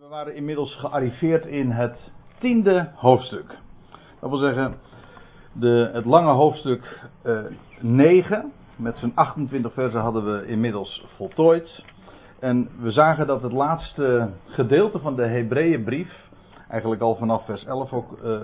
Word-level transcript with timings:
We 0.00 0.08
waren 0.08 0.34
inmiddels 0.34 0.74
gearriveerd 0.74 1.46
in 1.46 1.70
het 1.70 2.12
tiende 2.38 2.88
hoofdstuk. 2.94 3.58
Dat 4.20 4.30
wil 4.30 4.38
zeggen, 4.38 4.74
de, 5.52 5.90
het 5.92 6.04
lange 6.04 6.32
hoofdstuk 6.32 7.08
uh, 7.24 7.40
9, 7.80 8.52
met 8.76 8.98
zijn 8.98 9.12
28 9.14 9.72
versen 9.72 10.00
hadden 10.00 10.24
we 10.24 10.46
inmiddels 10.46 11.06
voltooid. 11.16 11.84
En 12.38 12.68
we 12.78 12.90
zagen 12.90 13.26
dat 13.26 13.42
het 13.42 13.52
laatste 13.52 14.30
gedeelte 14.46 14.98
van 14.98 15.16
de 15.16 15.26
Hebreeënbrief, 15.26 16.28
eigenlijk 16.68 17.02
al 17.02 17.16
vanaf 17.16 17.44
vers 17.44 17.64
11 17.64 17.92
ook, 17.92 18.18
uh, 18.24 18.42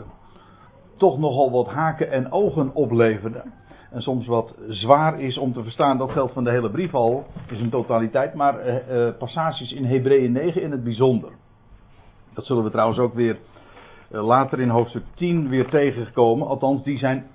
toch 0.96 1.18
nogal 1.18 1.50
wat 1.50 1.68
haken 1.68 2.10
en 2.10 2.32
ogen 2.32 2.74
opleverde. 2.74 3.42
En 3.90 4.02
soms 4.02 4.26
wat 4.26 4.54
zwaar 4.68 5.20
is 5.20 5.38
om 5.38 5.52
te 5.52 5.62
verstaan, 5.62 5.98
dat 5.98 6.10
geldt 6.10 6.32
van 6.32 6.44
de 6.44 6.50
hele 6.50 6.70
brief 6.70 6.94
al, 6.94 7.26
is 7.50 7.60
een 7.60 7.70
totaliteit, 7.70 8.34
maar 8.34 8.68
uh, 8.68 9.08
passages 9.18 9.72
in 9.72 9.84
Hebreeën 9.84 10.32
9 10.32 10.62
in 10.62 10.70
het 10.70 10.84
bijzonder. 10.84 11.30
Dat 12.36 12.46
zullen 12.46 12.64
we 12.64 12.70
trouwens 12.70 12.98
ook 12.98 13.14
weer 13.14 13.38
uh, 14.10 14.26
later 14.26 14.60
in 14.60 14.68
hoofdstuk 14.68 15.04
10 15.14 15.48
weer 15.48 15.68
tegenkomen. 15.68 16.46
Althans, 16.46 16.82
die 16.82 16.98
zijn 16.98 17.26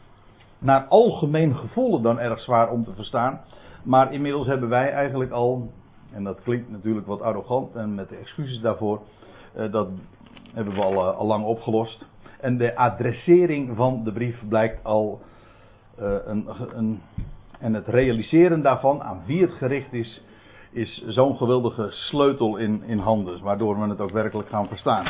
naar 0.59 0.85
algemeen 0.85 1.55
gevoelen 1.55 2.01
dan 2.01 2.19
erg 2.19 2.39
zwaar 2.39 2.69
om 2.69 2.83
te 2.83 2.93
verstaan. 2.93 3.41
Maar 3.83 4.13
inmiddels 4.13 4.47
hebben 4.47 4.69
wij 4.69 4.91
eigenlijk 4.91 5.31
al, 5.31 5.71
en 6.11 6.23
dat 6.23 6.41
klinkt 6.43 6.71
natuurlijk 6.71 7.07
wat 7.07 7.21
arrogant 7.21 7.75
en 7.75 7.95
met 7.95 8.11
excuses 8.11 8.59
daarvoor, 8.59 9.01
uh, 9.57 9.71
dat 9.71 9.89
hebben 10.53 10.73
we 10.73 10.81
al, 10.81 11.03
al 11.03 11.25
lang 11.25 11.45
opgelost. 11.45 12.07
En 12.39 12.57
de 12.57 12.75
adressering 12.75 13.75
van 13.75 14.03
de 14.03 14.11
brief 14.11 14.43
blijkt 14.47 14.83
al 14.83 15.21
een, 15.97 16.47
een, 16.75 17.01
en 17.59 17.73
het 17.73 17.87
realiseren 17.87 18.61
daarvan, 18.61 19.03
aan 19.03 19.21
wie 19.25 19.41
het 19.41 19.53
gericht 19.53 19.93
is, 19.93 20.23
is 20.71 21.03
zo'n 21.07 21.37
geweldige 21.37 21.87
sleutel 21.89 22.57
in, 22.57 22.83
in 22.83 22.99
handen, 22.99 23.41
waardoor 23.41 23.79
we 23.79 23.89
het 23.89 24.01
ook 24.01 24.11
werkelijk 24.11 24.49
gaan 24.49 24.67
verstaan. 24.67 25.07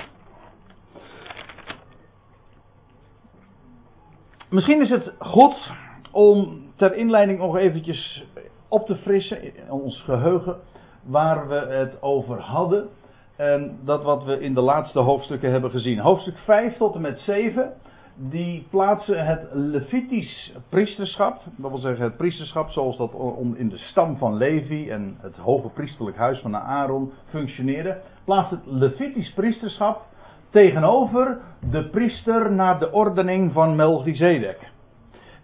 Misschien 4.49 4.81
is 4.81 4.89
het 4.89 5.13
goed 5.19 5.71
om 6.11 6.63
ter 6.75 6.95
inleiding 6.95 7.39
nog 7.39 7.57
eventjes 7.57 8.23
op 8.67 8.85
te 8.85 8.95
frissen 8.95 9.43
in 9.43 9.71
ons 9.71 10.01
geheugen 10.01 10.59
waar 11.03 11.47
we 11.47 11.55
het 11.55 12.01
over 12.01 12.39
hadden. 12.39 12.89
En 13.35 13.79
dat 13.83 14.03
wat 14.03 14.23
we 14.23 14.39
in 14.39 14.53
de 14.53 14.61
laatste 14.61 14.99
hoofdstukken 14.99 15.51
hebben 15.51 15.71
gezien. 15.71 15.99
Hoofdstuk 15.99 16.37
5 16.37 16.77
tot 16.77 16.95
en 16.95 17.01
met 17.01 17.19
7 17.19 17.73
die 18.15 18.67
plaatsen 18.69 19.25
het 19.25 19.47
Levitisch 19.53 20.53
priesterschap, 20.69 21.41
dat 21.55 21.71
wil 21.71 21.79
zeggen 21.79 22.03
het 22.03 22.17
priesterschap 22.17 22.69
zoals 22.69 22.97
dat 22.97 23.13
in 23.53 23.69
de 23.69 23.77
stam 23.77 24.17
van 24.17 24.37
Levi 24.37 24.89
en 24.89 25.17
het 25.21 25.35
hoge 25.35 25.69
priesterlijk 25.69 26.17
huis 26.17 26.39
van 26.39 26.57
Aaron 26.57 27.11
functioneerde, 27.25 28.01
plaatst 28.25 28.51
het 28.51 28.65
Levitisch 28.65 29.33
priesterschap 29.33 30.05
tegenover 30.49 31.39
de 31.71 31.89
priester 31.89 32.51
naar 32.51 32.79
de 32.79 32.91
ordening 32.91 33.53
van 33.53 33.75
Melchizedek. 33.75 34.71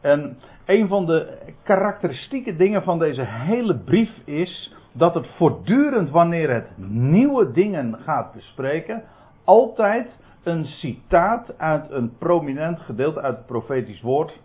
En 0.01 0.37
een 0.65 0.87
van 0.87 1.05
de 1.05 1.37
karakteristieke 1.63 2.55
dingen 2.55 2.83
van 2.83 2.99
deze 2.99 3.23
hele 3.25 3.75
brief 3.75 4.11
is 4.25 4.75
dat 4.91 5.13
het 5.13 5.27
voortdurend 5.27 6.09
wanneer 6.09 6.53
het 6.53 6.69
nieuwe 6.89 7.51
dingen 7.51 7.99
gaat 7.99 8.33
bespreken, 8.33 9.03
altijd 9.43 10.19
een 10.43 10.65
citaat 10.65 11.57
uit 11.57 11.91
een 11.91 12.17
prominent 12.17 12.79
gedeelte 12.79 13.21
uit 13.21 13.37
het 13.37 13.45
profetisch 13.45 14.01
woord 14.01 14.39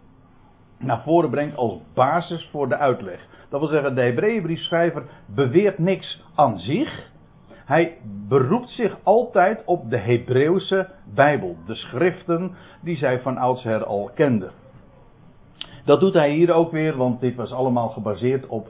naar 0.79 1.03
voren 1.03 1.31
brengt 1.31 1.57
als 1.57 1.79
basis 1.95 2.48
voor 2.51 2.69
de 2.69 2.77
uitleg. 2.77 3.27
Dat 3.48 3.61
wil 3.61 3.69
zeggen, 3.69 3.95
de 3.95 4.01
Hebreeënbriefschrijver 4.03 5.03
beweert 5.27 5.79
niks 5.79 6.25
aan 6.35 6.59
zich. 6.59 7.11
Hij 7.65 7.98
beroept 8.29 8.70
zich 8.70 8.97
altijd 9.03 9.63
op 9.65 9.91
de 9.91 9.98
Hebreeuwse 9.98 10.89
Bijbel, 11.15 11.57
de 11.67 11.75
schriften 11.75 12.55
die 12.81 12.97
zij 12.97 13.20
van 13.20 13.37
oudsher 13.37 13.85
al 13.85 14.11
kenden. 14.15 14.51
Dat 15.85 16.01
doet 16.01 16.15
hij 16.15 16.31
hier 16.31 16.53
ook 16.53 16.70
weer, 16.70 16.97
want 16.97 17.20
dit 17.20 17.35
was 17.35 17.52
allemaal 17.52 17.89
gebaseerd 17.89 18.47
op 18.47 18.69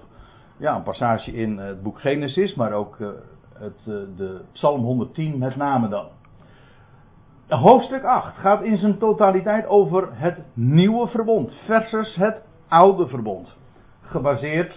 ja, 0.57 0.77
een 0.77 0.83
passage 0.83 1.33
in 1.33 1.59
het 1.59 1.83
boek 1.83 2.01
Genesis, 2.01 2.55
maar 2.55 2.73
ook 2.73 2.99
uh, 2.99 3.09
het, 3.55 3.79
uh, 3.89 3.95
de 4.17 4.41
Psalm 4.53 4.83
110 4.83 5.39
met 5.39 5.57
name 5.57 5.89
dan. 5.89 6.07
Hoofdstuk 7.53 8.05
8 8.05 8.37
gaat 8.37 8.63
in 8.63 8.77
zijn 8.77 8.99
totaliteit 8.99 9.67
over 9.67 10.09
het 10.13 10.39
nieuwe 10.55 11.09
verbond 11.09 11.55
versus 11.65 12.15
het 12.15 12.43
oude 12.69 13.07
verbond. 13.07 13.57
Gebaseerd 14.01 14.77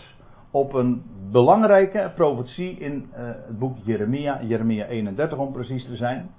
op 0.52 0.74
een 0.74 1.04
belangrijke 1.32 2.12
profetie 2.16 2.78
in 2.78 2.94
uh, 2.94 3.26
het 3.26 3.60
boek 3.60 3.78
Jeremia, 3.84 4.42
Jeremia 4.42 4.86
31 4.86 5.38
om 5.38 5.52
precies 5.52 5.86
te 5.86 5.96
zijn. 5.96 6.30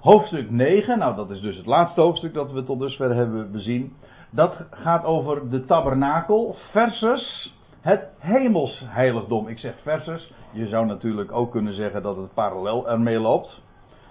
Hoofdstuk 0.00 0.50
9, 0.50 0.98
nou 0.98 1.16
dat 1.16 1.30
is 1.30 1.40
dus 1.40 1.56
het 1.56 1.66
laatste 1.66 2.00
hoofdstuk 2.00 2.34
dat 2.34 2.52
we 2.52 2.64
tot 2.64 2.80
dusver 2.80 3.14
hebben 3.14 3.52
bezien. 3.52 3.92
Dat 4.30 4.56
gaat 4.70 5.04
over 5.04 5.50
de 5.50 5.64
tabernakel 5.64 6.56
versus 6.70 7.54
het 7.80 8.08
hemelsheiligdom. 8.18 9.48
Ik 9.48 9.58
zeg 9.58 9.74
versus, 9.82 10.32
je 10.52 10.66
zou 10.66 10.86
natuurlijk 10.86 11.32
ook 11.32 11.50
kunnen 11.50 11.74
zeggen 11.74 12.02
dat 12.02 12.16
het 12.16 12.34
parallel 12.34 12.88
ermee 12.88 13.18
loopt. 13.18 13.62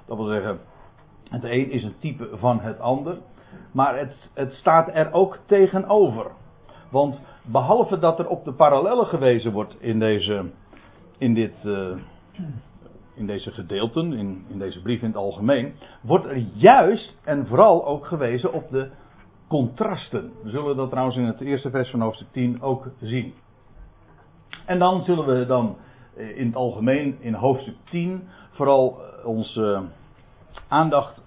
Dat 0.07 0.17
wil 0.17 0.25
zeggen, 0.25 0.59
het 1.29 1.43
een 1.43 1.71
is 1.71 1.83
een 1.83 1.97
type 1.99 2.29
van 2.33 2.59
het 2.59 2.79
ander. 2.79 3.17
Maar 3.71 3.97
het, 3.97 4.29
het 4.33 4.53
staat 4.53 4.89
er 4.93 5.11
ook 5.11 5.39
tegenover. 5.45 6.31
Want 6.91 7.21
behalve 7.43 7.99
dat 7.99 8.19
er 8.19 8.27
op 8.27 8.45
de 8.45 8.53
parallellen 8.53 9.05
gewezen 9.05 9.51
wordt 9.51 9.75
in 9.79 9.99
deze, 9.99 10.51
in 11.17 11.33
dit, 11.33 11.53
uh, 11.65 11.97
in 13.13 13.27
deze 13.27 13.51
gedeelten, 13.51 14.13
in, 14.13 14.45
in 14.47 14.59
deze 14.59 14.81
brief 14.81 15.01
in 15.01 15.07
het 15.07 15.17
algemeen, 15.17 15.73
wordt 16.01 16.25
er 16.25 16.37
juist 16.53 17.17
en 17.23 17.47
vooral 17.47 17.85
ook 17.85 18.05
gewezen 18.05 18.53
op 18.53 18.69
de 18.69 18.89
contrasten. 19.47 20.31
We 20.43 20.49
zullen 20.49 20.75
dat 20.75 20.89
trouwens 20.89 21.17
in 21.17 21.25
het 21.25 21.41
eerste 21.41 21.69
vers 21.69 21.89
van 21.89 22.01
hoofdstuk 22.01 22.31
10 22.31 22.61
ook 22.61 22.87
zien. 23.01 23.33
En 24.65 24.79
dan 24.79 25.01
zullen 25.01 25.25
we 25.25 25.45
dan 25.45 25.77
eh, 26.15 26.37
in 26.37 26.45
het 26.45 26.55
algemeen 26.55 27.17
in 27.19 27.33
hoofdstuk 27.33 27.75
10 27.89 28.23
vooral 28.51 29.01
eh, 29.01 29.25
onze 29.25 29.83
aandacht 30.67 31.21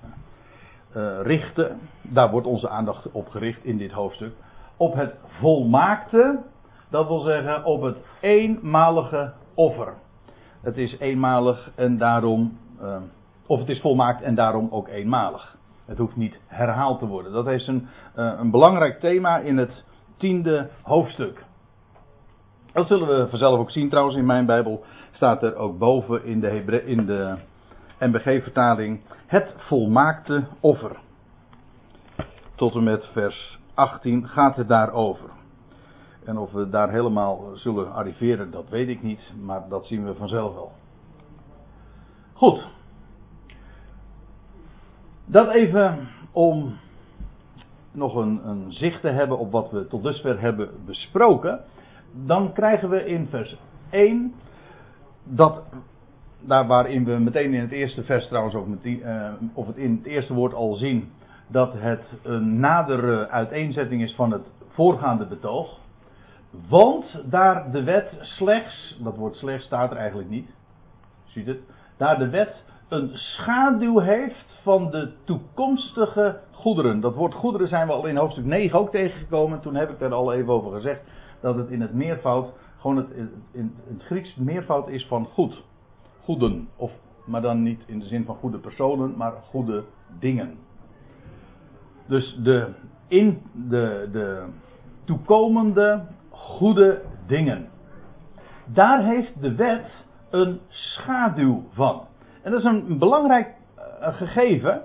uh, 0.97 1.21
richten, 1.23 1.81
daar 2.03 2.31
wordt 2.31 2.47
onze 2.47 2.69
aandacht 2.69 3.11
op 3.13 3.29
gericht 3.29 3.65
in 3.65 3.79
dit 3.79 3.93
hoofdstuk, 3.93 4.33
op 4.77 4.95
het 4.95 5.17
volmaakte, 5.27 6.39
dat 6.91 7.07
wil 7.07 7.21
zeggen 7.21 7.65
op 7.65 7.83
het 7.83 7.97
eenmalige 8.21 9.33
offer. 9.55 9.95
Het 10.61 10.77
is 10.77 10.99
eenmalig 10.99 11.71
en 11.75 11.99
daarom, 11.99 12.59
uh, 12.83 12.97
of 13.47 13.59
het 13.59 13.69
is 13.69 13.81
volmaakt 13.81 14.23
en 14.23 14.35
daarom 14.35 14.69
ook 14.71 14.89
eenmalig. 14.89 15.57
Het 15.85 15.99
hoeft 15.99 16.17
niet 16.17 16.41
herhaald 16.47 16.99
te 16.99 17.07
worden. 17.07 17.33
Dat 17.33 17.47
is 17.47 17.67
een, 17.67 17.89
uh, 18.17 18.33
een 18.39 18.51
belangrijk 18.51 19.01
thema 19.01 19.39
in 19.39 19.57
het 19.57 19.85
tiende 20.17 20.69
hoofdstuk. 20.83 21.45
Dat 22.73 22.87
zullen 22.87 23.09
we 23.09 23.29
vanzelf 23.29 23.59
ook 23.59 23.71
zien 23.71 23.89
trouwens 23.89 24.17
in 24.17 24.27
mijn 24.27 24.47
Bijbel. 24.47 24.85
Staat 25.13 25.43
er 25.43 25.57
ook 25.57 25.79
boven 25.79 26.25
in 26.25 26.41
de, 26.41 26.47
Hebre 26.47 26.85
in 26.85 27.07
de 27.07 27.35
NBG-vertaling 27.99 29.01
het 29.27 29.55
volmaakte 29.57 30.45
offer. 30.61 30.97
Tot 32.55 32.75
en 32.75 32.83
met 32.83 33.07
vers 33.13 33.59
18 33.75 34.29
gaat 34.29 34.57
het 34.57 34.69
daarover. 34.69 35.31
En 36.25 36.39
of 36.39 36.53
we 36.53 36.69
daar 36.69 36.91
helemaal 36.91 37.51
zullen 37.55 37.93
arriveren, 37.93 38.51
dat 38.51 38.69
weet 38.69 38.89
ik 38.89 39.03
niet, 39.03 39.33
maar 39.41 39.69
dat 39.69 39.87
zien 39.87 40.05
we 40.05 40.15
vanzelf 40.15 40.55
wel. 40.55 40.73
Goed. 42.33 42.67
Dat 45.25 45.49
even 45.49 46.09
om 46.33 46.77
nog 47.93 48.15
een, 48.15 48.49
een 48.49 48.73
zicht 48.73 49.01
te 49.01 49.09
hebben 49.09 49.39
op 49.39 49.53
wat 49.53 49.71
we 49.71 49.87
tot 49.87 50.03
dusver 50.03 50.41
hebben 50.41 50.71
besproken. 50.85 51.61
Dan 52.13 52.53
krijgen 52.53 52.89
we 52.89 53.05
in 53.05 53.27
vers 53.27 53.57
1 53.91 54.35
dat 55.25 55.63
daar 56.41 56.67
waarin 56.67 57.05
we 57.05 57.19
meteen 57.19 57.55
in 57.55 57.61
het 57.61 57.71
eerste 57.71 58.05
vers 58.05 58.27
trouwens 58.29 58.55
ook 58.55 58.67
uh, 58.83 59.33
of 59.55 59.67
het 59.67 59.77
in 59.77 59.97
het 59.97 60.07
eerste 60.07 60.35
woord 60.35 60.55
al 60.55 60.75
zien 60.75 61.11
dat 61.47 61.73
het 61.77 62.05
een 62.23 62.61
nadere 62.61 63.29
uiteenzetting 63.29 64.03
is 64.03 64.15
van 64.15 64.33
het 64.33 64.51
voorgaande 64.69 65.27
betoog. 65.27 65.79
Want 66.69 67.23
daar 67.25 67.71
de 67.71 67.83
wet 67.83 68.17
slechts, 68.21 68.99
dat 69.03 69.17
woord 69.17 69.37
slechts 69.37 69.67
staat 69.67 69.91
er 69.91 69.97
eigenlijk 69.97 70.29
niet, 70.29 70.51
ziet 71.25 71.47
het, 71.47 71.59
daar 71.97 72.19
de 72.19 72.29
wet 72.29 72.65
een 72.89 73.11
schaduw 73.13 73.99
heeft 73.99 74.61
van 74.63 74.91
de 74.91 75.13
toekomstige 75.25 76.41
goederen. 76.53 77.01
Dat 77.01 77.15
woord 77.15 77.35
goederen 77.35 77.69
zijn 77.69 77.87
we 77.87 77.93
al 77.93 78.07
in 78.07 78.17
hoofdstuk 78.17 78.45
9 78.45 78.79
ook 78.79 78.91
tegengekomen. 78.91 79.61
Toen 79.61 79.75
heb 79.75 79.91
ik 79.91 80.01
er 80.01 80.13
al 80.13 80.33
even 80.33 80.53
over 80.53 80.73
gezegd 80.73 81.01
dat 81.41 81.57
het 81.57 81.69
in 81.69 81.81
het 81.81 81.95
meervoud, 81.95 82.53
gewoon 82.79 82.97
het, 82.97 83.09
in 83.53 83.75
het 83.89 84.03
Grieks 84.03 84.35
meervoud 84.35 84.89
is 84.89 85.07
van 85.07 85.25
goed 85.25 85.63
goeden. 86.29 86.69
Of, 86.77 86.93
maar 87.25 87.43
dan 87.43 87.63
niet 87.63 87.83
in 87.87 87.99
de 87.99 88.07
zin 88.07 88.25
van 88.25 88.35
goede 88.35 88.59
personen, 88.59 89.17
maar 89.17 89.33
goede 89.33 89.85
dingen. 90.19 90.59
Dus 92.07 92.39
de, 92.43 92.73
in 93.09 93.43
de, 93.53 94.09
de 94.13 94.47
toekomende 95.05 96.05
goede 96.31 97.03
dingen. 97.27 97.69
Daar 98.65 99.05
heeft 99.05 99.41
de 99.41 99.55
wet 99.55 99.85
een 100.31 100.61
schaduw 100.69 101.65
van. 101.73 102.07
En 102.43 102.51
dat 102.51 102.61
is 102.61 102.67
een 102.67 102.99
belangrijk 102.99 103.55
uh, 103.79 104.15
gegeven. 104.15 104.83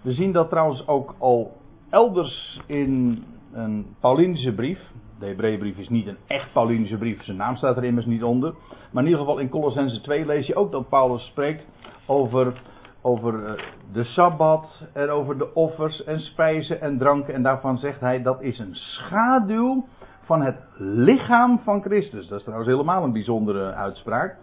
We 0.00 0.12
zien 0.12 0.32
dat 0.32 0.48
trouwens 0.48 0.86
ook 0.86 1.14
al 1.18 1.56
elders 1.90 2.60
in 2.66 3.24
een 3.52 3.86
Paulinische 4.00 4.52
brief. 4.52 4.80
De 5.22 5.28
Hebreeënbrief 5.28 5.78
is 5.78 5.88
niet 5.88 6.06
een 6.06 6.16
echt 6.26 6.52
Paulinische 6.52 6.96
brief, 6.96 7.22
zijn 7.22 7.36
naam 7.36 7.56
staat 7.56 7.76
er 7.76 7.84
immers 7.84 8.06
niet 8.06 8.22
onder. 8.22 8.54
Maar 8.90 9.02
in 9.02 9.08
ieder 9.08 9.24
geval 9.24 9.38
in 9.38 9.48
Colossense 9.48 10.00
2 10.00 10.26
lees 10.26 10.46
je 10.46 10.54
ook 10.54 10.72
dat 10.72 10.88
Paulus 10.88 11.26
spreekt 11.26 11.66
over, 12.06 12.62
over 13.02 13.44
eh, 13.44 13.52
de 13.92 14.04
Sabbat 14.04 14.86
en 14.92 15.10
over 15.10 15.38
de 15.38 15.54
offers 15.54 16.04
en 16.04 16.20
spijzen 16.20 16.80
en 16.80 16.98
dranken. 16.98 17.34
En 17.34 17.42
daarvan 17.42 17.78
zegt 17.78 18.00
hij 18.00 18.22
dat 18.22 18.42
is 18.42 18.58
een 18.58 18.74
schaduw 18.74 19.86
van 20.20 20.42
het 20.42 20.56
lichaam 20.78 21.60
van 21.64 21.82
Christus. 21.82 22.28
Dat 22.28 22.38
is 22.38 22.44
trouwens 22.44 22.70
helemaal 22.70 23.04
een 23.04 23.12
bijzondere 23.12 23.72
uitspraak. 23.72 24.36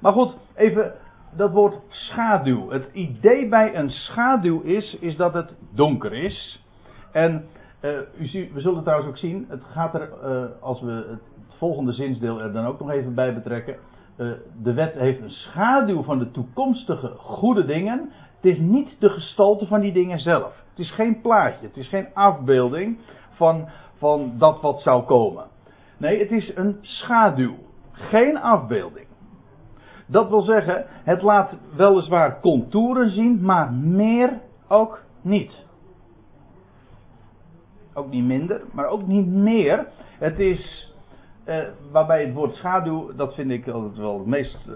Maar 0.00 0.12
goed, 0.12 0.36
even 0.54 0.94
dat 1.36 1.50
woord 1.50 1.74
schaduw. 1.88 2.70
Het 2.70 2.88
idee 2.92 3.48
bij 3.48 3.76
een 3.76 3.90
schaduw 3.90 4.60
is, 4.60 4.98
is 5.00 5.16
dat 5.16 5.34
het 5.34 5.54
donker 5.74 6.12
is. 6.12 6.64
En 7.12 7.44
uh, 7.82 7.98
u 8.18 8.26
ziet, 8.26 8.52
we 8.52 8.60
zullen 8.60 8.82
trouwens 8.82 9.08
ook 9.08 9.18
zien, 9.18 9.46
het 9.48 9.62
gaat 9.64 9.94
er, 9.94 10.08
uh, 10.24 10.44
als 10.60 10.80
we 10.80 11.06
het 11.10 11.22
volgende 11.48 11.92
zinsdeel 11.92 12.40
er 12.40 12.52
dan 12.52 12.66
ook 12.66 12.78
nog 12.78 12.90
even 12.90 13.14
bij 13.14 13.34
betrekken. 13.34 13.76
Uh, 14.16 14.32
de 14.62 14.72
wet 14.72 14.94
heeft 14.94 15.20
een 15.20 15.30
schaduw 15.30 16.02
van 16.02 16.18
de 16.18 16.30
toekomstige 16.30 17.12
goede 17.16 17.64
dingen. 17.64 18.10
Het 18.36 18.44
is 18.44 18.58
niet 18.58 18.96
de 18.98 19.08
gestalte 19.08 19.66
van 19.66 19.80
die 19.80 19.92
dingen 19.92 20.18
zelf. 20.18 20.62
Het 20.70 20.78
is 20.78 20.94
geen 20.94 21.20
plaatje, 21.20 21.66
het 21.66 21.76
is 21.76 21.88
geen 21.88 22.06
afbeelding 22.14 22.98
van, 23.30 23.68
van 23.94 24.32
dat 24.38 24.60
wat 24.60 24.80
zou 24.80 25.02
komen. 25.02 25.44
Nee, 25.96 26.18
het 26.18 26.30
is 26.30 26.56
een 26.56 26.78
schaduw. 26.80 27.54
Geen 27.92 28.38
afbeelding. 28.38 29.06
Dat 30.06 30.28
wil 30.28 30.42
zeggen, 30.42 30.84
het 30.88 31.22
laat 31.22 31.54
weliswaar 31.76 32.40
contouren 32.40 33.10
zien, 33.10 33.42
maar 33.42 33.72
meer 33.72 34.40
ook 34.68 35.02
niet. 35.20 35.66
Ook 37.94 38.10
niet 38.10 38.24
minder, 38.24 38.60
maar 38.72 38.86
ook 38.86 39.06
niet 39.06 39.26
meer. 39.26 39.86
Het 40.18 40.38
is, 40.38 40.92
eh, 41.44 41.64
waarbij 41.90 42.24
het 42.24 42.34
woord 42.34 42.54
schaduw, 42.54 43.14
dat 43.16 43.34
vind 43.34 43.50
ik 43.50 43.68
altijd 43.68 43.96
wel 43.96 44.18
het 44.18 44.26
meest 44.26 44.68
eh, 44.68 44.74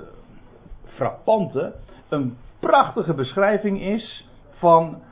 frappante, 0.85 1.75
een 2.09 2.37
prachtige 2.59 3.15
beschrijving 3.15 3.81
is 3.81 4.29
van 4.51 5.03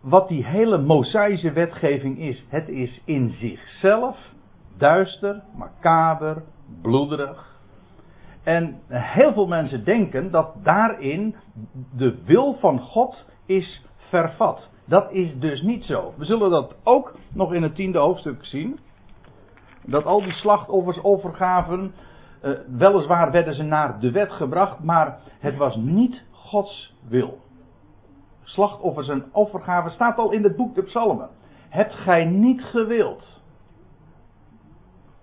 wat 0.00 0.28
die 0.28 0.44
hele 0.44 0.78
Mosaïsche 0.78 1.52
wetgeving 1.52 2.18
is. 2.18 2.44
Het 2.48 2.68
is 2.68 3.00
in 3.04 3.30
zichzelf 3.30 4.32
duister, 4.76 5.42
macaber, 5.56 6.42
bloederig. 6.82 7.52
En 8.42 8.80
heel 8.88 9.32
veel 9.32 9.46
mensen 9.46 9.84
denken 9.84 10.30
dat 10.30 10.54
daarin 10.62 11.34
de 11.96 12.22
wil 12.24 12.56
van 12.60 12.78
God 12.78 13.24
is 13.46 13.84
vervat. 14.08 14.68
Dat 14.84 15.12
is 15.12 15.38
dus 15.38 15.62
niet 15.62 15.84
zo. 15.84 16.14
We 16.16 16.24
zullen 16.24 16.50
dat 16.50 16.74
ook 16.82 17.14
nog 17.32 17.52
in 17.52 17.62
het 17.62 17.74
tiende 17.74 17.98
hoofdstuk 17.98 18.44
zien. 18.44 18.78
Dat 19.82 20.04
al 20.04 20.22
die 20.22 20.32
slachtoffers, 20.32 21.02
overgaven, 21.02 21.94
uh, 22.42 22.58
weliswaar 22.66 23.30
werden 23.30 23.54
ze 23.54 23.62
naar 23.62 24.00
de 24.00 24.10
wet 24.10 24.32
gebracht, 24.32 24.82
maar 24.82 25.18
het 25.38 25.56
was 25.56 25.76
niet 25.76 26.22
Gods 26.30 26.94
wil. 27.08 27.38
Slachtoffers 28.42 29.08
en 29.08 29.24
overgaven 29.32 29.90
staat 29.90 30.18
al 30.18 30.30
in 30.30 30.42
het 30.42 30.56
boek 30.56 30.74
de 30.74 30.82
Psalmen. 30.82 31.28
Hebt 31.68 31.94
gij 31.94 32.24
niet 32.24 32.64
gewild? 32.64 33.42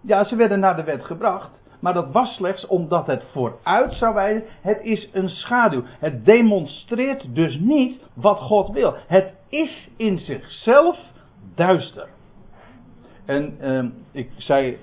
Ja, 0.02 0.24
ze 0.24 0.36
werden 0.36 0.60
naar 0.60 0.76
de 0.76 0.84
wet 0.84 1.06
gebracht. 1.06 1.61
Maar 1.82 1.94
dat 1.94 2.12
was 2.12 2.36
slechts 2.36 2.68
omdat 2.68 3.08
het 3.08 3.24
vooruit 3.32 3.94
zou 3.94 4.14
wijzen. 4.14 4.44
Het 4.62 4.80
is 4.82 5.10
een 5.14 5.30
schaduw. 5.30 5.84
Het 5.86 6.26
demonstreert 6.26 7.36
dus 7.36 7.60
niet 7.60 8.02
wat 8.14 8.40
God 8.40 8.70
wil. 8.70 8.96
Het 9.08 9.34
is 9.50 9.90
in 9.98 10.18
zichzelf 10.18 11.00
duister. 11.56 12.08
En 13.26 13.58
uh, 13.62 13.86
ik 14.12 14.32
zei. 14.38 14.78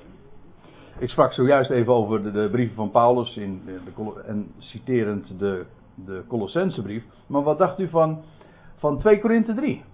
Ik 0.99 1.09
sprak 1.09 1.33
zojuist 1.33 1.71
even 1.71 1.93
over 1.93 2.23
de, 2.23 2.31
de 2.31 2.49
brieven 2.51 2.77
van 2.77 2.91
Paulus. 2.91 3.37
In 3.37 3.63
de, 3.65 4.23
en 4.27 4.53
citerend 4.59 5.39
de, 5.39 5.67
de 5.95 6.25
Colossensebrief. 6.29 7.05
Maar 7.27 7.43
wat 7.43 7.59
dacht 7.59 7.81
u 7.81 7.89
van, 7.89 8.23
van 8.77 8.99
2 8.99 9.21
Korinthe 9.21 9.55
3? 9.55 9.85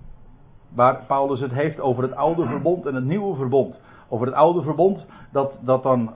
Waar 0.75 1.05
Paulus 1.06 1.41
het 1.41 1.53
heeft 1.53 1.81
over 1.81 2.03
het 2.03 2.15
oude 2.15 2.47
verbond 2.47 2.87
en 2.87 2.95
het 2.95 3.05
nieuwe 3.05 3.37
verbond. 3.37 3.81
Over 4.09 4.27
het 4.27 4.35
oude 4.35 4.62
verbond, 4.62 5.06
dat, 5.33 5.59
dat 5.61 5.83
dan 5.83 6.15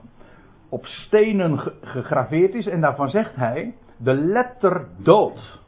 op 0.69 0.85
stenen 0.85 1.59
gegraveerd 1.81 2.53
is. 2.53 2.67
En 2.67 2.81
daarvan 2.81 3.09
zegt 3.09 3.35
hij, 3.35 3.73
de 3.97 4.13
letter 4.13 4.87
dood. 4.97 5.59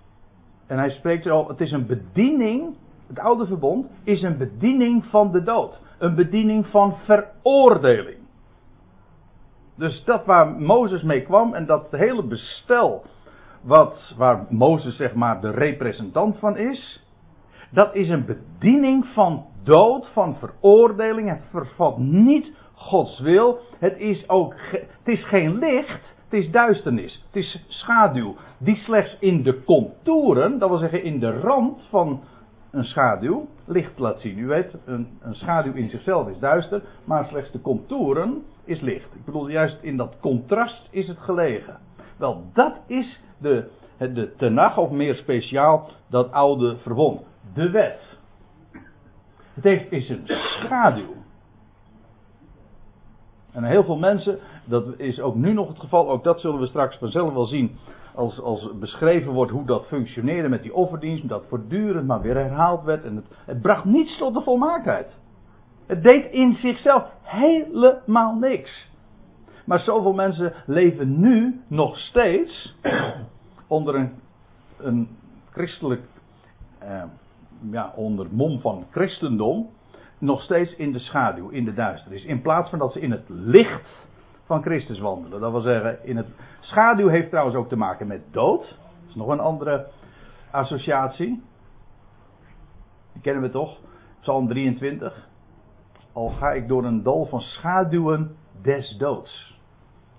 En 0.67 0.77
hij 0.77 0.89
spreekt 0.89 1.29
al, 1.29 1.47
het 1.47 1.61
is 1.61 1.71
een 1.71 1.85
bediening, 1.85 2.75
het 3.07 3.19
oude 3.19 3.45
verbond 3.45 3.87
is 4.03 4.21
een 4.21 4.37
bediening 4.37 5.05
van 5.05 5.31
de 5.31 5.43
dood. 5.43 5.81
Een 5.97 6.15
bediening 6.15 6.67
van 6.67 6.95
veroordeling. 7.03 8.17
Dus 9.75 10.03
dat 10.03 10.25
waar 10.25 10.47
Mozes 10.47 11.03
mee 11.03 11.21
kwam 11.21 11.53
en 11.53 11.65
dat 11.65 11.87
hele 11.91 12.23
bestel 12.23 13.03
wat, 13.61 14.13
waar 14.17 14.45
Mozes 14.49 14.95
zeg 14.95 15.13
maar 15.13 15.41
de 15.41 15.49
representant 15.49 16.39
van 16.39 16.57
is, 16.57 17.05
dat 17.71 17.95
is 17.95 18.09
een 18.09 18.25
bediening 18.25 19.05
van 19.05 19.45
dood, 19.63 20.09
van 20.13 20.35
veroordeling. 20.35 21.29
Het 21.29 21.45
vervat 21.49 21.97
niet 21.97 22.53
Gods 22.73 23.19
wil. 23.19 23.59
Het 23.79 23.97
is 23.97 24.29
ook, 24.29 24.55
het 24.71 25.07
is 25.07 25.25
geen 25.25 25.57
licht, 25.57 26.15
het 26.23 26.33
is 26.33 26.51
duisternis. 26.51 27.23
Het 27.25 27.35
is 27.35 27.65
schaduw. 27.67 28.35
Die 28.57 28.75
slechts 28.75 29.17
in 29.19 29.43
de 29.43 29.63
contouren, 29.63 30.59
dat 30.59 30.69
wil 30.69 30.77
zeggen 30.77 31.03
in 31.03 31.19
de 31.19 31.39
rand 31.39 31.81
van 31.89 32.23
een 32.71 32.85
schaduw, 32.85 33.47
licht 33.65 33.99
laat 33.99 34.19
zien. 34.19 34.37
U 34.37 34.47
weet, 34.47 34.77
een, 34.85 35.07
een 35.21 35.35
schaduw 35.35 35.73
in 35.73 35.89
zichzelf 35.89 36.27
is 36.27 36.39
duister, 36.39 36.81
maar 37.03 37.25
slechts 37.25 37.51
de 37.51 37.61
contouren 37.61 38.43
is 38.65 38.81
licht. 38.81 39.15
Ik 39.15 39.25
bedoel, 39.25 39.49
juist 39.49 39.81
in 39.81 39.97
dat 39.97 40.17
contrast 40.19 40.87
is 40.91 41.07
het 41.07 41.19
gelegen. 41.19 41.79
Wel, 42.17 42.43
dat 42.53 42.79
is 42.87 43.21
de, 43.37 43.69
de 43.97 44.33
tenag, 44.37 44.77
of 44.77 44.89
meer 44.89 45.15
speciaal, 45.15 45.89
dat 46.09 46.31
oude 46.31 46.77
verbond. 46.77 47.21
De 47.53 47.69
wet. 47.69 48.10
Het 49.53 49.91
is 49.91 50.09
een 50.09 50.23
schaduw. 50.25 51.13
En 53.51 53.63
heel 53.63 53.83
veel 53.83 53.97
mensen, 53.97 54.39
dat 54.65 54.99
is 54.99 55.19
ook 55.19 55.35
nu 55.35 55.53
nog 55.53 55.67
het 55.67 55.79
geval, 55.79 56.09
ook 56.09 56.23
dat 56.23 56.39
zullen 56.39 56.59
we 56.59 56.67
straks 56.67 56.97
vanzelf 56.97 57.33
wel 57.33 57.45
zien. 57.45 57.77
Als, 58.15 58.41
als 58.41 58.69
beschreven 58.79 59.31
wordt 59.31 59.51
hoe 59.51 59.65
dat 59.65 59.87
functioneerde 59.87 60.49
met 60.49 60.61
die 60.61 60.73
offerdienst, 60.73 61.27
dat 61.27 61.45
voortdurend 61.47 62.07
maar 62.07 62.21
weer 62.21 62.35
herhaald 62.35 62.83
werd. 62.83 63.03
En 63.03 63.15
het, 63.15 63.25
het 63.45 63.61
bracht 63.61 63.85
niets 63.85 64.17
tot 64.17 64.33
de 64.33 64.41
volmaaktheid. 64.41 65.19
Het 65.85 66.03
deed 66.03 66.31
in 66.31 66.55
zichzelf 66.55 67.03
helemaal 67.21 68.35
niks. 68.35 68.89
Maar 69.65 69.79
zoveel 69.79 70.13
mensen 70.13 70.53
leven 70.65 71.19
nu 71.19 71.61
nog 71.67 71.97
steeds 71.97 72.75
onder 73.67 73.95
een, 73.95 74.11
een 74.77 75.17
christelijk, 75.51 76.01
eh, 76.79 77.03
ja, 77.69 77.93
onder 77.95 78.27
mom 78.31 78.59
van 78.59 78.85
christendom 78.91 79.69
nog 80.17 80.41
steeds 80.41 80.75
in 80.75 80.91
de 80.91 80.99
schaduw, 80.99 81.49
in 81.49 81.65
de 81.65 81.73
duisternis. 81.73 82.25
In 82.25 82.41
plaats 82.41 82.69
van 82.69 82.79
dat 82.79 82.91
ze 82.91 82.99
in 82.99 83.11
het 83.11 83.29
licht 83.29 84.07
van 84.45 84.61
Christus 84.61 84.99
wandelen. 84.99 85.39
Dat 85.39 85.51
wil 85.51 85.61
zeggen, 85.61 86.05
in 86.05 86.17
het 86.17 86.27
schaduw 86.59 87.07
heeft 87.07 87.29
trouwens 87.29 87.55
ook 87.57 87.69
te 87.69 87.75
maken 87.75 88.07
met 88.07 88.21
dood. 88.31 88.61
Dat 88.61 89.09
is 89.09 89.15
nog 89.15 89.27
een 89.27 89.39
andere 89.39 89.87
associatie. 90.51 91.43
Die 93.13 93.21
kennen 93.21 93.43
we 93.43 93.49
toch? 93.49 93.77
Psalm 94.19 94.47
23. 94.47 95.29
Al 96.13 96.29
ga 96.29 96.51
ik 96.51 96.67
door 96.67 96.85
een 96.85 97.03
dal 97.03 97.25
van 97.25 97.41
schaduwen 97.41 98.35
des 98.61 98.95
doods. 98.97 99.59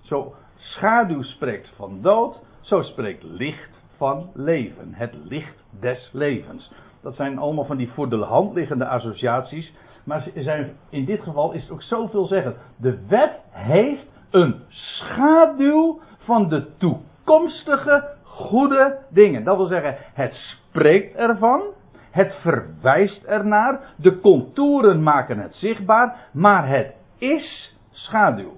Zo 0.00 0.34
schaduw 0.54 1.22
spreekt 1.22 1.68
van 1.76 2.00
dood, 2.00 2.42
zo 2.60 2.82
spreekt 2.82 3.22
licht 3.22 3.70
van 3.96 4.30
leven. 4.34 4.94
Het 4.94 5.14
licht 5.14 5.64
des 5.80 6.10
levens. 6.12 6.72
Dat 7.02 7.14
zijn 7.14 7.38
allemaal 7.38 7.64
van 7.64 7.76
die 7.76 7.92
voor 7.92 8.08
de 8.08 8.24
hand 8.24 8.54
liggende 8.54 8.86
associaties. 8.86 9.74
Maar 10.04 10.28
zijn, 10.34 10.76
in 10.88 11.04
dit 11.04 11.22
geval 11.22 11.52
is 11.52 11.62
het 11.62 11.72
ook 11.72 11.82
zoveel 11.82 12.26
zeggen. 12.26 12.54
De 12.76 13.06
wet 13.06 13.40
heeft 13.50 14.06
een 14.30 14.60
schaduw 14.68 16.00
van 16.18 16.48
de 16.48 16.76
toekomstige 16.76 18.08
goede 18.22 18.98
dingen. 19.08 19.44
Dat 19.44 19.56
wil 19.56 19.66
zeggen, 19.66 19.96
het 20.14 20.34
spreekt 20.34 21.14
ervan. 21.14 21.62
Het 22.10 22.34
verwijst 22.34 23.22
ernaar. 23.22 23.80
De 23.96 24.20
contouren 24.20 25.02
maken 25.02 25.38
het 25.38 25.54
zichtbaar. 25.54 26.28
Maar 26.32 26.68
het 26.68 26.94
is 27.18 27.76
schaduw. 27.90 28.52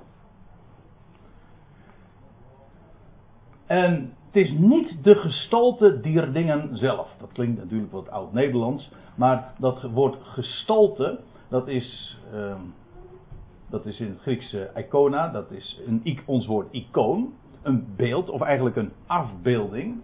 En 3.66 4.14
het 4.34 4.44
is 4.44 4.52
niet 4.58 5.04
de 5.04 5.14
gestalte 5.14 6.00
dier 6.00 6.32
dingen 6.32 6.76
zelf. 6.76 7.08
Dat 7.20 7.32
klinkt 7.32 7.58
natuurlijk 7.58 7.92
wat 7.92 8.10
oud-Nederlands. 8.10 8.90
Maar 9.14 9.52
dat 9.58 9.82
woord 9.82 10.16
gestalte, 10.22 11.20
dat 11.48 11.68
is, 11.68 12.18
uh, 12.34 12.54
dat 13.70 13.86
is 13.86 14.00
in 14.00 14.08
het 14.08 14.20
Grieks 14.20 14.56
icona. 14.76 15.28
Dat 15.28 15.50
is 15.50 15.80
een, 15.86 16.18
ons 16.24 16.46
woord 16.46 16.72
icoon. 16.72 17.32
Een 17.62 17.86
beeld, 17.96 18.30
of 18.30 18.40
eigenlijk 18.40 18.76
een 18.76 18.92
afbeelding. 19.06 20.00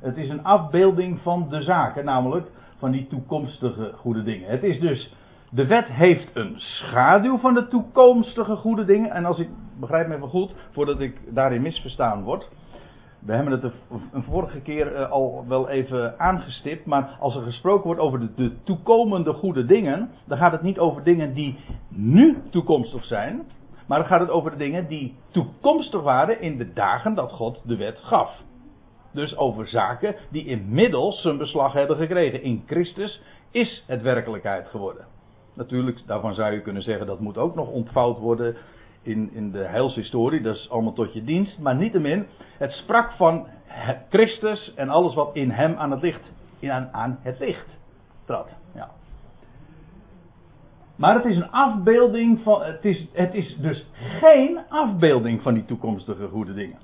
Het 0.00 0.16
is 0.16 0.28
een 0.28 0.44
afbeelding 0.44 1.20
van 1.20 1.46
de 1.48 1.62
zaken, 1.62 2.04
namelijk 2.04 2.50
van 2.78 2.90
die 2.90 3.06
toekomstige 3.06 3.92
goede 3.96 4.22
dingen. 4.22 4.50
Het 4.50 4.62
is 4.62 4.80
dus, 4.80 5.14
de 5.50 5.66
wet 5.66 5.86
heeft 5.86 6.30
een 6.36 6.54
schaduw 6.56 7.38
van 7.38 7.54
de 7.54 7.68
toekomstige 7.68 8.56
goede 8.56 8.84
dingen. 8.84 9.10
En 9.10 9.24
als 9.24 9.38
ik, 9.38 9.48
begrijp 9.80 10.08
me 10.08 10.14
even 10.14 10.28
goed, 10.28 10.54
voordat 10.70 11.00
ik 11.00 11.34
daarin 11.34 11.62
misverstaan 11.62 12.22
word. 12.22 12.48
We 13.24 13.32
hebben 13.32 13.52
het 13.52 13.72
een 14.12 14.22
vorige 14.22 14.60
keer 14.60 14.94
eh, 14.94 15.10
al 15.10 15.44
wel 15.48 15.68
even 15.68 16.18
aangestipt. 16.18 16.86
Maar 16.86 17.16
als 17.20 17.36
er 17.36 17.42
gesproken 17.42 17.86
wordt 17.86 18.00
over 18.00 18.20
de, 18.20 18.34
de, 18.34 18.52
toekomende 18.62 19.32
goede 19.32 19.64
dingen. 19.64 20.10
Dan 20.24 20.38
gaat 20.38 20.52
het 20.52 20.62
niet 20.62 20.78
over 20.78 21.02
dingen 21.02 21.34
die 21.34 21.58
nu 21.88 22.38
toekomstig 22.50 23.04
zijn. 23.04 23.42
Maar 23.86 23.98
dan 23.98 24.08
gaat 24.08 24.20
het 24.20 24.30
over 24.30 24.50
de 24.50 24.56
dingen 24.56 24.88
die 24.88 25.14
toekomstig 25.30 26.02
waren 26.02 26.40
in 26.40 26.58
de 26.58 26.72
dagen 26.72 27.14
dat 27.14 27.32
God 27.32 27.62
de 27.64 27.76
wet 27.76 27.98
gaf. 27.98 28.42
Dus 29.12 29.36
over 29.36 29.68
zaken 29.68 30.16
die 30.30 30.46
inmiddels 30.46 31.22
zijn 31.22 31.38
beslag 31.38 31.72
hebben 31.72 31.96
gekregen. 31.96 32.42
In 32.42 32.62
Christus 32.66 33.22
is 33.50 33.84
het 33.86 34.02
werkelijkheid 34.02 34.68
geworden. 34.68 35.04
Natuurlijk, 35.54 36.02
daarvan 36.06 36.34
zou 36.34 36.52
je 36.52 36.60
kunnen 36.60 36.82
zeggen 36.82 37.06
dat 37.06 37.20
moet 37.20 37.38
ook 37.38 37.54
nog 37.54 37.68
ontvouwd 37.68 38.18
worden 38.18 38.56
in, 39.04 39.30
in 39.32 39.50
de 39.50 39.64
heilshistorie. 39.64 40.40
Dat 40.40 40.56
is 40.56 40.70
allemaal 40.70 40.92
tot 40.92 41.12
je 41.12 41.24
dienst. 41.24 41.58
Maar 41.58 41.76
niettemin, 41.76 42.26
het 42.58 42.72
sprak 42.72 43.12
van 43.12 43.46
Christus 44.08 44.74
en 44.74 44.88
alles 44.88 45.14
wat 45.14 45.30
in 45.34 45.50
hem 45.50 45.74
aan 45.76 45.90
het 45.90 46.02
licht, 46.02 46.32
in, 46.58 46.70
aan, 46.70 47.18
het 47.22 47.38
licht 47.38 47.68
trad. 48.24 48.48
Ja. 48.74 48.90
Maar 50.96 51.14
het 51.14 51.24
is 51.24 51.36
een 51.36 51.50
afbeelding 51.50 52.40
van. 52.42 52.62
Het 52.62 52.84
is, 52.84 53.08
het 53.12 53.34
is 53.34 53.56
dus 53.56 53.86
geen 53.96 54.58
afbeelding 54.68 55.42
van 55.42 55.54
die 55.54 55.64
toekomstige 55.64 56.28
goede 56.28 56.54
dingen. 56.54 56.78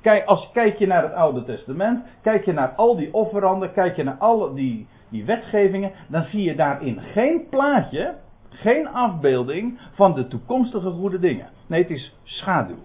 Kijk, 0.00 0.24
als 0.24 0.50
kijk 0.52 0.78
je 0.78 0.86
naar 0.86 1.02
het 1.02 1.12
Oude 1.12 1.44
Testament, 1.44 2.04
kijk 2.22 2.44
je 2.44 2.52
naar 2.52 2.68
al 2.68 2.96
die 2.96 3.14
offeranden, 3.14 3.72
kijk 3.72 3.96
je 3.96 4.04
naar 4.04 4.16
alle 4.18 4.54
die, 4.54 4.86
die 5.08 5.24
wetgevingen, 5.24 5.92
dan 6.08 6.22
zie 6.22 6.42
je 6.42 6.54
daarin 6.54 7.00
geen 7.00 7.48
plaatje, 7.50 8.14
geen 8.50 8.88
afbeelding 8.88 9.80
van 9.92 10.14
de 10.14 10.28
toekomstige 10.28 10.90
goede 10.90 11.18
dingen. 11.18 11.48
Nee, 11.66 11.82
het 11.82 11.90
is 11.90 12.16
schaduw. 12.22 12.78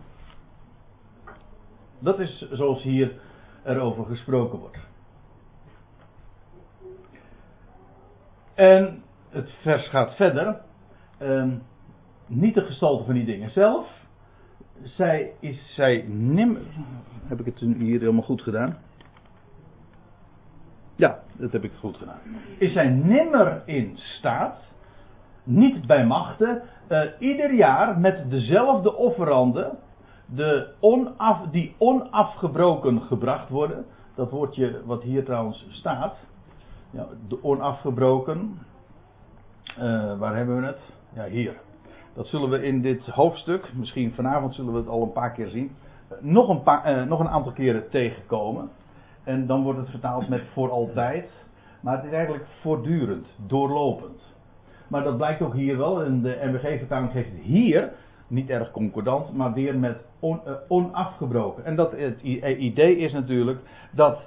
Dat 1.99 2.19
is 2.19 2.47
zoals 2.51 2.83
hier 2.83 3.11
erover 3.63 4.05
gesproken 4.05 4.59
wordt. 4.59 4.77
En 8.53 9.03
het 9.29 9.51
vers 9.61 9.89
gaat 9.89 10.15
verder. 10.15 10.61
Um, 11.21 11.63
niet 12.27 12.53
de 12.53 12.61
gestalte 12.61 13.03
van 13.03 13.13
die 13.13 13.25
dingen 13.25 13.51
zelf. 13.51 13.87
Zij 14.83 15.33
is 15.39 15.73
zij 15.73 16.05
nimmer. 16.07 16.61
Heb 17.27 17.39
ik 17.39 17.45
het 17.45 17.59
hier 17.59 17.99
helemaal 17.99 18.23
goed 18.23 18.41
gedaan? 18.41 18.77
Ja, 20.95 21.19
dat 21.33 21.51
heb 21.51 21.63
ik 21.63 21.71
goed 21.79 21.97
gedaan. 21.97 22.19
Is 22.57 22.73
zij 22.73 22.89
nimmer 22.89 23.61
in 23.65 23.97
staat, 23.97 24.57
niet 25.45 25.87
bij 25.87 26.05
machten, 26.05 26.61
uh, 26.89 27.01
ieder 27.19 27.53
jaar 27.53 27.99
met 27.99 28.29
dezelfde 28.29 28.95
offeranden, 28.95 29.77
de 30.25 30.67
onaf, 30.79 31.41
die 31.51 31.75
onafgebroken 31.77 33.01
gebracht 33.01 33.49
worden. 33.49 33.85
Dat 34.15 34.31
woordje 34.31 34.81
wat 34.85 35.03
hier 35.03 35.25
trouwens 35.25 35.67
staat, 35.69 36.15
de 37.27 37.43
onafgebroken, 37.43 38.59
uh, 39.79 40.17
waar 40.17 40.35
hebben 40.35 40.61
we 40.61 40.65
het? 40.65 40.79
Ja, 41.13 41.25
hier. 41.25 41.53
Dat 42.13 42.27
zullen 42.27 42.49
we 42.49 42.63
in 42.63 42.81
dit 42.81 43.07
hoofdstuk, 43.07 43.73
misschien 43.73 44.13
vanavond 44.13 44.55
zullen 44.55 44.71
we 44.71 44.79
het 44.79 44.87
al 44.87 45.01
een 45.01 45.11
paar 45.11 45.31
keer 45.31 45.47
zien, 45.47 45.75
eh, 46.07 46.17
nog 46.21 46.49
een, 46.49 46.63
paar, 46.63 46.83
eh, 46.83 47.03
nog 47.03 47.19
een 47.19 47.29
aantal 47.29 47.51
keren 47.51 47.89
tegenkomen. 47.89 48.69
En 49.23 49.47
dan 49.47 49.63
wordt 49.63 49.79
het 49.79 49.89
vertaald 49.89 50.29
met 50.29 50.43
voor 50.53 50.71
altijd. 50.71 51.29
Maar 51.81 51.95
het 51.95 52.05
is 52.05 52.11
eigenlijk 52.11 52.45
voortdurend, 52.61 53.27
doorlopend. 53.47 54.33
Maar 54.87 55.03
dat 55.03 55.17
blijkt 55.17 55.41
ook 55.41 55.53
hier 55.53 55.77
wel. 55.77 56.03
En 56.03 56.21
de 56.21 56.39
MBG-vertaling 56.43 57.11
geeft 57.11 57.31
het 57.31 57.41
hier, 57.41 57.91
niet 58.27 58.49
erg 58.49 58.71
concordant, 58.71 59.33
maar 59.33 59.53
weer 59.53 59.79
met 59.79 59.97
uh, 60.21 60.37
onafgebroken. 60.67 61.65
En 61.65 61.75
dat, 61.75 61.91
het 61.91 62.21
idee 62.57 62.97
is 62.97 63.11
natuurlijk 63.13 63.59
dat 63.91 64.19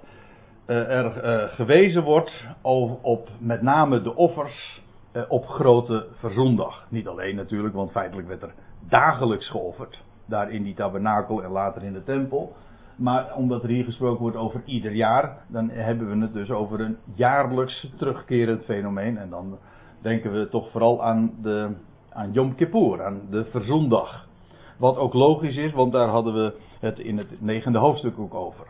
uh, 0.66 0.90
er 0.90 1.48
gewezen 1.48 2.02
wordt 2.02 2.46
op, 2.60 3.04
op 3.04 3.28
met 3.38 3.62
name 3.62 4.02
de 4.02 4.16
offers 4.16 4.82
eh, 5.12 5.22
op 5.28 5.46
grote 5.46 6.06
verzondag. 6.18 6.86
Niet 6.88 7.08
alleen 7.08 7.36
natuurlijk, 7.36 7.74
want 7.74 7.90
feitelijk 7.90 8.28
werd 8.28 8.42
er 8.42 8.54
dagelijks 8.88 9.50
geofferd. 9.50 10.02
Daar 10.26 10.50
in 10.50 10.62
die 10.62 10.74
tabernakel 10.74 11.42
en 11.42 11.50
later 11.50 11.82
in 11.82 11.92
de 11.92 12.04
tempel. 12.04 12.56
Maar 12.96 13.34
omdat 13.34 13.62
er 13.62 13.68
hier 13.68 13.84
gesproken 13.84 14.20
wordt 14.20 14.36
over 14.36 14.62
ieder 14.64 14.92
jaar, 14.92 15.36
dan 15.46 15.70
hebben 15.70 16.10
we 16.10 16.22
het 16.22 16.32
dus 16.32 16.50
over 16.50 16.80
een 16.80 16.96
jaarlijks 17.14 17.92
terugkerend 17.96 18.64
fenomeen. 18.64 19.18
En 19.18 19.30
dan 19.30 19.58
denken 20.00 20.32
we 20.32 20.48
toch 20.48 20.70
vooral 20.70 21.02
aan, 21.04 21.32
de, 21.42 21.70
aan 22.12 22.32
Yom 22.32 22.54
Kippur, 22.54 23.04
aan 23.04 23.20
de 23.30 23.44
verzondag. 23.44 24.28
Wat 24.76 24.96
ook 24.96 25.14
logisch 25.14 25.56
is, 25.56 25.72
want 25.72 25.92
daar 25.92 26.08
hadden 26.08 26.34
we 26.34 26.54
het 26.80 26.98
in 26.98 27.18
het 27.18 27.40
negende 27.40 27.78
hoofdstuk 27.78 28.18
ook 28.18 28.34
over. 28.34 28.66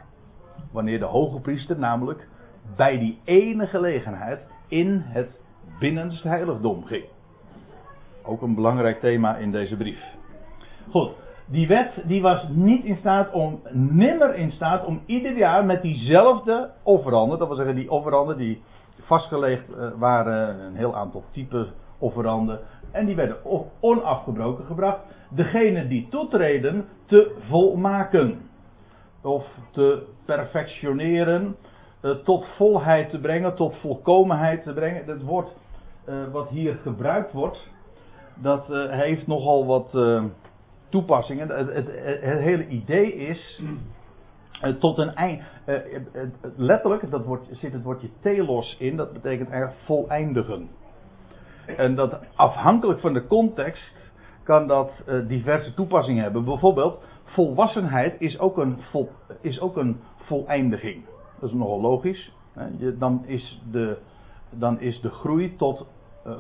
Wanneer 0.73 0.99
de 0.99 1.05
hoge 1.05 1.41
priester 1.41 1.79
namelijk 1.79 2.29
bij 2.77 2.99
die 2.99 3.19
ene 3.25 3.67
gelegenheid 3.67 4.41
in 4.69 5.03
het 5.05 5.41
binnenste 5.79 6.29
heiligdom 6.29 6.85
ging. 6.85 7.05
Ook 8.23 8.43
een 8.43 8.55
belangrijk 8.55 9.01
thema 9.01 9.37
in 9.37 9.51
deze 9.51 9.77
brief. 9.77 10.03
Goed, 10.91 11.11
die 11.47 11.69
wet 11.69 12.03
die 12.05 12.23
was 12.23 12.49
niet 12.49 12.85
in 12.85 12.97
staat 12.97 13.33
om, 13.33 13.61
nimmer 13.73 14.35
in 14.35 14.51
staat 14.51 14.85
om 14.85 15.01
ieder 15.07 15.37
jaar 15.37 15.65
met 15.65 15.83
diezelfde 15.83 16.71
offeranden, 16.83 17.39
dat 17.39 17.49
wil 17.49 17.57
zeggen 17.57 17.75
die 17.75 17.91
offeranden 17.91 18.37
die 18.37 18.63
vastgelegd 19.09 19.73
eh, 19.73 19.89
waren, 19.97 20.61
een 20.61 20.77
heel 20.77 20.97
aantal 20.97 21.25
typen 21.31 21.67
offeranden, 21.99 22.61
en 22.91 23.07
die 23.07 23.15
werden 23.15 23.37
onafgebroken 23.81 24.65
gebracht, 24.65 24.99
degene 25.31 25.89
die 25.89 26.09
toetreden 26.09 26.85
te 27.07 27.35
volmaken. 27.49 28.41
Of 29.23 29.47
te 29.71 30.03
perfectioneren, 30.25 31.57
eh, 32.01 32.11
tot 32.11 32.47
volheid 32.57 33.11
te 33.11 33.21
brengen, 33.21 33.55
tot 33.55 33.77
volkomenheid 33.77 34.63
te 34.63 34.73
brengen. 34.73 35.07
Dat 35.07 35.23
woord 35.23 35.49
uh, 36.09 36.15
wat 36.33 36.49
hier 36.49 36.75
gebruikt 36.83 37.33
wordt, 37.33 37.69
dat 38.35 38.67
heeft 38.89 39.27
nogal 39.27 39.67
wat 39.67 39.97
toepassingen. 40.89 41.49
Het, 41.49 41.89
hele 42.21 42.67
idee 42.67 43.15
is 43.15 43.63
tot 44.79 44.99
een 44.99 45.15
eind. 45.15 45.43
letterlijk, 46.57 47.11
dat 47.11 47.25
zit 47.51 47.73
het 47.73 47.83
woordje 47.83 48.11
telos 48.21 48.77
in, 48.79 48.97
dat 48.97 49.13
betekent 49.13 49.51
eigenlijk 49.51 49.81
voleindigen. 49.85 50.69
En 51.77 51.95
dat 51.95 52.19
afhankelijk 52.35 53.01
van 53.01 53.13
de 53.13 53.27
context 53.27 54.13
kan 54.43 54.67
dat 54.67 54.93
diverse 55.27 55.75
toepassingen 55.75 56.23
hebben. 56.23 56.45
Bijvoorbeeld, 56.45 57.03
volwassenheid 57.25 58.21
is 58.21 58.39
ook 58.39 58.59
een, 58.59 58.79
vol, 58.91 59.11
is 59.41 59.61
ook 59.61 59.77
een 59.77 60.01
voleindiging. 60.17 61.05
Dat 61.41 61.51
is 61.51 61.57
nogal 61.57 61.81
logisch. 61.81 62.33
Dan 62.99 63.27
is 63.27 63.63
de 63.71 63.99
dan 64.51 64.81
is 64.81 65.01
de 65.01 65.11
groei 65.11 65.57
tot 65.57 65.87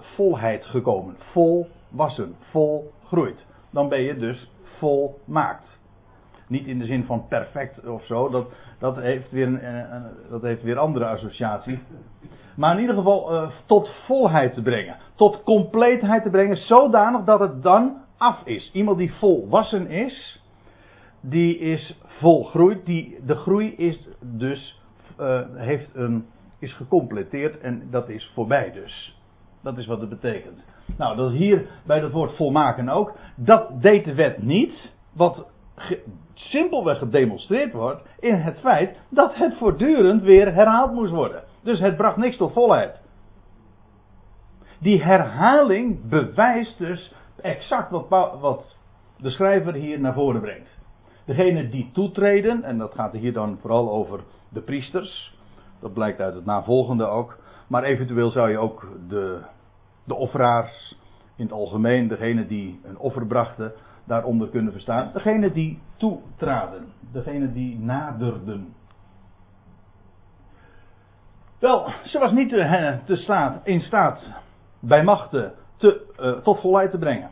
volheid 0.00 0.64
gekomen. 0.64 1.16
Volwassen, 1.18 2.36
volgroeid. 2.50 3.46
Dan 3.70 3.88
ben 3.88 4.02
je 4.02 4.16
dus 4.16 4.50
volmaakt. 4.62 5.77
Niet 6.48 6.66
in 6.66 6.78
de 6.78 6.84
zin 6.84 7.04
van 7.04 7.26
perfect 7.28 7.86
of 7.88 8.04
zo, 8.04 8.28
dat, 8.28 8.52
dat, 8.78 8.96
heeft, 8.96 9.30
weer 9.30 9.46
een, 9.46 9.94
een, 9.94 10.02
dat 10.30 10.42
heeft 10.42 10.62
weer 10.62 10.78
andere 10.78 11.06
associatie. 11.06 11.78
Maar 12.56 12.74
in 12.74 12.80
ieder 12.80 12.94
geval 12.94 13.34
uh, 13.34 13.50
tot 13.66 13.90
volheid 14.06 14.54
te 14.54 14.62
brengen. 14.62 14.96
Tot 15.14 15.42
compleetheid 15.42 16.22
te 16.22 16.30
brengen, 16.30 16.56
zodanig 16.56 17.24
dat 17.24 17.40
het 17.40 17.62
dan 17.62 17.96
af 18.16 18.42
is. 18.44 18.70
Iemand 18.72 18.98
die 18.98 19.12
volwassen 19.12 19.86
is, 19.88 20.42
die 21.20 21.58
is 21.58 21.98
volgroeid. 22.02 22.86
Die, 22.86 23.18
de 23.26 23.34
groei 23.34 23.74
is 23.74 24.08
dus, 24.20 24.82
uh, 25.20 25.40
heeft 25.54 25.94
een, 25.94 26.26
is 26.58 26.72
gecompleteerd 26.72 27.60
en 27.60 27.88
dat 27.90 28.08
is 28.08 28.30
voorbij 28.34 28.72
dus. 28.72 29.20
Dat 29.62 29.78
is 29.78 29.86
wat 29.86 30.00
het 30.00 30.08
betekent. 30.08 30.64
Nou, 30.96 31.16
dat 31.16 31.30
hier 31.30 31.66
bij 31.86 32.00
het 32.00 32.12
woord 32.12 32.36
volmaken 32.36 32.88
ook. 32.88 33.16
Dat 33.36 33.82
deed 33.82 34.04
de 34.04 34.14
wet 34.14 34.42
niet. 34.42 34.92
Wat 35.12 35.46
simpelweg 36.34 36.98
gedemonstreerd 36.98 37.72
wordt 37.72 38.02
in 38.18 38.34
het 38.34 38.58
feit 38.60 38.96
dat 39.08 39.34
het 39.34 39.56
voortdurend 39.56 40.22
weer 40.22 40.54
herhaald 40.54 40.92
moest 40.92 41.12
worden. 41.12 41.42
Dus 41.62 41.80
het 41.80 41.96
bracht 41.96 42.16
niks 42.16 42.36
tot 42.36 42.52
volheid. 42.52 43.00
Die 44.80 45.02
herhaling 45.02 46.08
bewijst 46.08 46.78
dus 46.78 47.14
exact 47.42 47.90
wat, 47.90 48.40
wat 48.40 48.76
de 49.16 49.30
schrijver 49.30 49.74
hier 49.74 50.00
naar 50.00 50.14
voren 50.14 50.40
brengt. 50.40 50.78
Degene 51.24 51.68
die 51.68 51.90
toetreden, 51.92 52.62
en 52.64 52.78
dat 52.78 52.94
gaat 52.94 53.12
hier 53.12 53.32
dan 53.32 53.58
vooral 53.60 53.90
over 53.90 54.20
de 54.48 54.60
priesters, 54.60 55.36
dat 55.80 55.92
blijkt 55.92 56.20
uit 56.20 56.34
het 56.34 56.44
navolgende 56.44 57.06
ook. 57.06 57.38
Maar 57.66 57.82
eventueel 57.82 58.30
zou 58.30 58.50
je 58.50 58.58
ook 58.58 58.88
de, 59.08 59.40
de 60.04 60.14
offeraars 60.14 60.96
in 61.36 61.44
het 61.44 61.52
algemeen, 61.52 62.08
degene 62.08 62.46
die 62.46 62.80
een 62.84 62.98
offer 62.98 63.26
brachten, 63.26 63.72
daaronder 64.08 64.48
kunnen 64.48 64.72
verstaan. 64.72 65.10
Degene 65.12 65.52
die 65.52 65.80
toetraden, 65.96 66.92
degene 67.12 67.52
die 67.52 67.78
naderden. 67.78 68.74
Wel, 71.58 71.92
ze 72.04 72.18
was 72.18 72.32
niet 72.32 72.48
te, 72.48 72.98
te 73.04 73.16
staat, 73.16 73.66
in 73.66 73.80
staat 73.80 74.22
bij 74.80 75.04
machten 75.04 75.52
te, 75.76 76.14
uh, 76.20 76.32
tot 76.32 76.60
volheid 76.60 76.90
te 76.90 76.98
brengen. 76.98 77.30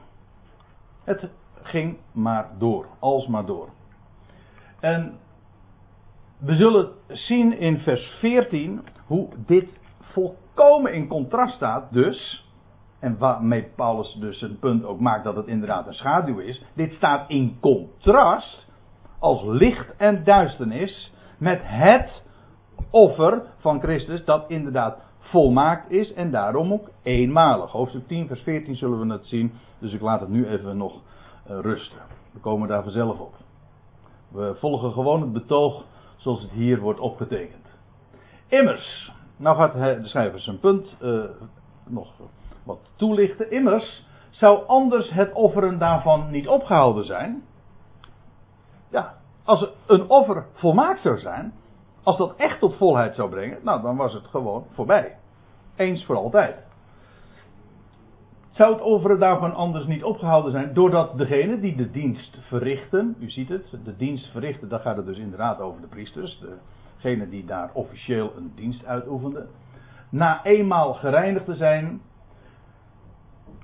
Het 1.04 1.28
ging 1.62 1.96
maar 2.12 2.48
door, 2.58 2.86
alsmaar 2.98 3.46
door. 3.46 3.68
En 4.80 5.18
we 6.38 6.54
zullen 6.54 6.92
zien 7.08 7.58
in 7.58 7.78
vers 7.78 8.06
14 8.20 8.86
hoe 9.06 9.28
dit 9.36 9.68
volkomen 10.00 10.92
in 10.92 11.08
contrast 11.08 11.54
staat, 11.54 11.92
dus. 11.92 12.45
En 13.06 13.18
waarmee 13.18 13.68
Paulus 13.76 14.16
dus 14.20 14.42
een 14.42 14.58
punt 14.58 14.84
ook 14.84 15.00
maakt 15.00 15.24
dat 15.24 15.36
het 15.36 15.46
inderdaad 15.46 15.86
een 15.86 15.94
schaduw 15.94 16.38
is. 16.38 16.62
Dit 16.74 16.92
staat 16.92 17.30
in 17.30 17.56
contrast 17.60 18.66
als 19.18 19.42
licht 19.44 19.96
en 19.96 20.24
duisternis 20.24 21.12
met 21.38 21.60
het 21.62 22.22
offer 22.90 23.42
van 23.58 23.80
Christus 23.80 24.24
dat 24.24 24.50
inderdaad 24.50 24.98
volmaakt 25.18 25.90
is 25.90 26.12
en 26.12 26.30
daarom 26.30 26.72
ook 26.72 26.88
eenmalig. 27.02 27.70
Hoofdstuk 27.70 28.06
10 28.06 28.26
vers 28.26 28.40
14 28.40 28.76
zullen 28.76 29.06
we 29.06 29.12
het 29.12 29.26
zien, 29.26 29.52
dus 29.78 29.92
ik 29.92 30.00
laat 30.00 30.20
het 30.20 30.28
nu 30.28 30.46
even 30.46 30.76
nog 30.76 30.92
uh, 30.92 31.58
rusten. 31.60 31.98
We 32.32 32.40
komen 32.40 32.68
daar 32.68 32.82
vanzelf 32.82 33.18
op. 33.18 33.34
We 34.28 34.56
volgen 34.58 34.92
gewoon 34.92 35.20
het 35.20 35.32
betoog 35.32 35.84
zoals 36.16 36.42
het 36.42 36.50
hier 36.50 36.80
wordt 36.80 37.00
opgetekend. 37.00 37.66
Immers, 38.48 39.12
nou 39.36 39.56
gaat 39.56 40.02
de 40.02 40.08
schrijver 40.08 40.40
zijn 40.40 40.58
punt 40.58 40.96
uh, 41.02 41.24
nog 41.84 42.12
wat 42.66 42.78
toelichten. 42.96 43.50
Immers 43.50 44.06
zou 44.30 44.66
anders 44.66 45.10
het 45.10 45.32
offeren 45.32 45.78
daarvan 45.78 46.30
niet 46.30 46.48
opgehouden 46.48 47.04
zijn. 47.04 47.42
Ja, 48.90 49.14
als 49.44 49.68
een 49.86 50.08
offer 50.08 50.46
volmaakt 50.52 51.00
zou 51.00 51.18
zijn, 51.18 51.52
als 52.02 52.16
dat 52.16 52.36
echt 52.36 52.58
tot 52.60 52.76
volheid 52.76 53.14
zou 53.14 53.30
brengen, 53.30 53.58
nou 53.62 53.82
dan 53.82 53.96
was 53.96 54.12
het 54.12 54.26
gewoon 54.26 54.64
voorbij. 54.72 55.16
Eens 55.76 56.04
voor 56.04 56.16
altijd. 56.16 56.64
Zou 58.50 58.72
het 58.72 58.82
offeren 58.82 59.18
daarvan 59.18 59.54
anders 59.54 59.86
niet 59.86 60.04
opgehouden 60.04 60.52
zijn, 60.52 60.74
doordat 60.74 61.18
degene 61.18 61.60
die 61.60 61.76
de 61.76 61.90
dienst 61.90 62.38
verrichten, 62.40 63.16
u 63.18 63.30
ziet 63.30 63.48
het, 63.48 63.76
de 63.84 63.96
dienst 63.96 64.30
verrichten, 64.30 64.68
dan 64.68 64.80
gaat 64.80 64.96
het 64.96 65.06
dus 65.06 65.18
inderdaad 65.18 65.60
over 65.60 65.80
de 65.80 65.86
priesters, 65.86 66.42
degene 66.94 67.28
die 67.28 67.44
daar 67.44 67.70
officieel 67.72 68.32
een 68.36 68.52
dienst 68.54 68.84
uitoefenden, 68.84 69.48
na 70.08 70.44
eenmaal 70.44 70.94
gereinigd 70.94 71.44
te 71.44 71.54
zijn, 71.54 72.00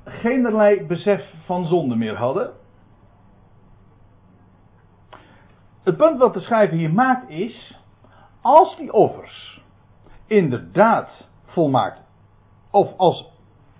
geenerlei 0.04 0.86
besef 0.86 1.34
van 1.44 1.66
zonde 1.66 1.96
meer 1.96 2.16
hadden. 2.16 2.50
Het 5.82 5.96
punt 5.96 6.18
wat 6.18 6.34
de 6.34 6.40
schrijver 6.40 6.76
hier 6.76 6.92
maakt 6.92 7.28
is, 7.28 7.78
als 8.40 8.76
die 8.76 8.92
offers 8.92 9.62
inderdaad 10.26 11.28
volmaakt, 11.44 12.02
of 12.70 12.96
als 12.96 13.30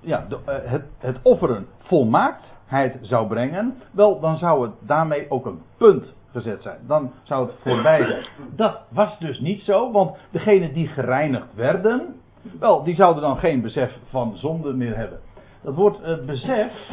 ja, 0.01 0.27
de, 0.29 0.39
uh, 0.49 0.71
het, 0.71 0.85
het 0.99 1.21
offeren 1.23 1.67
volmaaktheid 1.79 2.99
zou 3.01 3.29
brengen, 3.29 3.75
wel, 3.91 4.21
dan 4.21 4.39
zou 4.39 4.63
het 4.63 4.73
daarmee 4.81 5.31
ook 5.31 5.47
een 5.47 5.63
punt 5.77 6.15
gezet 6.31 6.63
zijn. 6.63 6.79
Dan 6.87 7.13
zou 7.23 7.47
het 7.47 7.55
voorbij 7.63 8.05
zijn. 8.07 8.25
Dat 8.57 8.81
was 8.89 9.19
dus 9.19 9.41
niet 9.41 9.63
zo, 9.63 9.93
want 9.93 10.17
degenen 10.31 10.73
die 10.73 10.87
gereinigd 10.87 11.55
werden, 11.55 12.21
wel, 12.59 12.83
die 12.83 12.95
zouden 12.95 13.23
dan 13.23 13.37
geen 13.37 13.61
besef 13.61 13.99
van 14.09 14.37
zonde 14.37 14.73
meer 14.73 14.97
hebben. 14.97 15.21
Dat 15.63 15.75
woord 15.75 16.01
uh, 16.01 16.25
besef, 16.25 16.91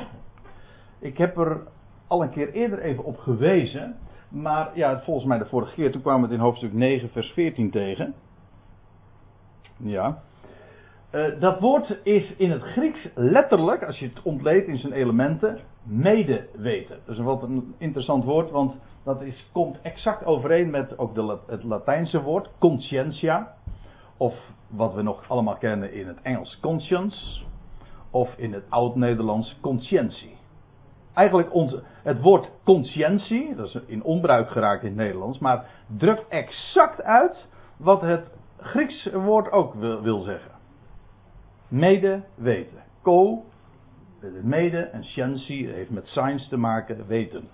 ik 1.00 1.18
heb 1.18 1.38
er 1.38 1.62
al 2.08 2.24
een 2.24 2.30
keer 2.30 2.52
eerder 2.52 2.80
even 2.80 3.04
op 3.04 3.18
gewezen, 3.18 3.96
maar 4.30 4.72
ja, 4.74 5.02
volgens 5.02 5.26
mij 5.26 5.38
de 5.38 5.46
vorige 5.46 5.74
keer, 5.74 5.92
toen 5.92 6.02
kwamen 6.02 6.22
we 6.22 6.28
het 6.28 6.36
in 6.36 6.44
hoofdstuk 6.44 6.74
9, 6.74 7.10
vers 7.10 7.32
14 7.32 7.72
tegen. 7.72 8.14
Ja. 9.78 10.22
Uh, 11.12 11.40
dat 11.40 11.60
woord 11.60 12.00
is 12.04 12.36
in 12.36 12.52
het 12.52 12.62
Grieks 12.62 13.10
letterlijk, 13.16 13.84
als 13.84 14.00
je 14.00 14.08
het 14.08 14.22
ontleedt 14.22 14.68
in 14.68 14.78
zijn 14.78 14.94
elementen, 14.94 15.60
medeweten. 15.84 17.00
Dat 17.06 17.14
is 17.14 17.18
een 17.18 17.26
wat 17.26 17.44
een 17.44 17.76
interessant 17.78 18.24
woord, 18.24 18.52
want 18.52 18.76
dat 19.04 19.22
is, 19.22 19.50
komt 19.52 19.82
exact 19.82 20.26
overeen 20.26 20.70
met 20.70 20.98
ook 20.98 21.16
de, 21.16 21.38
het 21.48 21.64
Latijnse 21.64 22.22
woord, 22.22 22.50
conscientia. 22.60 23.56
Of 24.18 24.36
wat 24.68 24.94
we 24.94 25.02
nog 25.02 25.30
allemaal 25.30 25.58
kennen 25.58 25.94
in 25.94 26.08
het 26.08 26.22
Engels, 26.22 26.60
conscience. 26.60 27.48
Of 28.12 28.34
in 28.38 28.54
het 28.54 28.64
Oud-Nederlands, 28.70 29.58
conscientie. 29.62 30.38
Eigenlijk 31.14 31.54
onze, 31.54 31.84
het 32.04 32.22
woord 32.22 32.52
conscientie, 32.64 33.56
dat 33.56 33.68
is 33.68 33.78
in 33.86 34.04
onbruik 34.04 34.50
geraakt 34.50 34.84
in 34.84 34.88
het 34.88 34.98
Nederlands, 34.98 35.40
maar 35.40 35.66
drukt 35.98 36.28
exact 36.28 37.02
uit 37.02 37.48
wat 37.78 38.02
het 38.02 38.38
Grieks 38.62 39.10
woord 39.14 39.52
ook 39.52 39.74
wil, 39.74 40.20
zeggen. 40.20 40.52
Mede 41.68 42.24
weten. 42.36 42.84
Co, 43.02 43.46
mede 44.44 44.80
en 44.80 45.04
scientie 45.04 45.68
heeft 45.68 45.90
met 45.90 46.08
science 46.08 46.50
te 46.50 46.58
maken, 46.58 47.08
weten. 47.08 47.50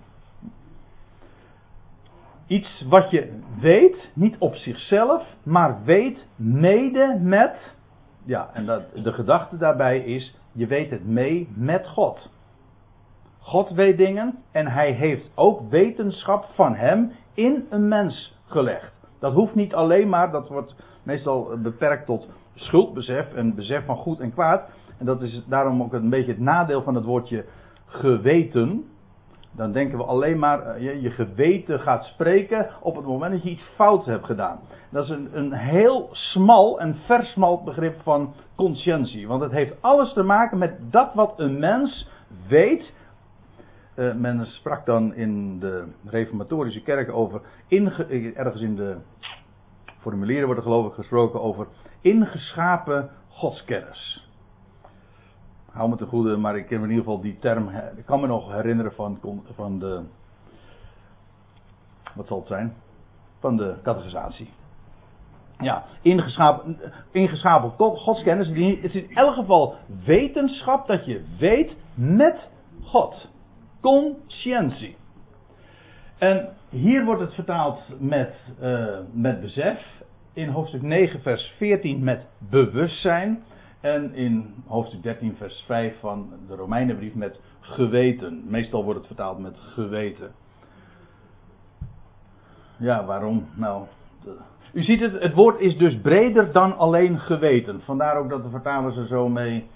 Iets 2.46 2.84
wat 2.88 3.10
je 3.10 3.38
weet, 3.60 4.10
niet 4.14 4.36
op 4.38 4.54
zichzelf, 4.54 5.34
maar 5.42 5.84
weet 5.84 6.26
mede 6.36 7.18
met. 7.22 7.75
Ja, 8.26 8.50
en 8.52 8.66
dat, 8.66 8.82
de 8.94 9.12
gedachte 9.12 9.56
daarbij 9.56 9.98
is, 9.98 10.34
je 10.52 10.66
weet 10.66 10.90
het 10.90 11.06
mee 11.06 11.48
met 11.54 11.88
God. 11.88 12.30
God 13.38 13.70
weet 13.70 13.96
dingen 13.96 14.34
en 14.52 14.66
hij 14.66 14.92
heeft 14.92 15.30
ook 15.34 15.70
wetenschap 15.70 16.44
van 16.54 16.74
hem 16.74 17.12
in 17.34 17.66
een 17.70 17.88
mens 17.88 18.38
gelegd. 18.46 19.08
Dat 19.18 19.32
hoeft 19.32 19.54
niet 19.54 19.74
alleen 19.74 20.08
maar, 20.08 20.30
dat 20.30 20.48
wordt 20.48 20.74
meestal 21.02 21.58
beperkt 21.58 22.06
tot 22.06 22.28
schuldbesef 22.54 23.34
en 23.34 23.54
besef 23.54 23.84
van 23.84 23.96
goed 23.96 24.20
en 24.20 24.32
kwaad. 24.32 24.70
En 24.98 25.06
dat 25.06 25.22
is 25.22 25.44
daarom 25.48 25.82
ook 25.82 25.92
een 25.92 26.10
beetje 26.10 26.32
het 26.32 26.40
nadeel 26.40 26.82
van 26.82 26.94
het 26.94 27.04
woordje 27.04 27.44
geweten. 27.86 28.84
Dan 29.56 29.72
denken 29.72 29.98
we 29.98 30.04
alleen 30.04 30.38
maar, 30.38 30.60
eh, 30.60 30.82
je, 30.82 31.00
je 31.00 31.10
geweten 31.10 31.80
gaat 31.80 32.04
spreken 32.04 32.70
op 32.80 32.96
het 32.96 33.04
moment 33.04 33.32
dat 33.32 33.42
je 33.42 33.50
iets 33.50 33.70
fouts 33.74 34.06
hebt 34.06 34.24
gedaan. 34.24 34.60
Dat 34.90 35.04
is 35.04 35.10
een, 35.10 35.28
een 35.32 35.52
heel 35.52 36.08
smal 36.10 36.80
en 36.80 36.96
versmalt 37.06 37.64
begrip 37.64 38.00
van 38.02 38.34
conscientie. 38.54 39.28
Want 39.28 39.42
het 39.42 39.52
heeft 39.52 39.82
alles 39.82 40.12
te 40.12 40.22
maken 40.22 40.58
met 40.58 40.92
dat 40.92 41.14
wat 41.14 41.34
een 41.36 41.58
mens 41.58 42.08
weet 42.48 42.92
uh, 43.96 44.14
men 44.14 44.46
sprak 44.46 44.86
dan 44.86 45.14
in 45.14 45.58
de 45.58 45.84
reformatorische 46.04 46.82
kerk 46.82 47.12
over, 47.12 47.40
ergens 48.34 48.62
in 48.62 48.76
de 48.76 48.96
formulieren 49.98 50.44
wordt 50.44 50.60
er 50.60 50.66
geloof 50.66 50.86
ik 50.86 50.92
gesproken 50.92 51.42
over 51.42 51.66
ingeschapen 52.00 53.10
godskennis. 53.28 54.25
Hou 55.76 55.88
me 55.88 55.96
te 55.96 56.06
goede, 56.06 56.36
maar 56.36 56.56
ik 56.56 56.66
ken 56.66 56.82
in 56.82 56.88
ieder 56.88 57.04
geval 57.04 57.20
die 57.20 57.38
term, 57.38 57.68
ik 57.96 58.04
kan 58.04 58.20
me 58.20 58.26
nog 58.26 58.52
herinneren 58.52 58.92
van, 58.92 59.20
van 59.54 59.78
de, 59.78 60.02
wat 62.14 62.26
zal 62.26 62.38
het 62.38 62.46
zijn? 62.46 62.74
Van 63.40 63.56
de 63.56 63.74
categorisatie. 63.82 64.50
Ja, 65.58 65.84
ingeschapen, 66.02 66.80
ingeschapen 67.10 67.70
godskennis. 67.96 68.48
Het 68.48 68.94
is 68.94 68.94
in 68.94 69.16
elk 69.16 69.34
geval 69.34 69.74
wetenschap 70.04 70.86
dat 70.86 71.06
je 71.06 71.24
weet 71.38 71.76
met 71.94 72.50
God 72.82 73.30
conscientie. 73.80 74.96
En 76.18 76.48
hier 76.68 77.04
wordt 77.04 77.20
het 77.20 77.34
vertaald 77.34 77.80
met, 77.98 78.34
uh, 78.60 78.98
met 79.12 79.40
besef. 79.40 80.02
In 80.32 80.48
hoofdstuk 80.48 80.82
9, 80.82 81.20
vers 81.20 81.54
14 81.56 82.04
met 82.04 82.26
bewustzijn. 82.38 83.44
En 83.80 84.14
in 84.14 84.54
hoofdstuk 84.66 85.02
13, 85.02 85.36
vers 85.36 85.64
5 85.66 86.00
van 86.00 86.32
de 86.48 86.54
Romeinenbrief 86.54 87.14
met 87.14 87.40
geweten. 87.60 88.42
Meestal 88.46 88.84
wordt 88.84 88.98
het 88.98 89.06
vertaald 89.06 89.38
met 89.38 89.58
geweten. 89.58 90.32
Ja, 92.76 93.04
waarom? 93.04 93.48
Nou, 93.54 93.86
u 94.72 94.82
ziet 94.82 95.00
het, 95.00 95.22
het 95.22 95.34
woord 95.34 95.60
is 95.60 95.76
dus 95.76 96.00
breder 96.00 96.52
dan 96.52 96.76
alleen 96.76 97.18
geweten. 97.18 97.80
Vandaar 97.80 98.16
ook 98.16 98.28
dat 98.28 98.42
de 98.42 98.50
vertalers 98.50 98.96
er 98.96 99.06
zo 99.06 99.28
mee, 99.28 99.66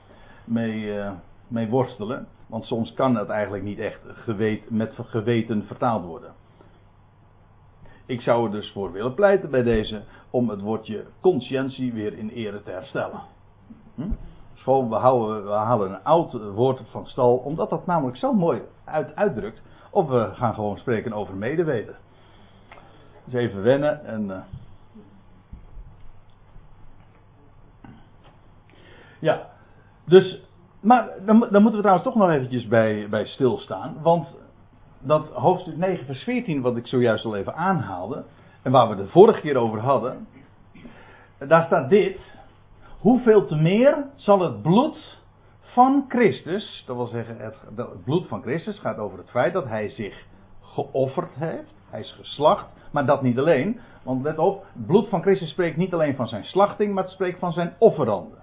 mee, 0.45 0.97
uh, 0.97 1.11
mee 1.49 1.69
worstelen. 1.69 2.27
Want 2.47 2.65
soms 2.65 2.95
kan 2.95 3.15
dat 3.15 3.29
eigenlijk 3.29 3.65
niet 3.65 3.79
echt 3.79 4.01
geweten, 4.05 4.77
met 4.77 4.95
geweten 4.97 5.67
vertaald 5.67 6.05
worden. 6.05 6.33
Ik 8.07 8.21
zou 8.21 8.45
er 8.45 8.51
dus 8.51 8.73
voor 8.73 8.93
willen 8.93 9.15
pleiten 9.15 9.51
bij 9.51 9.63
deze 9.63 10.03
om 10.31 10.49
het 10.49 10.61
woordje 10.61 11.05
conscientie 11.21 11.93
weer 11.93 12.19
in 12.19 12.29
ere 12.29 12.63
te 12.63 12.71
herstellen. 12.71 13.21
Hm? 14.01 14.13
Gewoon, 14.55 14.89
we, 14.89 14.97
halen 15.51 15.91
een 15.91 16.05
oud 16.05 16.33
woord 16.33 16.83
van 16.91 17.07
stal, 17.07 17.37
omdat 17.37 17.71
dat 17.71 17.87
namelijk 17.87 18.17
zo 18.17 18.33
mooi 18.33 18.63
uit, 18.85 19.17
uitdrukt. 19.17 19.63
Of 19.91 20.09
we 20.09 20.31
gaan 20.33 20.55
gewoon 20.55 20.79
spreken 20.79 21.13
over 21.13 21.35
medeweten. 21.35 21.95
Dus 23.25 23.35
even 23.35 23.63
wennen 23.63 24.05
en. 24.05 24.25
Uh... 24.29 24.39
Ja, 29.19 29.47
dus 30.05 30.49
maar 30.81 31.09
dan, 31.27 31.47
dan, 31.51 31.63
moeten 31.63 31.73
we 31.73 31.87
trouwens 31.87 32.05
toch 32.05 32.15
nog 32.15 32.31
eventjes 32.31 32.67
bij, 32.67 33.07
bij 33.09 33.25
stilstaan. 33.25 33.97
Want 34.03 34.29
dat 34.99 35.27
hoofdstuk 35.27 35.77
9 35.77 36.07
vers 36.07 36.23
14 36.23 36.61
wat 36.61 36.77
ik 36.77 36.87
zojuist 36.87 37.25
al 37.25 37.37
even 37.37 37.55
aanhaalde. 37.55 38.25
En 38.63 38.73
waar 38.73 38.89
we 38.89 38.97
de 38.97 39.07
vorige 39.07 39.41
keer 39.41 39.57
over 39.57 39.81
hadden. 39.81 40.27
Daar 41.39 41.65
staat 41.65 41.89
dit. 41.89 42.19
Hoeveel 43.01 43.45
te 43.45 43.57
meer 43.57 44.07
zal 44.15 44.41
het 44.41 44.63
bloed 44.63 45.19
van 45.61 46.05
Christus, 46.09 46.85
dat 46.87 46.97
wil 46.97 47.07
zeggen 47.07 47.37
het, 47.39 47.57
bloed 48.05 48.29
van 48.29 48.43
Christus 48.43 48.79
gaat 48.79 48.99
over 48.99 49.19
het 49.19 49.31
feit 49.31 49.53
dat 49.53 49.65
hij 49.65 49.89
zich 49.89 50.27
geofferd 50.61 51.35
heeft, 51.35 51.75
hij 51.91 52.01
is 52.01 52.13
geslacht, 52.13 52.67
maar 52.93 53.07
dat 53.07 53.23
niet 53.23 53.39
alleen, 53.39 53.81
want 54.03 54.23
let 54.23 54.39
op, 54.39 54.65
het 54.73 54.87
bloed 54.87 55.09
van 55.09 55.23
Christus 55.23 55.51
spreekt 55.51 55.77
niet 55.77 55.93
alleen 55.93 56.17
van 56.17 56.29
zijn 56.29 56.45
slachting, 56.45 56.95
maar 56.95 57.03
het 57.03 57.13
spreekt 57.13 57.39
van 57.39 57.53
zijn 57.53 57.75
offeranden. 57.79 58.39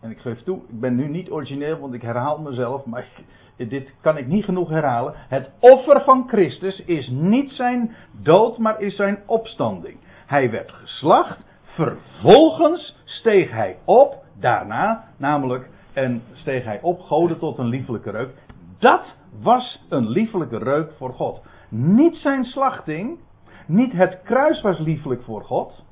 En 0.00 0.10
ik 0.10 0.18
geef 0.18 0.42
toe, 0.42 0.60
ik 0.68 0.80
ben 0.80 0.96
nu 0.96 1.08
niet 1.08 1.30
origineel, 1.30 1.78
want 1.78 1.94
ik 1.94 2.02
herhaal 2.02 2.38
mezelf, 2.38 2.84
maar 2.84 3.08
dit 3.56 3.94
kan 4.00 4.16
ik 4.16 4.26
niet 4.26 4.44
genoeg 4.44 4.68
herhalen. 4.68 5.14
Het 5.16 5.50
offer 5.58 6.04
van 6.04 6.28
Christus 6.28 6.84
is 6.84 7.08
niet 7.08 7.50
zijn 7.50 7.94
dood, 8.12 8.58
maar 8.58 8.80
is 8.80 8.96
zijn 8.96 9.22
opstanding. 9.26 9.98
Hij 10.26 10.50
werd 10.50 10.72
geslacht, 10.72 11.38
vervolgens 11.78 12.96
steeg 13.04 13.50
hij 13.50 13.78
op, 13.84 14.24
daarna 14.34 15.04
namelijk, 15.16 15.70
en 15.92 16.22
steeg 16.32 16.64
hij 16.64 16.80
op, 16.82 17.00
goden 17.00 17.38
tot 17.38 17.58
een 17.58 17.66
liefelijke 17.66 18.10
reuk. 18.10 18.30
Dat 18.78 19.02
was 19.40 19.86
een 19.88 20.08
liefelijke 20.08 20.58
reuk 20.58 20.92
voor 20.96 21.12
God. 21.12 21.42
Niet 21.68 22.16
zijn 22.16 22.44
slachting, 22.44 23.18
niet 23.66 23.92
het 23.92 24.20
kruis 24.22 24.60
was 24.60 24.78
liefelijk 24.78 25.22
voor 25.22 25.44
God. 25.44 25.84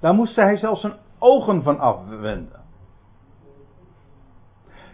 Daar 0.00 0.14
moest 0.14 0.36
hij 0.36 0.56
zelfs 0.56 0.80
zijn 0.80 0.96
ogen 1.18 1.62
van 1.62 1.78
afwenden. 1.78 2.60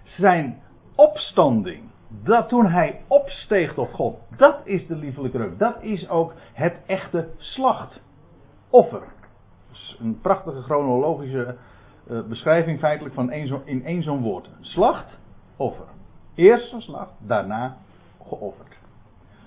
Zijn 0.02 0.62
opstanding, 0.96 1.82
dat 2.08 2.48
toen 2.48 2.66
hij 2.66 3.00
opsteeg 3.08 3.74
tot 3.74 3.90
God, 3.92 4.18
dat 4.36 4.60
is 4.64 4.86
de 4.86 4.96
liefelijke 4.96 5.38
reuk. 5.38 5.58
Dat 5.58 5.82
is 5.82 6.08
ook 6.08 6.32
het 6.52 6.76
echte 6.86 7.28
slachtoffer. 7.38 9.12
Een 10.00 10.20
prachtige 10.20 10.62
chronologische 10.62 11.56
uh, 12.10 12.20
beschrijving 12.22 12.78
feitelijk 12.78 13.14
van 13.14 13.32
in 13.64 13.84
één 13.84 14.02
zo'n 14.02 14.22
woord. 14.22 14.50
Slacht, 14.60 15.18
offer. 15.56 15.86
Eerst 16.34 16.72
een 16.72 16.82
slacht, 16.82 17.12
daarna 17.18 17.76
geofferd. 18.28 18.76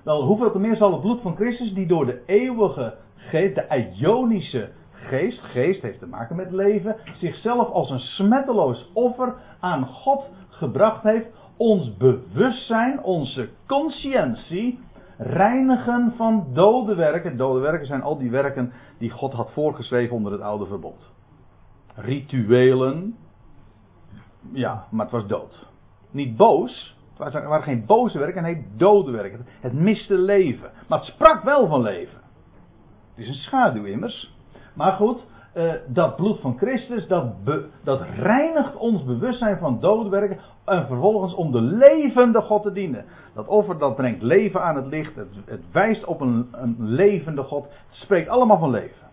Wel, 0.03 0.23
hoeveel 0.23 0.51
te 0.51 0.59
meer 0.59 0.75
zal 0.75 0.91
het 0.91 1.01
bloed 1.01 1.21
van 1.21 1.35
Christus, 1.35 1.73
die 1.73 1.87
door 1.87 2.05
de 2.05 2.21
eeuwige 2.25 2.97
geest, 3.15 3.55
de 3.55 3.91
Ionische 3.95 4.69
geest, 4.91 5.39
geest 5.41 5.81
heeft 5.81 5.99
te 5.99 6.07
maken 6.07 6.35
met 6.35 6.51
leven, 6.51 6.95
zichzelf 7.13 7.69
als 7.69 7.89
een 7.89 7.99
smetteloos 7.99 8.89
offer 8.93 9.35
aan 9.59 9.85
God 9.85 10.29
gebracht 10.49 11.03
heeft, 11.03 11.27
ons 11.57 11.97
bewustzijn, 11.97 13.03
onze 13.03 13.49
conscientie, 13.65 14.79
reinigen 15.17 16.13
van 16.15 16.47
dode 16.53 16.95
werken. 16.95 17.37
Dode 17.37 17.59
werken 17.59 17.87
zijn 17.87 18.01
al 18.01 18.17
die 18.17 18.31
werken 18.31 18.73
die 18.97 19.09
God 19.09 19.33
had 19.33 19.51
voorgeschreven 19.51 20.15
onder 20.15 20.31
het 20.31 20.41
oude 20.41 20.65
verbond. 20.65 21.11
Rituelen. 21.95 23.15
Ja, 24.51 24.87
maar 24.89 25.05
het 25.05 25.13
was 25.13 25.27
dood. 25.27 25.67
Niet 26.11 26.37
boos. 26.37 26.95
Het 27.17 27.33
waren 27.33 27.63
geen 27.63 27.85
boze 27.85 28.17
werken, 28.19 28.41
nee 28.41 28.67
dode 28.75 29.11
werken. 29.11 29.45
Het 29.59 29.73
miste 29.73 30.13
leven. 30.13 30.71
Maar 30.87 30.97
het 30.97 31.07
sprak 31.07 31.43
wel 31.43 31.67
van 31.67 31.81
leven. 31.81 32.19
Het 33.09 33.25
is 33.25 33.27
een 33.27 33.33
schaduw 33.33 33.83
immers. 33.83 34.35
Maar 34.73 34.91
goed, 34.91 35.25
uh, 35.53 35.73
dat 35.87 36.15
bloed 36.15 36.39
van 36.39 36.57
Christus, 36.57 37.07
dat, 37.07 37.33
dat 37.83 38.01
reinigt 38.01 38.75
ons 38.75 39.03
bewustzijn 39.03 39.57
van 39.57 39.79
doodwerken. 39.79 40.39
En 40.65 40.87
vervolgens 40.87 41.33
om 41.33 41.51
de 41.51 41.61
levende 41.61 42.41
God 42.41 42.63
te 42.63 42.71
dienen. 42.71 43.05
Dat 43.33 43.47
offer 43.47 43.77
dat 43.77 43.95
brengt 43.95 44.21
leven 44.21 44.63
aan 44.63 44.75
het 44.75 44.85
licht. 44.85 45.15
Het, 45.15 45.27
het 45.45 45.71
wijst 45.71 46.05
op 46.05 46.21
een, 46.21 46.47
een 46.51 46.75
levende 46.79 47.43
God. 47.43 47.63
Het 47.63 47.95
spreekt 47.95 48.29
allemaal 48.29 48.59
van 48.59 48.69
leven. 48.69 49.07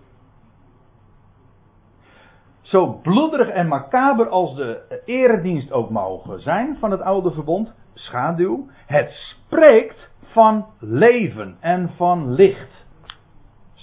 Zo 2.60 2.98
bloederig 3.02 3.48
en 3.48 3.68
macaber 3.68 4.28
als 4.28 4.54
de 4.54 5.00
eredienst 5.04 5.72
ook 5.72 5.90
mogen 5.90 6.40
zijn 6.40 6.76
van 6.76 6.90
het 6.90 7.00
oude 7.00 7.30
verbond, 7.30 7.74
schaduw, 7.94 8.66
het 8.86 9.10
spreekt 9.10 10.10
van 10.20 10.66
leven 10.78 11.56
en 11.60 11.90
van 11.96 12.34
licht. 12.34 12.83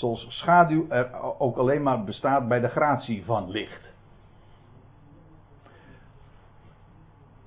Zoals 0.01 0.25
schaduw 0.29 0.85
er 0.89 1.39
ook 1.39 1.57
alleen 1.57 1.83
maar 1.83 2.03
bestaat 2.03 2.47
bij 2.47 2.59
de 2.59 2.67
gratie 2.67 3.25
van 3.25 3.49
licht. 3.51 3.93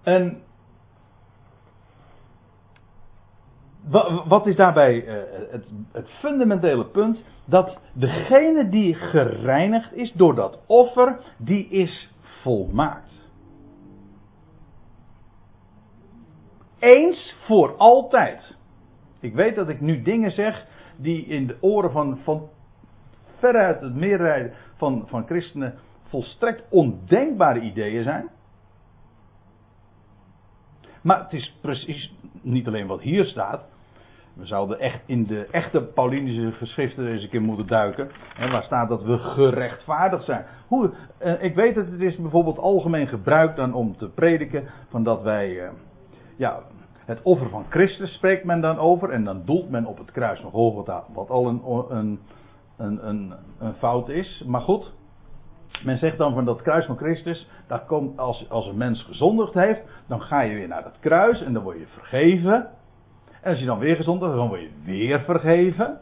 En 0.03 0.43
wat 4.27 4.47
is 4.47 4.57
daarbij 4.57 5.07
eh, 5.07 5.51
het, 5.51 5.73
het, 5.93 6.11
fundamentele 6.11 6.87
punt? 6.87 7.23
Dat 7.45 7.79
degene 7.93 8.69
die 8.69 8.95
gereinigd 8.95 9.93
is 9.93 10.13
door 10.13 10.35
dat 10.35 10.59
offer, 10.67 11.21
die 11.39 11.69
is 11.69 12.13
volmaakt. 12.21 13.31
Eens 16.79 17.37
voor 17.47 17.77
altijd. 17.77 18.59
Ik 19.21 19.35
weet 19.35 19.55
dat 19.55 19.69
ik 19.69 19.81
nu 19.81 20.03
dingen 20.03 20.31
zeg 20.31 20.67
die 20.97 21.27
in 21.27 21.47
de 21.47 21.57
oren 21.61 21.91
van, 21.91 22.19
van 22.23 22.49
veruit 23.39 23.81
het 23.81 23.95
meerderheid 23.95 24.55
van, 24.77 25.05
van 25.07 25.27
christenen 25.27 25.75
volstrekt 26.09 26.63
ondenkbare 26.71 27.61
ideeën 27.61 28.03
zijn. 28.03 28.29
Maar 31.03 31.23
het 31.23 31.33
is 31.33 31.57
precies 31.61 32.15
niet 32.43 32.67
alleen 32.67 32.87
wat 32.87 33.01
hier 33.01 33.25
staat. 33.25 33.65
We 34.35 34.47
zouden 34.47 34.79
echt 34.79 35.01
in 35.07 35.27
de 35.27 35.47
echte 35.51 35.83
Paulinische 35.83 36.53
geschriften 36.53 37.07
een 37.07 37.29
keer 37.29 37.43
moeten 37.43 37.67
duiken. 37.67 38.11
En 38.37 38.51
waar 38.51 38.63
staat 38.63 38.89
dat 38.89 39.03
we 39.03 39.19
gerechtvaardigd 39.19 40.25
zijn. 40.25 40.45
Hoe, 40.67 40.93
eh, 41.19 41.43
ik 41.43 41.55
weet 41.55 41.75
dat 41.75 41.87
het 41.87 42.01
is 42.01 42.17
bijvoorbeeld 42.17 42.59
algemeen 42.59 43.09
gebruikt 43.09 43.57
dan 43.57 43.75
om 43.75 43.97
te 43.97 44.09
prediken. 44.09 44.69
Van 44.89 45.03
dat 45.05 45.23
wij 45.23 45.61
eh, 45.61 45.71
ja, 46.37 46.63
het 47.05 47.23
offer 47.23 47.49
van 47.49 47.65
Christus 47.69 48.13
spreekt 48.13 48.45
men 48.45 48.61
dan 48.61 48.79
over. 48.79 49.11
En 49.11 49.25
dan 49.25 49.43
doelt 49.45 49.71
men 49.71 49.87
op 49.87 49.99
het 49.99 50.11
kruis 50.11 50.41
van 50.41 50.51
Golgotha. 50.51 51.05
Wat 51.13 51.31
al 51.31 51.49
een, 51.49 51.63
een, 51.89 52.19
een, 52.77 53.33
een, 53.59 53.75
fout 53.75 54.09
is. 54.09 54.43
Maar 54.47 54.61
goed. 54.61 54.93
Men 55.85 55.99
zegt 55.99 56.19
dan 56.19 56.35
van 56.35 56.45
dat 56.45 56.63
kruis 56.63 56.87
van 56.87 56.97
Christus. 56.97 57.49
Daar 57.67 57.85
komt, 57.87 58.19
als, 58.19 58.51
als 58.51 58.67
een 58.67 58.77
mens 58.77 59.03
gezondigd 59.03 59.55
heeft. 59.55 59.83
Dan 60.07 60.23
ga 60.23 60.41
je 60.41 60.55
weer 60.55 60.69
naar 60.69 60.83
dat 60.83 60.99
kruis. 61.01 61.43
En 61.43 61.53
dan 61.53 61.63
word 61.63 61.79
je 61.79 61.87
vergeven. 61.87 62.69
En 63.43 63.51
als 63.51 63.59
je 63.59 63.67
dan 63.67 63.79
weer 63.79 63.97
gezondigd 63.97 64.35
dan 64.35 64.49
word 64.49 64.61
je 64.61 64.71
weer 64.85 65.21
vergeven. 65.21 65.99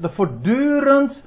De 0.00 0.10
voortdurend 0.10 1.22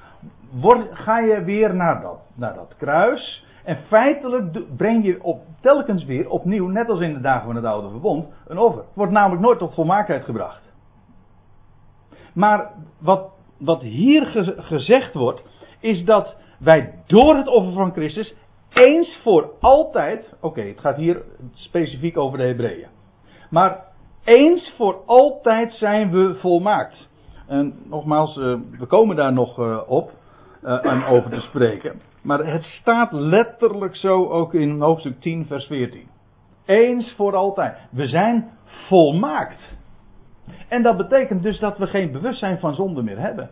word, 0.52 0.88
ga 0.92 1.20
je 1.20 1.44
weer 1.44 1.76
naar 1.76 2.02
dat, 2.02 2.20
naar 2.36 2.54
dat 2.54 2.76
kruis. 2.78 3.45
En 3.66 3.78
feitelijk 3.88 4.76
breng 4.78 5.06
je 5.06 5.24
op, 5.24 5.42
telkens 5.62 6.06
weer 6.06 6.30
opnieuw, 6.30 6.68
net 6.68 6.90
als 6.90 7.00
in 7.00 7.14
de 7.14 7.22
dagen 7.22 7.46
van 7.46 7.56
het 7.56 7.66
oude 7.66 7.90
verbond, 7.90 8.28
een 8.48 8.58
offer. 8.58 8.82
Het 8.82 8.96
wordt 8.96 9.12
namelijk 9.12 9.42
nooit 9.42 9.60
tot 9.60 9.74
volmaaktheid 9.74 10.24
gebracht. 10.24 10.74
Maar 12.34 12.72
wat, 13.00 13.32
wat 13.58 13.82
hier 13.82 14.26
gezegd 14.58 15.14
wordt, 15.14 15.44
is 15.80 16.04
dat 16.04 16.36
wij 16.60 16.94
door 17.06 17.36
het 17.36 17.48
offer 17.48 17.74
van 17.74 17.92
Christus 17.92 18.36
eens 18.74 19.20
voor 19.24 19.52
altijd, 19.60 20.34
oké, 20.42 20.62
het 20.62 20.80
gaat 20.80 20.96
hier 20.96 21.22
specifiek 21.54 22.18
over 22.18 22.38
de 22.38 22.44
Hebreeën, 22.44 22.88
maar 23.50 23.84
eens 24.24 24.74
voor 24.78 25.02
altijd 25.06 25.74
zijn 25.74 26.12
we 26.12 26.36
volmaakt. 26.36 27.08
En 27.48 27.74
nogmaals, 27.90 28.38
eh, 28.38 28.56
we 28.80 28.86
komen 28.86 29.16
daar 29.16 29.34
nog 29.34 29.60
eh, 29.60 29.82
op 29.88 30.12
aan 30.62 31.06
over 31.06 31.30
te 31.30 31.40
spreken. 31.40 32.02
Maar 32.26 32.46
het 32.46 32.64
staat 32.64 33.12
letterlijk 33.12 33.96
zo 33.96 34.28
ook 34.28 34.54
in 34.54 34.82
hoofdstuk 34.82 35.22
10, 35.22 35.46
vers 35.46 35.66
14. 35.66 36.08
Eens 36.66 37.14
voor 37.16 37.36
altijd. 37.36 37.78
We 37.92 38.08
zijn 38.08 38.50
volmaakt. 38.66 39.76
En 40.68 40.84
dat 40.84 40.98
betekent 40.98 41.44
dus 41.44 41.60
dat 41.60 41.78
we 41.78 41.88
geen 41.88 42.12
bewustzijn 42.12 42.60
van 42.60 42.76
zonde 42.76 43.04
meer 43.04 43.20
hebben. 43.20 43.50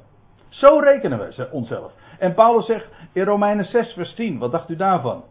Zo 0.50 0.80
rekenen 0.80 1.20
we 1.20 1.50
onszelf. 1.52 1.92
En 2.20 2.34
Paulus 2.34 2.66
zegt 2.66 2.88
in 3.12 3.24
Romeinen 3.24 3.66
6, 3.66 3.94
vers 3.94 4.14
10, 4.14 4.38
wat 4.38 4.52
dacht 4.52 4.70
u 4.70 4.76
daarvan? 4.76 5.24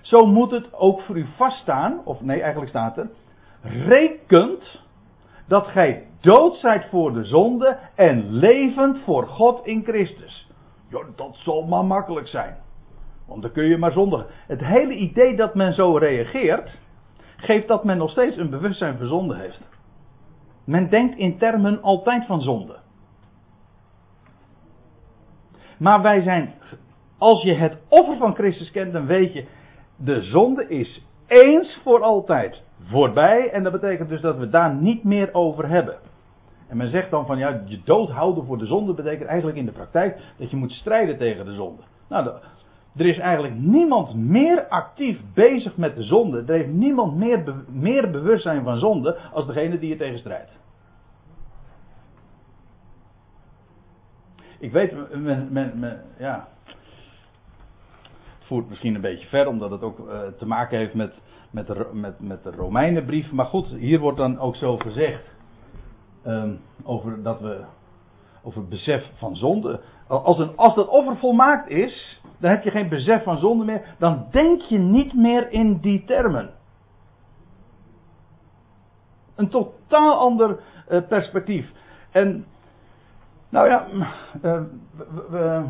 Zo 0.00 0.26
moet 0.26 0.50
het 0.50 0.74
ook 0.74 1.00
voor 1.00 1.16
u 1.16 1.26
vaststaan, 1.36 2.00
of 2.04 2.20
nee, 2.20 2.40
eigenlijk 2.40 2.70
staat 2.70 2.98
er, 2.98 3.10
rekent 3.62 4.82
dat 5.48 5.66
gij 5.66 6.06
dood 6.20 6.54
zijt 6.54 6.86
voor 6.90 7.12
de 7.12 7.24
zonde 7.24 7.78
en 7.94 8.32
levend 8.32 8.98
voor 9.04 9.26
God 9.26 9.66
in 9.66 9.82
Christus. 9.84 10.50
Ja, 10.90 10.98
dat 11.16 11.36
zal 11.36 11.62
maar 11.66 11.84
makkelijk 11.84 12.28
zijn. 12.28 12.63
Want 13.26 13.42
dan 13.42 13.52
kun 13.52 13.64
je 13.64 13.78
maar 13.78 13.92
zondigen. 13.92 14.26
Het 14.46 14.60
hele 14.60 14.94
idee 14.94 15.36
dat 15.36 15.54
men 15.54 15.72
zo 15.72 15.96
reageert, 15.96 16.78
geeft 17.36 17.68
dat 17.68 17.84
men 17.84 17.96
nog 17.96 18.10
steeds 18.10 18.36
een 18.36 18.50
bewustzijn 18.50 18.98
van 18.98 19.06
zonde 19.06 19.36
heeft. 19.36 19.60
Men 20.64 20.88
denkt 20.88 21.18
in 21.18 21.38
termen 21.38 21.82
altijd 21.82 22.26
van 22.26 22.40
zonde. 22.40 22.76
Maar 25.78 26.02
wij 26.02 26.20
zijn, 26.20 26.54
als 27.18 27.42
je 27.42 27.54
het 27.54 27.78
offer 27.88 28.16
van 28.16 28.34
Christus 28.34 28.70
kent, 28.70 28.92
dan 28.92 29.06
weet 29.06 29.32
je, 29.32 29.46
de 29.96 30.22
zonde 30.22 30.68
is 30.68 31.06
eens 31.26 31.80
voor 31.82 32.02
altijd 32.02 32.62
voorbij. 32.82 33.50
En 33.50 33.62
dat 33.62 33.72
betekent 33.72 34.08
dus 34.08 34.20
dat 34.20 34.36
we 34.36 34.48
daar 34.48 34.74
niet 34.74 35.04
meer 35.04 35.34
over 35.34 35.68
hebben. 35.68 35.96
En 36.68 36.76
men 36.76 36.88
zegt 36.88 37.10
dan 37.10 37.26
van 37.26 37.38
ja, 37.38 37.62
je 37.64 37.80
dood 37.84 38.10
houden 38.10 38.44
voor 38.44 38.58
de 38.58 38.66
zonde 38.66 38.94
betekent 38.94 39.28
eigenlijk 39.28 39.58
in 39.58 39.66
de 39.66 39.72
praktijk 39.72 40.18
dat 40.38 40.50
je 40.50 40.56
moet 40.56 40.72
strijden 40.72 41.18
tegen 41.18 41.44
de 41.44 41.54
zonde. 41.54 41.82
Nou, 42.08 42.30
Er 42.96 43.06
is 43.06 43.18
eigenlijk 43.18 43.54
niemand 43.54 44.14
meer 44.14 44.66
actief 44.68 45.20
bezig 45.34 45.76
met 45.76 45.96
de 45.96 46.02
zonde. 46.02 46.44
Er 46.46 46.54
heeft 46.54 46.68
niemand 46.68 47.16
meer, 47.16 47.54
meer 47.68 48.10
bewustzijn 48.10 48.64
van 48.64 48.78
zonde 48.78 49.18
als 49.32 49.46
degene 49.46 49.78
die 49.78 49.88
je 49.88 49.96
tegen 49.96 50.18
strijdt. 50.18 50.50
Ik 54.58 54.72
weet, 54.72 55.14
men, 55.22 55.48
men, 55.78 56.02
ja. 56.18 56.48
Het 58.38 58.52
voert 58.52 58.68
misschien 58.68 58.94
een 58.94 59.00
beetje 59.00 59.28
ver, 59.28 59.48
omdat 59.48 59.70
het 59.70 59.82
ook 59.82 59.98
uh, 59.98 60.20
te 60.38 60.46
maken 60.46 60.78
heeft 60.78 60.94
met, 60.94 61.14
met, 61.50 61.66
de, 61.66 61.90
met, 61.92 62.20
met 62.20 62.42
de 62.42 62.50
Romeinenbrief. 62.50 63.32
Maar 63.32 63.46
goed, 63.46 63.66
hier 63.66 63.98
wordt 63.98 64.18
dan 64.18 64.38
ook 64.38 64.56
zo 64.56 64.76
gezegd. 64.76 65.22
Um, 66.26 66.60
over 66.82 67.22
dat 67.22 67.40
we. 67.40 67.64
Over 68.42 68.60
het 68.60 68.68
besef 68.68 69.10
van 69.14 69.36
zonde. 69.36 69.80
Als, 70.06 70.38
een, 70.38 70.56
als 70.56 70.74
dat 70.74 70.88
offer 70.88 71.16
volmaakt 71.16 71.68
is, 71.68 72.20
dan 72.38 72.50
heb 72.50 72.62
je 72.62 72.70
geen 72.70 72.88
besef 72.88 73.22
van 73.22 73.38
zonde 73.38 73.64
meer. 73.64 73.94
Dan 73.98 74.26
denk 74.30 74.60
je 74.60 74.78
niet 74.78 75.14
meer 75.14 75.50
in 75.50 75.78
die 75.78 76.04
termen. 76.04 76.50
Een 79.34 79.48
totaal 79.48 80.18
ander 80.18 80.60
uh, 80.88 81.00
perspectief. 81.08 81.72
En 82.10 82.44
nou 83.48 83.68
ja, 83.68 83.86
uh, 84.42 84.62
we, 85.30 85.64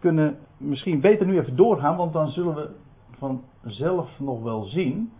kunnen 0.00 0.38
misschien 0.56 1.00
beter 1.00 1.26
nu 1.26 1.38
even 1.38 1.56
doorgaan, 1.56 1.96
want 1.96 2.12
dan 2.12 2.28
zullen 2.28 2.54
we 2.54 2.70
vanzelf 3.18 4.18
nog 4.18 4.42
wel 4.42 4.64
zien 4.64 5.12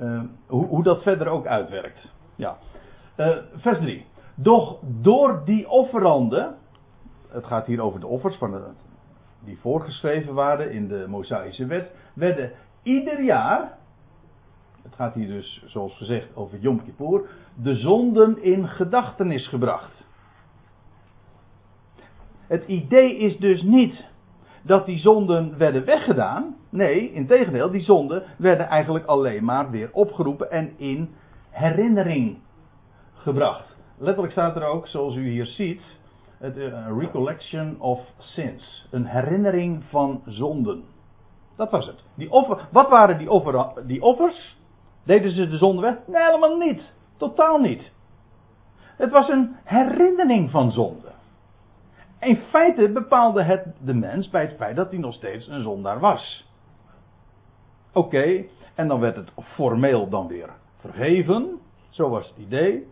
uh, 0.00 0.22
hoe, 0.46 0.66
hoe, 0.66 0.82
dat 0.82 1.02
verder 1.02 1.28
ook 1.28 1.46
uitwerkt. 1.46 2.12
Ja. 2.36 2.56
Vers 3.56 3.78
3. 3.78 4.04
Doch 4.34 4.78
door 4.82 5.42
die 5.44 5.68
offeranden, 5.68 6.56
het 7.28 7.44
gaat 7.44 7.66
hier 7.66 7.80
over 7.80 8.00
de 8.00 8.06
offers 8.06 8.36
van 8.36 8.50
de, 8.50 8.62
die 9.44 9.58
voorgeschreven 9.58 10.34
waren 10.34 10.70
in 10.70 10.88
de 10.88 11.04
Mosaïsche 11.08 11.66
wet, 11.66 11.90
werden 12.14 12.52
ieder 12.82 13.22
jaar, 13.22 13.78
het 14.82 14.94
gaat 14.94 15.14
hier 15.14 15.28
dus 15.28 15.62
zoals 15.66 15.96
gezegd 15.96 16.36
over 16.36 16.58
Yom 16.58 16.84
Kippur, 16.84 17.28
de 17.54 17.76
zonden 17.76 18.42
in 18.42 18.68
gedachtenis 18.68 19.48
gebracht. 19.48 20.06
Het 22.46 22.66
idee 22.66 23.16
is 23.16 23.36
dus 23.36 23.62
niet 23.62 24.06
dat 24.62 24.86
die 24.86 24.98
zonden 24.98 25.58
werden 25.58 25.84
weggedaan. 25.84 26.56
Nee, 26.70 27.12
integendeel, 27.12 27.70
die 27.70 27.82
zonden 27.82 28.22
werden 28.38 28.66
eigenlijk 28.66 29.04
alleen 29.06 29.44
maar 29.44 29.70
weer 29.70 29.90
opgeroepen 29.92 30.50
en 30.50 30.78
in 30.78 31.14
herinnering 31.50 32.38
gebracht. 33.14 33.76
Letterlijk 33.98 34.32
staat 34.32 34.56
er 34.56 34.64
ook, 34.64 34.86
zoals 34.86 35.14
u 35.14 35.28
hier 35.28 35.46
ziet, 35.46 35.82
het, 36.38 36.56
uh, 36.56 36.86
recollection 36.98 37.80
of 37.80 38.00
sins. 38.18 38.86
Een 38.90 39.06
herinnering 39.06 39.84
van 39.84 40.22
zonden. 40.26 40.84
Dat 41.56 41.70
was 41.70 41.86
het. 41.86 42.04
Die 42.14 42.30
offer, 42.30 42.68
wat 42.70 42.88
waren 42.88 43.18
die, 43.18 43.30
offer, 43.30 43.72
die 43.86 44.02
offers? 44.02 44.56
Deden 45.02 45.30
ze 45.30 45.48
de 45.48 45.56
zonde 45.56 45.82
weg? 45.82 45.96
Nee, 46.06 46.24
helemaal 46.24 46.56
niet. 46.56 46.92
Totaal 47.16 47.58
niet. 47.58 47.92
Het 48.96 49.10
was 49.10 49.28
een 49.28 49.56
herinnering 49.64 50.50
van 50.50 50.70
zonde. 50.72 51.08
In 52.20 52.36
feite 52.36 52.88
bepaalde 52.88 53.42
het 53.42 53.66
de 53.80 53.94
mens 53.94 54.28
bij 54.28 54.42
het 54.42 54.56
feit 54.56 54.76
dat 54.76 54.90
hij 54.90 54.98
nog 54.98 55.14
steeds 55.14 55.48
een 55.48 55.62
zondaar 55.62 56.00
was. 56.00 56.46
Oké, 57.92 58.44
en 58.74 58.88
dan 58.88 59.00
werd 59.00 59.16
het 59.16 59.30
formeel 59.42 60.08
dan 60.08 60.26
weer 60.26 60.50
vergeven. 60.76 61.58
Zo 61.88 62.08
was 62.08 62.28
het 62.28 62.38
idee. 62.38 62.86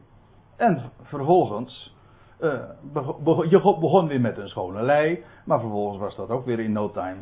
En 0.57 0.91
vervolgens, 1.03 1.96
uh, 2.40 3.51
je 3.51 3.77
begon 3.81 4.07
weer 4.07 4.20
met 4.20 4.38
een 4.38 4.49
schone 4.49 4.83
lei, 4.83 5.25
maar 5.44 5.61
vervolgens 5.61 5.99
was 5.99 6.16
dat 6.16 6.31
ook 6.31 6.44
weer 6.44 6.61
in 6.61 6.72
no 6.72 6.90
time 6.90 7.16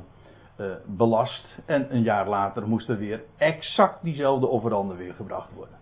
uh, 0.61 0.67
belast. 0.87 1.59
En 1.67 1.95
een 1.95 2.03
jaar 2.03 2.29
later 2.29 2.69
moest 2.69 2.89
er 2.89 2.99
weer 2.99 3.23
exact 3.37 4.03
diezelfde 4.03 4.47
offeranden 4.47 4.97
weer 4.97 5.15
gebracht 5.15 5.53
worden. 5.55 5.79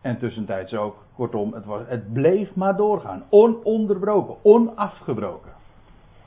En 0.00 0.18
tussentijds 0.18 0.74
ook, 0.74 0.96
kortom, 1.14 1.54
het, 1.54 1.64
was, 1.64 1.82
het 1.86 2.12
bleef 2.12 2.54
maar 2.54 2.76
doorgaan. 2.76 3.24
Ononderbroken, 3.28 4.36
onafgebroken. 4.42 5.52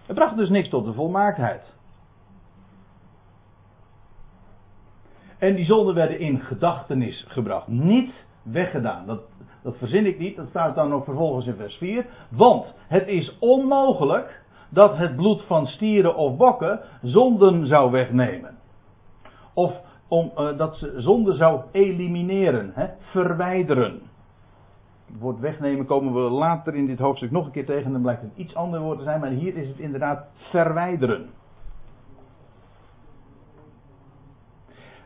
Het 0.05 0.15
bracht 0.15 0.37
dus 0.37 0.49
niks 0.49 0.69
tot 0.69 0.85
de 0.85 0.93
volmaaktheid. 0.93 1.73
En 5.37 5.55
die 5.55 5.65
zonden 5.65 5.95
werden 5.95 6.19
in 6.19 6.39
gedachtenis 6.39 7.25
gebracht. 7.27 7.67
Niet 7.67 8.13
weggedaan. 8.43 9.05
Dat, 9.05 9.21
dat 9.63 9.77
verzin 9.77 10.05
ik 10.05 10.19
niet. 10.19 10.35
Dat 10.35 10.49
staat 10.49 10.75
dan 10.75 10.93
ook 10.93 11.03
vervolgens 11.03 11.45
in 11.45 11.55
vers 11.55 11.75
4. 11.75 12.05
Want 12.29 12.73
het 12.87 13.07
is 13.07 13.37
onmogelijk 13.39 14.41
dat 14.69 14.97
het 14.97 15.15
bloed 15.15 15.43
van 15.43 15.65
stieren 15.65 16.15
of 16.15 16.37
bokken 16.37 16.79
zonden 17.01 17.67
zou 17.67 17.91
wegnemen. 17.91 18.57
Of 19.53 19.73
om, 20.07 20.31
uh, 20.37 20.57
dat 20.57 20.75
ze 20.75 20.93
zonde 20.97 21.35
zou 21.35 21.61
elimineren, 21.71 22.71
hè, 22.73 22.87
verwijderen. 22.99 24.01
Het 25.05 25.19
woord 25.19 25.39
wegnemen 25.39 25.85
komen 25.85 26.13
we 26.13 26.29
later 26.29 26.75
in 26.75 26.85
dit 26.85 26.99
hoofdstuk 26.99 27.31
nog 27.31 27.45
een 27.45 27.51
keer 27.51 27.65
tegen. 27.65 27.91
Dan 27.91 28.01
blijkt 28.01 28.21
het 28.21 28.31
iets 28.35 28.55
ander 28.55 28.79
woord 28.79 28.97
te 28.97 29.03
zijn, 29.03 29.19
maar 29.19 29.29
hier 29.29 29.57
is 29.57 29.67
het 29.67 29.79
inderdaad 29.79 30.25
verwijderen. 30.33 31.29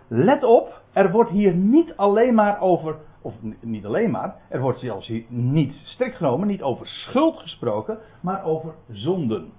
Let 0.07 0.43
op, 0.43 0.81
er 0.93 1.11
wordt 1.11 1.29
hier 1.29 1.53
niet 1.53 1.93
alleen 1.95 2.33
maar 2.33 2.61
over 2.61 2.95
of 3.25 3.33
niet 3.59 3.85
alleen 3.85 4.11
maar, 4.11 4.35
er 4.49 4.61
wordt 4.61 4.79
zelfs 4.79 5.07
hier 5.07 5.23
niet 5.27 5.73
strikt 5.83 6.15
genomen, 6.15 6.47
niet 6.47 6.61
over 6.61 6.87
schuld 6.87 7.37
gesproken, 7.37 7.97
maar 8.21 8.43
over 8.43 8.73
zonden. 8.91 9.51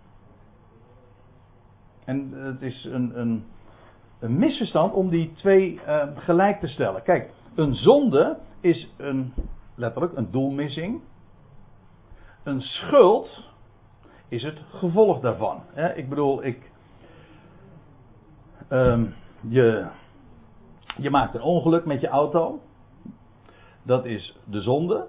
En 2.04 2.32
het 2.32 2.62
is 2.62 2.84
een, 2.84 3.20
een, 3.20 3.44
een 4.18 4.38
misverstand 4.38 4.92
om 4.92 5.08
die 5.08 5.32
twee 5.32 5.80
uh, 5.86 6.04
gelijk 6.14 6.60
te 6.60 6.66
stellen. 6.66 7.02
Kijk, 7.02 7.30
een 7.54 7.74
zonde 7.74 8.38
is 8.60 8.94
een, 8.96 9.32
letterlijk 9.74 10.16
een 10.16 10.30
doelmissing. 10.30 11.00
Een 12.42 12.60
schuld 12.60 13.44
is 14.28 14.42
het 14.42 14.62
gevolg 14.70 15.20
daarvan. 15.20 15.62
ik 15.94 16.08
bedoel, 16.08 16.44
ik, 16.44 16.70
um, 18.70 19.14
je, 19.48 19.86
je 20.96 21.10
maakt 21.10 21.34
een 21.34 21.42
ongeluk 21.42 21.84
met 21.84 22.00
je 22.00 22.08
auto 22.08 22.60
dat 23.86 24.04
is 24.04 24.38
de 24.44 24.60
zonde. 24.60 25.06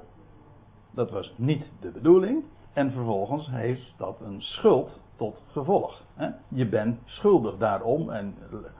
Dat 0.92 1.12
was 1.12 1.34
niet 1.36 1.66
de 1.80 1.92
bedoeling. 1.92 2.44
En 2.74 2.92
vervolgens 2.92 3.50
heeft 3.52 3.94
dat 3.98 4.22
een 4.22 4.42
schuld 4.42 5.00
tot 5.16 5.44
gevolg. 5.52 6.02
Je 6.48 6.66
bent 6.66 7.00
schuldig 7.06 7.58
daarom. 7.58 8.10
En 8.10 8.36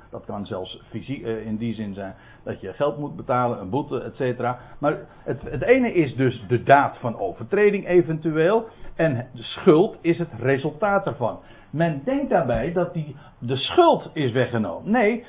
dat 0.10 0.26
kan 0.26 0.46
zelfs 0.46 0.82
fysiek 0.90 1.24
eh, 1.24 1.46
in 1.46 1.58
die 1.58 1.74
zin 1.74 1.94
zijn 1.94 2.16
dat 2.44 2.62
je 2.62 2.74
geld 2.74 2.98
moet 2.98 3.16
betalen, 3.16 3.60
een 3.60 3.70
boete, 3.70 4.02
et 4.02 4.16
cetera. 4.16 4.60
Maar 4.80 4.98
het, 5.24 5.42
het 5.42 5.62
ene 5.62 5.94
is 5.94 6.16
dus 6.16 6.46
de 6.48 6.64
daad 6.64 6.98
van 6.98 7.20
overtreding 7.20 7.88
eventueel. 7.88 8.68
En 8.96 9.28
de 9.34 9.44
schuld 9.44 9.98
is 10.02 10.18
het 10.18 10.30
resultaat 10.40 11.06
daarvan. 11.06 11.40
Men 11.70 12.02
denkt 12.04 12.30
daarbij 12.30 12.74
dat 12.74 12.94
die, 12.94 13.16
de 13.40 13.58
schuld 13.58 14.10
is 14.14 14.32
weggenomen. 14.32 14.92
Nee, 14.92 15.26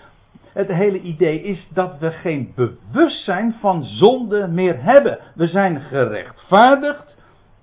het 0.53 0.69
hele 0.69 1.01
idee 1.01 1.43
is 1.43 1.69
dat 1.73 1.99
we 1.99 2.11
geen 2.11 2.53
bewustzijn 2.55 3.55
van 3.61 3.85
zonde 3.85 4.49
meer 4.49 4.83
hebben. 4.83 5.19
We 5.35 5.47
zijn 5.47 5.81
gerechtvaardigd, 5.81 7.17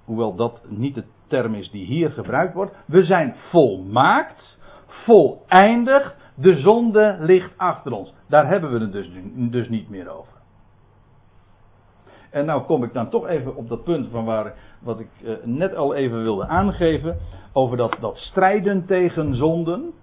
hoewel 0.06 0.36
dat 0.36 0.62
niet 0.68 0.96
de 0.96 1.04
term 1.28 1.54
is 1.54 1.72
die 1.72 1.86
hier 1.86 2.12
gebruikt 2.12 2.54
wordt. 2.54 2.76
We 2.86 3.04
zijn 3.04 3.36
volmaakt, 3.50 4.60
voleindigd. 4.88 6.16
De 6.36 6.60
zonde 6.60 7.18
ligt 7.20 7.58
achter 7.58 7.92
ons. 7.92 8.14
Daar 8.28 8.48
hebben 8.48 8.72
we 8.72 8.80
het 8.80 8.92
dus, 8.92 9.10
dus 9.34 9.70
niet 9.70 9.90
meer 9.90 10.10
over. 10.10 10.34
En 12.30 12.46
nou 12.46 12.64
kom 12.64 12.84
ik 12.84 12.94
dan 12.94 13.10
toch 13.10 13.28
even 13.28 13.56
op 13.56 13.70
dat 13.70 13.84
punt 13.84 14.08
van 14.12 14.26
waar, 14.26 14.54
wat 14.80 15.00
ik 15.00 15.10
eh, 15.24 15.34
net 15.44 15.76
al 15.76 15.94
even 15.94 16.24
wilde 16.24 16.48
aangeven. 16.48 17.18
Over 17.54 17.78
dat, 17.78 17.98
dat 18.00 18.18
strijden 18.18 18.86
tegen 18.86 19.36
zonden. 19.36 19.94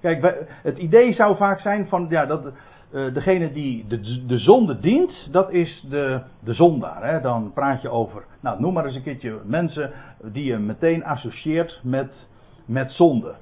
Kijk, 0.00 0.46
het 0.62 0.78
idee 0.78 1.12
zou 1.12 1.36
vaak 1.36 1.60
zijn 1.60 1.88
van 1.88 2.06
ja, 2.08 2.26
dat 2.26 2.44
uh, 2.44 3.14
degene 3.14 3.52
die 3.52 3.86
de, 3.86 4.26
de 4.26 4.38
zonde 4.38 4.78
dient, 4.78 5.28
dat 5.30 5.52
is 5.52 5.86
de, 5.90 6.20
de 6.40 6.52
zondaar. 6.52 7.04
Hè? 7.12 7.20
Dan 7.20 7.52
praat 7.54 7.82
je 7.82 7.88
over, 7.88 8.24
nou 8.40 8.60
noem 8.60 8.72
maar 8.72 8.84
eens 8.84 8.94
een 8.94 9.02
keertje 9.02 9.38
mensen 9.44 9.92
die 10.22 10.44
je 10.44 10.58
meteen 10.58 11.04
associeert 11.04 11.80
met, 11.82 12.28
met 12.64 12.92
zonde. 12.92 13.34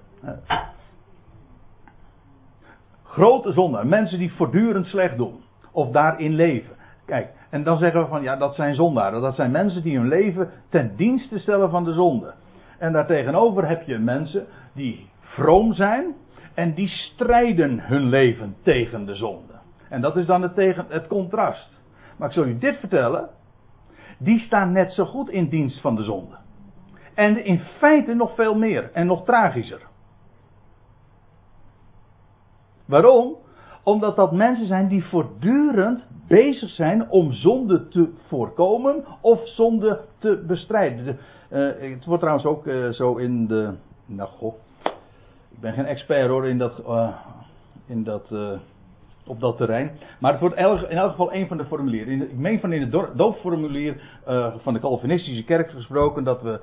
Grote 3.02 3.52
zondaar, 3.52 3.86
mensen 3.86 4.18
die 4.18 4.32
voortdurend 4.32 4.86
slecht 4.86 5.16
doen 5.16 5.40
of 5.72 5.90
daarin 5.90 6.34
leven. 6.34 6.74
Kijk, 7.06 7.28
en 7.50 7.62
dan 7.62 7.78
zeggen 7.78 8.00
we 8.00 8.06
van 8.06 8.22
ja, 8.22 8.36
dat 8.36 8.54
zijn 8.54 8.74
zondaren. 8.74 9.20
Dat 9.20 9.34
zijn 9.34 9.50
mensen 9.50 9.82
die 9.82 9.96
hun 9.96 10.08
leven 10.08 10.50
ten 10.68 10.92
dienste 10.96 11.38
stellen 11.38 11.70
van 11.70 11.84
de 11.84 11.92
zonde. 11.92 12.34
En 12.78 12.92
daartegenover 12.92 13.68
heb 13.68 13.82
je 13.82 13.98
mensen 13.98 14.46
die 14.72 15.08
vroom 15.20 15.72
zijn, 15.72 16.14
en 16.56 16.74
die 16.74 16.88
strijden 16.88 17.80
hun 17.80 18.08
leven 18.08 18.56
tegen 18.62 19.06
de 19.06 19.14
zonde. 19.14 19.52
En 19.88 20.00
dat 20.00 20.16
is 20.16 20.26
dan 20.26 20.42
het, 20.42 20.54
tegen, 20.54 20.86
het 20.88 21.06
contrast. 21.06 21.82
Maar 22.18 22.28
ik 22.28 22.34
zal 22.34 22.44
u 22.44 22.58
dit 22.58 22.76
vertellen. 22.76 23.28
Die 24.18 24.38
staan 24.38 24.72
net 24.72 24.92
zo 24.92 25.04
goed 25.04 25.30
in 25.30 25.48
dienst 25.48 25.80
van 25.80 25.96
de 25.96 26.02
zonde. 26.02 26.36
En 27.14 27.44
in 27.44 27.58
feite 27.58 28.14
nog 28.14 28.34
veel 28.34 28.54
meer 28.54 28.90
en 28.92 29.06
nog 29.06 29.24
tragischer. 29.24 29.80
Waarom? 32.84 33.36
Omdat 33.82 34.16
dat 34.16 34.32
mensen 34.32 34.66
zijn 34.66 34.88
die 34.88 35.04
voortdurend 35.04 36.06
bezig 36.28 36.70
zijn 36.70 37.10
om 37.10 37.32
zonde 37.32 37.88
te 37.88 38.12
voorkomen 38.26 39.04
of 39.20 39.48
zonde 39.48 40.04
te 40.18 40.44
bestrijden. 40.46 41.18
Uh, 41.50 41.70
het 41.78 42.04
wordt 42.04 42.22
trouwens 42.22 42.46
ook 42.46 42.66
uh, 42.66 42.88
zo 42.88 43.16
in 43.16 43.46
de. 43.46 43.74
Nou, 44.06 44.28
goh. 44.28 44.54
Ik 45.56 45.62
ben 45.62 45.72
geen 45.72 45.86
expert 45.86 46.28
hoor 46.28 46.46
in 46.46 46.58
dat. 46.58 46.82
Uh, 46.88 47.08
in 47.86 48.04
dat 48.04 48.30
op 49.26 49.40
dat 49.40 49.56
terrein. 49.56 49.98
Maar 50.20 50.30
het 50.30 50.40
wordt 50.40 50.56
in 50.56 50.96
elk 50.96 51.10
geval 51.10 51.34
een 51.34 51.48
van 51.48 51.56
de 51.56 51.64
formulieren. 51.64 52.22
Ik 52.22 52.36
meen 52.36 52.60
van 52.60 52.72
in 52.72 52.80
het 52.80 53.16
doopformulier 53.16 54.20
van 54.56 54.72
de 54.72 54.80
Calvinistische 54.80 55.44
kerk 55.44 55.70
gesproken 55.70 56.24
dat 56.24 56.42
we, 56.42 56.60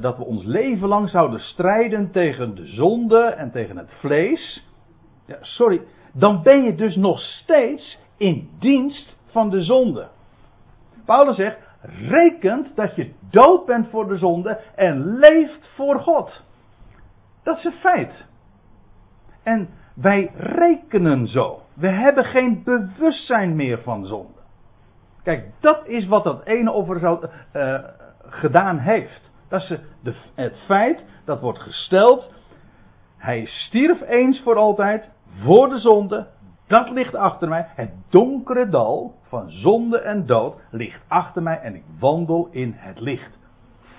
dat 0.00 0.16
we 0.16 0.24
ons 0.24 0.44
leven 0.44 0.88
lang 0.88 1.08
zouden 1.08 1.40
strijden 1.40 2.10
tegen 2.10 2.54
de 2.54 2.66
zonde 2.66 3.18
en 3.18 3.50
tegen 3.50 3.76
het 3.76 3.90
vlees. 3.90 4.66
Ja, 5.26 5.36
sorry, 5.40 5.80
dan 6.12 6.42
ben 6.42 6.62
je 6.62 6.74
dus 6.74 6.96
nog 6.96 7.20
steeds 7.20 7.98
in 8.16 8.50
dienst 8.58 9.16
van 9.26 9.50
de 9.50 9.62
zonde. 9.62 10.08
Paulus 11.04 11.36
zegt, 11.36 11.58
rekent 12.08 12.76
dat 12.76 12.96
je 12.96 13.12
dood 13.30 13.66
bent 13.66 13.88
voor 13.88 14.08
de 14.08 14.16
zonde 14.16 14.60
en 14.74 15.16
leeft 15.18 15.70
voor 15.74 16.00
God. 16.00 16.42
Dat 17.42 17.56
is 17.56 17.64
een 17.64 17.72
feit. 17.72 18.30
En 19.42 19.68
wij 19.94 20.30
rekenen 20.36 21.26
zo. 21.26 21.60
We 21.74 21.88
hebben 21.88 22.24
geen 22.24 22.62
bewustzijn 22.64 23.56
meer 23.56 23.78
van 23.82 24.06
zonde. 24.06 24.40
Kijk, 25.22 25.50
dat 25.60 25.86
is 25.86 26.06
wat 26.06 26.24
dat 26.24 26.44
ene 26.44 26.70
offer 26.70 26.98
zou, 26.98 27.26
uh, 27.56 27.78
gedaan 28.26 28.78
heeft. 28.78 29.30
Dat 29.48 29.60
is 29.60 29.78
de, 30.02 30.14
het 30.34 30.58
feit 30.66 31.04
dat 31.24 31.40
wordt 31.40 31.58
gesteld. 31.58 32.32
Hij 33.16 33.46
stierf 33.46 34.00
eens 34.00 34.40
voor 34.42 34.56
altijd 34.56 35.10
voor 35.40 35.68
de 35.68 35.78
zonde. 35.78 36.26
Dat 36.66 36.90
ligt 36.90 37.14
achter 37.14 37.48
mij. 37.48 37.66
Het 37.74 37.90
donkere 38.08 38.68
dal 38.68 39.14
van 39.22 39.50
zonde 39.50 39.98
en 39.98 40.26
dood 40.26 40.60
ligt 40.70 41.00
achter 41.08 41.42
mij 41.42 41.60
en 41.60 41.74
ik 41.74 41.84
wandel 41.98 42.48
in 42.50 42.74
het 42.76 43.00
licht. 43.00 43.38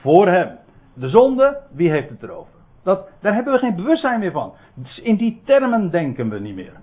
Voor 0.01 0.27
hem. 0.27 0.57
De 0.93 1.09
zonde, 1.09 1.61
wie 1.71 1.89
heeft 1.89 2.09
het 2.09 2.23
erover? 2.23 2.52
Dat, 2.83 3.09
daar 3.21 3.33
hebben 3.33 3.53
we 3.53 3.59
geen 3.59 3.75
bewustzijn 3.75 4.19
meer 4.19 4.31
van. 4.31 4.53
Dus 4.73 4.99
in 4.99 5.15
die 5.15 5.41
termen 5.45 5.89
denken 5.89 6.29
we 6.29 6.39
niet 6.39 6.55
meer. 6.55 6.73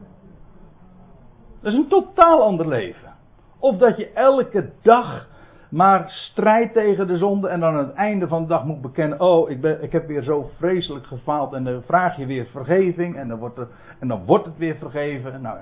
Dat 1.62 1.72
is 1.72 1.78
een 1.78 1.88
totaal 1.88 2.42
ander 2.42 2.68
leven. 2.68 3.12
Of 3.58 3.76
dat 3.76 3.96
je 3.96 4.12
elke 4.12 4.70
dag 4.82 5.28
maar 5.70 6.10
strijdt 6.10 6.72
tegen 6.72 7.06
de 7.06 7.16
zonde 7.16 7.48
en 7.48 7.60
dan 7.60 7.74
aan 7.74 7.86
het 7.86 7.94
einde 7.94 8.28
van 8.28 8.42
de 8.42 8.48
dag 8.48 8.64
moet 8.64 8.80
bekennen: 8.80 9.20
Oh, 9.20 9.50
ik, 9.50 9.60
ben, 9.60 9.82
ik 9.82 9.92
heb 9.92 10.06
weer 10.06 10.22
zo 10.22 10.50
vreselijk 10.58 11.06
gefaald. 11.06 11.52
En 11.52 11.64
dan 11.64 11.82
vraag 11.82 12.16
je 12.16 12.26
weer 12.26 12.46
vergeving 12.46 13.16
en 13.16 13.28
dan 13.28 13.38
wordt, 13.38 13.58
er, 13.58 13.68
en 13.98 14.08
dan 14.08 14.24
wordt 14.24 14.44
het 14.44 14.58
weer 14.58 14.76
vergeven. 14.76 15.42
Nou, 15.42 15.58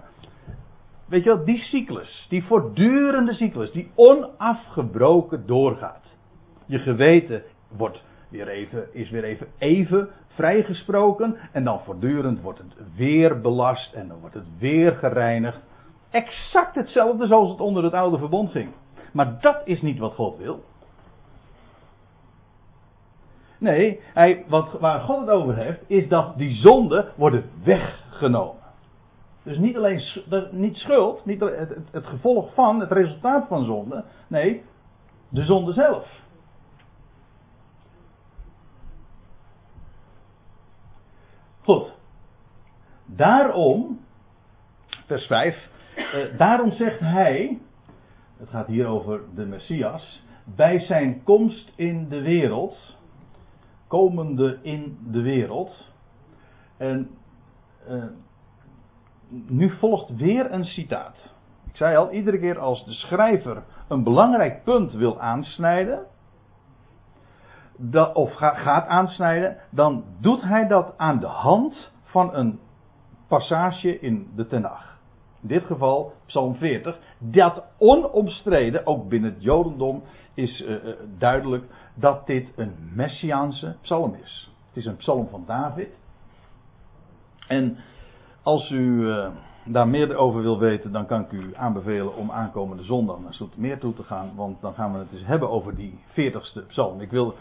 weet 1.06 1.24
je 1.24 1.34
wel, 1.34 1.44
die 1.44 1.58
cyclus, 1.58 2.26
die 2.28 2.44
voortdurende 2.44 3.32
cyclus, 3.32 3.72
die 3.72 3.90
onafgebroken 3.94 5.46
doorgaat. 5.46 6.16
Je 6.66 6.78
geweten 6.78 7.42
wordt 7.76 8.04
weer 8.28 8.48
even, 8.48 8.94
is 8.94 9.10
weer 9.10 9.24
even, 9.24 9.46
even 9.58 10.08
vrijgesproken 10.38 11.36
en 11.52 11.64
dan 11.64 11.80
voortdurend 11.80 12.40
wordt 12.40 12.58
het 12.58 12.74
weer 12.96 13.40
belast 13.40 13.94
en 13.94 14.08
dan 14.08 14.20
wordt 14.20 14.34
het 14.34 14.58
weer 14.58 14.92
gereinigd. 14.92 15.60
Exact 16.10 16.74
hetzelfde 16.74 17.26
zoals 17.26 17.50
het 17.50 17.60
onder 17.60 17.84
het 17.84 17.92
oude 17.92 18.18
verbond 18.18 18.50
ging. 18.50 18.70
Maar 19.12 19.40
dat 19.40 19.60
is 19.64 19.82
niet 19.82 19.98
wat 19.98 20.14
God 20.14 20.36
wil. 20.36 20.60
Nee, 23.58 24.00
hij, 24.14 24.44
wat, 24.48 24.72
waar 24.80 25.00
God 25.00 25.20
het 25.20 25.30
over 25.30 25.56
heeft, 25.56 25.80
is 25.86 26.08
dat 26.08 26.36
die 26.36 26.54
zonden 26.54 27.12
worden 27.16 27.44
weggenomen. 27.64 28.62
Dus 29.42 29.58
niet 29.58 29.76
alleen 29.76 30.02
niet 30.50 30.76
schuld, 30.76 31.24
niet 31.24 31.40
het, 31.40 31.58
het, 31.58 31.78
het 31.90 32.06
gevolg 32.06 32.54
van, 32.54 32.80
het 32.80 32.92
resultaat 32.92 33.46
van 33.48 33.64
zonde. 33.64 34.04
Nee, 34.26 34.62
de 35.28 35.44
zonde 35.44 35.72
zelf. 35.72 36.06
Goed. 41.68 41.92
Daarom, 43.06 44.00
vers 45.06 45.26
5, 45.26 45.68
eh, 45.94 46.38
daarom 46.38 46.72
zegt 46.72 47.00
hij, 47.00 47.58
het 48.38 48.48
gaat 48.48 48.66
hier 48.66 48.86
over 48.86 49.20
de 49.34 49.46
Messias, 49.46 50.22
bij 50.44 50.78
zijn 50.78 51.22
komst 51.22 51.72
in 51.76 52.08
de 52.08 52.20
wereld, 52.20 52.96
komende 53.86 54.58
in 54.62 54.98
de 55.10 55.22
wereld. 55.22 55.92
En 56.76 57.10
uh, 57.88 58.04
nu 59.28 59.70
volgt 59.70 60.16
weer 60.16 60.52
een 60.52 60.64
citaat. 60.64 61.16
Ik 61.66 61.76
zei 61.76 61.96
al, 61.96 62.10
iedere 62.10 62.38
keer 62.38 62.58
als 62.58 62.84
de 62.84 62.92
schrijver 62.92 63.62
een 63.88 64.02
belangrijk 64.02 64.64
punt 64.64 64.92
wil 64.92 65.20
aansnijden, 65.20 66.06
of 68.12 68.34
gaat 68.34 68.86
aansnijden, 68.86 69.56
dan 69.70 70.04
doet 70.20 70.42
hij 70.42 70.66
dat 70.66 70.94
aan 70.96 71.20
de 71.20 71.26
hand 71.26 71.92
van 72.02 72.34
een 72.34 72.58
passage 73.28 74.00
in 74.00 74.30
de 74.34 74.46
Tenach 74.46 74.98
in 75.42 75.48
dit 75.48 75.64
geval 75.64 76.12
Psalm 76.26 76.54
40, 76.54 76.98
dat 77.18 77.62
onomstreden, 77.78 78.86
ook 78.86 79.08
binnen 79.08 79.32
het 79.32 79.42
Jodendom, 79.42 80.02
is 80.34 80.60
uh, 80.60 80.76
duidelijk 81.18 81.64
dat 81.94 82.26
dit 82.26 82.52
een 82.56 82.74
messiaanse 82.94 83.76
psalm 83.80 84.14
is. 84.22 84.52
Het 84.68 84.76
is 84.76 84.84
een 84.84 84.96
psalm 84.96 85.28
van 85.28 85.44
David. 85.46 85.88
En 87.48 87.76
als 88.42 88.70
u 88.70 89.00
uh, 89.00 89.28
daar 89.64 89.88
meer 89.88 90.16
over 90.16 90.42
wil 90.42 90.58
weten, 90.58 90.92
dan 90.92 91.06
kan 91.06 91.20
ik 91.20 91.32
u 91.32 91.56
aanbevelen 91.56 92.16
om 92.16 92.30
aankomende 92.30 92.84
zondag 92.84 93.18
naar 93.20 93.34
Zoetermeer 93.34 93.78
toe 93.78 93.94
te 93.94 94.02
gaan, 94.02 94.32
want 94.34 94.60
dan 94.60 94.74
gaan 94.74 94.92
we 94.92 94.98
het 94.98 95.10
dus 95.10 95.24
hebben 95.24 95.50
over 95.50 95.76
die 95.76 95.98
40ste 96.10 96.66
psalm. 96.66 97.00
Ik 97.00 97.10
wil, 97.10 97.34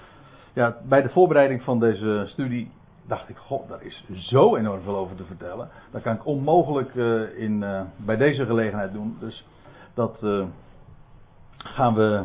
ja, 0.57 0.77
bij 0.83 1.01
de 1.01 1.09
voorbereiding 1.09 1.61
van 1.61 1.79
deze 1.79 2.23
studie 2.27 2.71
dacht 3.07 3.29
ik, 3.29 3.37
god, 3.37 3.67
daar 3.67 3.83
is 3.83 4.03
zo 4.09 4.55
enorm 4.55 4.81
veel 4.81 4.95
over 4.95 5.15
te 5.15 5.23
vertellen. 5.23 5.69
Dat 5.91 6.01
kan 6.01 6.13
ik 6.13 6.25
onmogelijk 6.25 6.93
uh, 6.93 7.39
in, 7.39 7.61
uh, 7.61 7.81
bij 7.95 8.17
deze 8.17 8.45
gelegenheid 8.45 8.93
doen. 8.93 9.17
Dus 9.19 9.45
dat 9.93 10.17
uh, 10.23 10.45
gaan 11.57 11.93
we, 11.93 12.23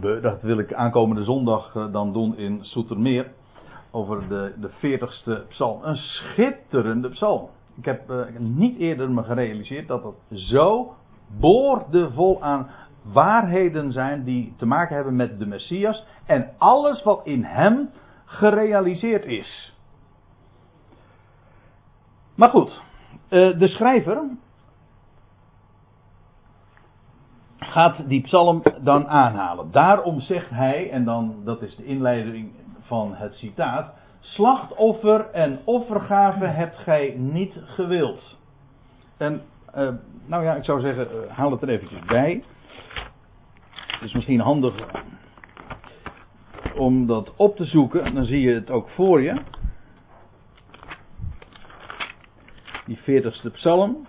we, 0.00 0.18
dat 0.20 0.42
wil 0.42 0.58
ik 0.58 0.72
aankomende 0.72 1.24
zondag 1.24 1.72
dan 1.92 2.12
doen 2.12 2.36
in 2.36 2.58
Soetermeer. 2.64 3.26
Over 3.90 4.28
de, 4.28 4.52
de 4.60 4.98
40ste 4.98 5.48
psalm. 5.48 5.84
Een 5.84 5.96
schitterende 5.96 7.08
psalm. 7.08 7.48
Ik 7.76 7.84
heb 7.84 8.12
niet 8.38 8.78
eerder 8.78 9.10
me 9.10 9.22
gerealiseerd 9.22 9.88
dat 9.88 10.02
dat 10.02 10.14
zo 10.30 10.94
boordevol 11.26 12.42
aan 12.42 12.70
waarheden 13.02 13.92
zijn 13.92 14.24
die 14.24 14.54
te 14.56 14.66
maken 14.66 14.94
hebben 14.94 15.16
met 15.16 15.38
de 15.38 15.46
Messias. 15.46 16.06
En 16.26 16.50
alles 16.58 17.02
wat 17.02 17.20
in 17.24 17.44
hem 17.44 17.90
gerealiseerd 18.24 19.24
is. 19.24 19.76
Maar 22.34 22.48
goed, 22.50 22.82
eh, 23.28 23.58
de 23.58 23.68
schrijver 23.68 24.22
gaat 27.58 28.08
die 28.08 28.22
psalm 28.22 28.62
dan 28.80 29.08
aanhalen. 29.08 29.70
Daarom 29.70 30.20
zegt 30.20 30.50
hij, 30.50 30.90
en 30.90 31.04
dan 31.04 31.34
dat 31.44 31.62
is 31.62 31.76
de 31.76 31.84
inleiding 31.84 32.52
van 32.80 33.14
het 33.14 33.34
citaat: 33.34 33.94
Slachtoffer 34.20 35.30
en 35.30 35.58
offergave 35.64 36.44
hebt 36.44 36.76
gij 36.76 37.14
niet 37.16 37.60
gewild. 37.64 38.36
En, 39.16 39.42
uh, 39.76 39.88
nou 40.26 40.44
ja, 40.44 40.54
ik 40.54 40.64
zou 40.64 40.80
zeggen, 40.80 41.08
uh, 41.12 41.30
haal 41.30 41.50
het 41.50 41.62
er 41.62 41.68
eventjes 41.68 42.04
bij. 42.04 42.44
Het 43.86 44.02
is 44.02 44.12
misschien 44.12 44.40
handig 44.40 44.74
om 46.74 47.06
dat 47.06 47.34
op 47.36 47.56
te 47.56 47.64
zoeken, 47.64 48.14
dan 48.14 48.24
zie 48.24 48.40
je 48.40 48.54
het 48.54 48.70
ook 48.70 48.88
voor 48.88 49.22
je. 49.22 49.40
Die 52.86 52.98
40ste 52.98 53.52
psalm. 53.52 54.06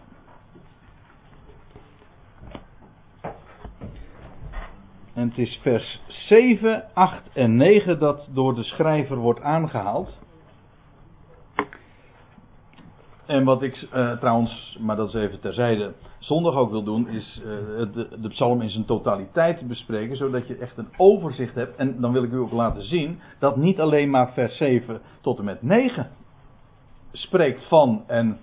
En 5.14 5.30
het 5.30 5.38
is 5.38 5.60
vers 5.62 6.02
7, 6.08 6.86
8 6.94 7.22
en 7.34 7.56
9 7.56 8.00
dat 8.00 8.28
door 8.32 8.56
de 8.56 8.64
schrijver 8.64 9.18
wordt 9.18 9.42
aangehaald. 9.42 10.19
En 13.30 13.44
wat 13.44 13.62
ik 13.62 13.88
uh, 13.94 14.12
trouwens, 14.18 14.78
maar 14.80 14.96
dat 14.96 15.08
is 15.08 15.14
even 15.14 15.40
terzijde, 15.40 15.94
zondag 16.20 16.56
ook 16.56 16.72
wil 16.72 16.84
doen, 16.84 17.08
is 17.08 17.42
uh, 17.46 17.46
de, 17.94 18.08
de, 18.22 18.30
psalm 18.30 18.62
in 18.62 18.70
zijn 18.70 18.86
totaliteit 18.86 19.68
bespreken, 19.68 20.18
zodat 20.18 20.48
je 20.48 20.56
echt 20.56 20.78
een 20.78 20.90
overzicht 20.98 21.56
hebt. 21.56 21.76
En 21.76 22.02
dan 22.02 22.12
wil 22.12 22.24
ik 22.24 22.32
u 22.32 22.38
ook 22.38 22.52
laten 22.52 22.84
zien 22.84 23.20
dat 23.40 23.56
niet 23.58 23.80
alleen 23.80 24.10
maar 24.10 24.34
vers 24.34 24.58
7 24.58 25.02
tot 25.22 25.38
en 25.40 25.46
met 25.46 25.62
9 25.62 26.10
spreekt 27.12 27.68
van 27.68 28.04
en 28.08 28.38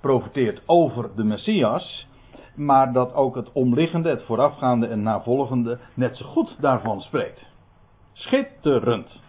profiteert 0.00 0.62
over 0.66 1.10
de 1.16 1.24
Messias, 1.24 2.06
maar 2.54 2.92
dat 2.92 3.14
ook 3.14 3.34
het 3.34 3.52
omliggende, 3.52 4.08
het 4.08 4.22
voorafgaande 4.22 4.86
en 4.86 5.02
navolgende 5.02 5.78
net 5.94 6.16
zo 6.16 6.26
goed 6.26 6.56
daarvan 6.60 7.00
spreekt. 7.00 7.46
Schitterend. 8.12 9.20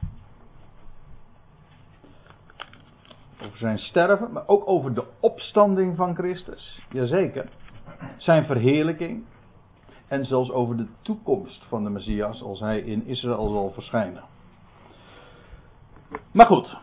Over 3.46 3.58
zijn 3.58 3.78
sterven, 3.78 4.32
maar 4.32 4.48
ook 4.48 4.70
over 4.70 4.94
de 4.94 5.04
opstanding 5.20 5.96
van 5.96 6.16
Christus. 6.16 6.82
Jazeker. 6.90 7.50
Zijn 8.18 8.46
verheerlijking. 8.46 9.24
En 10.08 10.26
zelfs 10.26 10.52
over 10.52 10.78
de 10.78 10.88
toekomst 11.02 11.66
van 11.68 11.84
de 11.84 11.90
Messias 11.90 12.42
als 12.42 12.60
hij 12.60 12.80
in 12.80 13.06
Israël 13.06 13.50
zal 13.50 13.72
verschijnen. 13.72 14.24
Maar 16.32 16.46
goed. 16.46 16.78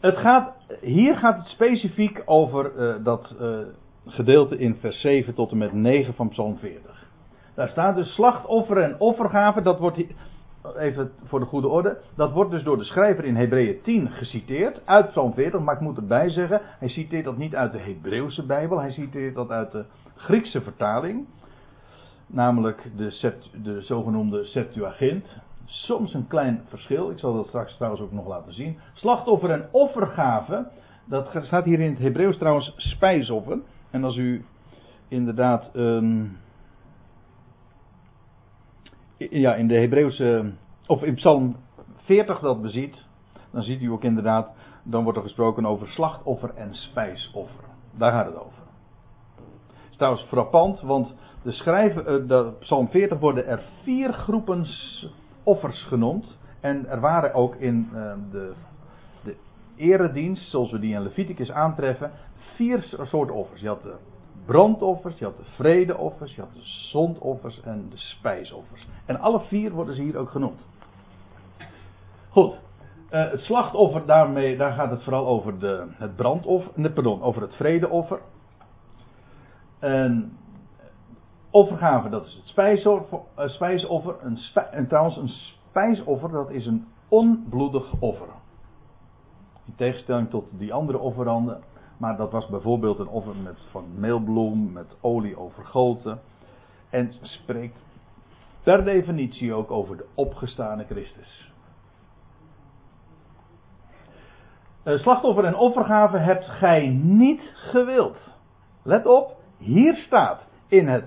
Het 0.00 0.16
gaat, 0.16 0.52
hier 0.80 1.16
gaat 1.16 1.36
het 1.36 1.46
specifiek 1.46 2.22
over 2.24 2.74
uh, 2.74 3.04
dat 3.04 3.34
uh, 3.40 3.58
gedeelte 4.06 4.58
in 4.58 4.76
vers 4.76 5.00
7 5.00 5.34
tot 5.34 5.50
en 5.50 5.58
met 5.58 5.72
9 5.72 6.14
van 6.14 6.28
Psalm 6.28 6.58
40. 6.58 7.06
Daar 7.54 7.68
staat 7.68 7.96
dus 7.96 8.14
slachtoffer 8.14 8.82
en 8.82 9.00
offergave. 9.00 9.62
Dat 9.62 9.78
wordt 9.78 10.04
even 10.78 11.12
voor 11.24 11.40
de 11.40 11.46
goede 11.46 11.68
orde. 11.68 11.98
Dat 12.14 12.32
wordt 12.32 12.50
dus 12.50 12.62
door 12.62 12.76
de 12.76 12.84
schrijver 12.84 13.24
in 13.24 13.36
Hebreeën 13.36 13.80
10 13.82 14.10
geciteerd. 14.10 14.80
Uit 14.84 15.08
Psalm 15.08 15.34
40. 15.34 15.60
Maar 15.60 15.74
ik 15.74 15.80
moet 15.80 15.96
erbij 15.96 16.30
zeggen. 16.30 16.60
Hij 16.78 16.88
citeert 16.88 17.24
dat 17.24 17.36
niet 17.36 17.54
uit 17.54 17.72
de 17.72 17.78
Hebreeuwse 17.78 18.46
Bijbel. 18.46 18.80
Hij 18.80 18.90
citeert 18.90 19.34
dat 19.34 19.50
uit 19.50 19.72
de 19.72 19.84
Griekse 20.16 20.60
vertaling. 20.60 21.26
Namelijk 22.26 22.90
de, 22.96 23.34
de 23.62 23.80
zogenoemde 23.80 24.44
Septuagint. 24.44 25.26
Soms 25.64 26.14
een 26.14 26.26
klein 26.26 26.62
verschil. 26.68 27.10
Ik 27.10 27.18
zal 27.18 27.34
dat 27.34 27.46
straks 27.46 27.76
trouwens 27.76 28.02
ook 28.02 28.12
nog 28.12 28.26
laten 28.26 28.54
zien. 28.54 28.78
Slachtoffer 28.94 29.50
en 29.50 29.68
offergave. 29.70 30.66
Dat 31.04 31.38
staat 31.42 31.64
hier 31.64 31.80
in 31.80 31.90
het 31.90 31.98
Hebreeuws 31.98 32.38
trouwens 32.38 32.74
spijsoffer. 32.76 33.58
En 33.90 34.04
als 34.04 34.16
u 34.16 34.44
inderdaad. 35.08 35.70
Um, 35.74 36.40
ja, 39.30 39.54
in 39.54 39.68
de 39.68 39.74
Hebreeuwse. 39.74 40.52
Of 40.86 41.02
in 41.02 41.14
Psalm 41.14 41.56
40 41.96 42.40
dat 42.40 42.62
beziet. 42.62 43.06
Dan 43.50 43.62
ziet 43.62 43.82
u 43.82 43.90
ook 43.90 44.04
inderdaad. 44.04 44.50
Dan 44.82 45.02
wordt 45.02 45.18
er 45.18 45.24
gesproken 45.24 45.66
over 45.66 45.88
slachtoffer 45.88 46.54
en 46.54 46.74
spijsoffer. 46.74 47.64
Daar 47.96 48.12
gaat 48.12 48.26
het 48.26 48.36
over. 48.36 48.62
Het 49.66 49.90
is 49.90 49.96
trouwens 49.96 50.24
frappant, 50.24 50.80
want 50.80 51.14
de 51.42 51.52
schrijver, 51.52 52.06
eh, 52.06 52.28
de 52.28 52.52
Psalm 52.58 52.88
40 52.88 53.18
worden 53.18 53.46
er 53.46 53.62
vier 53.82 54.12
groepen 54.12 54.66
offers 55.42 55.82
genoemd. 55.82 56.38
En 56.60 56.86
er 56.88 57.00
waren 57.00 57.34
ook 57.34 57.54
in 57.54 57.88
uh, 57.92 58.12
de, 58.30 58.52
de 59.24 59.36
eredienst, 59.76 60.50
zoals 60.50 60.70
we 60.70 60.78
die 60.78 60.94
in 60.94 61.02
Leviticus 61.02 61.50
aantreffen, 61.50 62.10
vier 62.54 62.94
soorten 63.02 63.34
offers. 63.34 63.60
Je 63.60 63.68
had 63.68 63.82
de 63.82 63.94
brandoffers, 64.44 65.18
je 65.18 65.24
had 65.24 65.36
de 65.36 65.44
vredeoffers, 65.44 66.34
je 66.34 66.40
had 66.40 66.52
de 66.52 66.60
zondoffers 66.62 67.60
en 67.60 67.86
de 67.90 67.96
spijsoffers. 67.96 68.86
En 69.06 69.20
alle 69.20 69.40
vier 69.40 69.72
worden 69.72 69.94
ze 69.94 70.02
hier 70.02 70.16
ook 70.16 70.30
genoemd. 70.30 70.66
Goed. 72.28 72.60
Uh, 73.10 73.30
het 73.30 73.40
slachtoffer, 73.40 74.06
daarmee, 74.06 74.56
daar 74.56 74.72
gaat 74.72 74.90
het 74.90 75.02
vooral 75.02 75.26
over 75.26 75.58
de, 75.58 75.86
het 75.92 76.16
brandoffer, 76.16 76.72
nee, 76.74 76.90
pardon, 76.90 77.22
over 77.22 77.42
het 77.42 77.54
vredeoffer. 77.54 78.20
En 79.78 80.36
offergave, 81.50 82.08
dat 82.08 82.26
is 82.26 82.34
het 82.34 82.46
spijsoffer. 82.46 83.18
Uh, 83.38 83.48
spijsoffer 83.48 84.14
een 84.20 84.38
en 84.70 84.88
trouwens, 84.88 85.16
een 85.16 85.28
spijsoffer, 85.68 86.30
dat 86.30 86.50
is 86.50 86.66
een 86.66 86.86
onbloedig 87.08 87.92
offer. 87.98 88.28
In 89.64 89.74
tegenstelling 89.74 90.30
tot 90.30 90.48
die 90.50 90.72
andere 90.72 90.98
offeranden 90.98 91.62
maar 92.02 92.16
dat 92.16 92.32
was 92.32 92.46
bijvoorbeeld 92.46 92.98
een 92.98 93.08
offer 93.08 93.36
met, 93.36 93.58
van 93.70 93.84
meelbloem, 93.94 94.72
met 94.72 94.96
olie 95.00 95.38
overgoten. 95.38 96.20
En 96.90 97.12
spreekt 97.20 97.78
per 98.62 98.84
definitie 98.84 99.54
ook 99.54 99.70
over 99.70 99.96
de 99.96 100.06
opgestane 100.14 100.84
Christus. 100.84 101.52
Een 104.82 104.98
slachtoffer 104.98 105.44
en 105.44 105.56
offergave 105.56 106.16
hebt 106.16 106.44
gij 106.44 106.88
niet 107.02 107.52
gewild. 107.54 108.16
Let 108.82 109.06
op, 109.06 109.36
hier 109.58 109.94
staat 109.94 110.46
in, 110.66 110.88
het, 110.88 111.04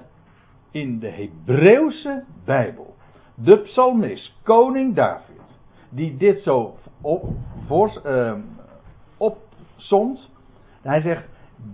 in 0.72 1.00
de 1.00 1.10
Hebreeuwse 1.10 2.24
Bijbel. 2.46 2.96
De 3.34 3.58
psalmist, 3.58 4.34
koning 4.44 4.96
David, 4.96 5.42
die 5.90 6.18
dit 6.18 6.42
zo 6.42 6.76
op, 7.02 7.26
voor, 7.66 8.02
uh, 8.06 8.36
opzomt 9.18 10.34
hij 10.90 11.02
zegt, 11.02 11.24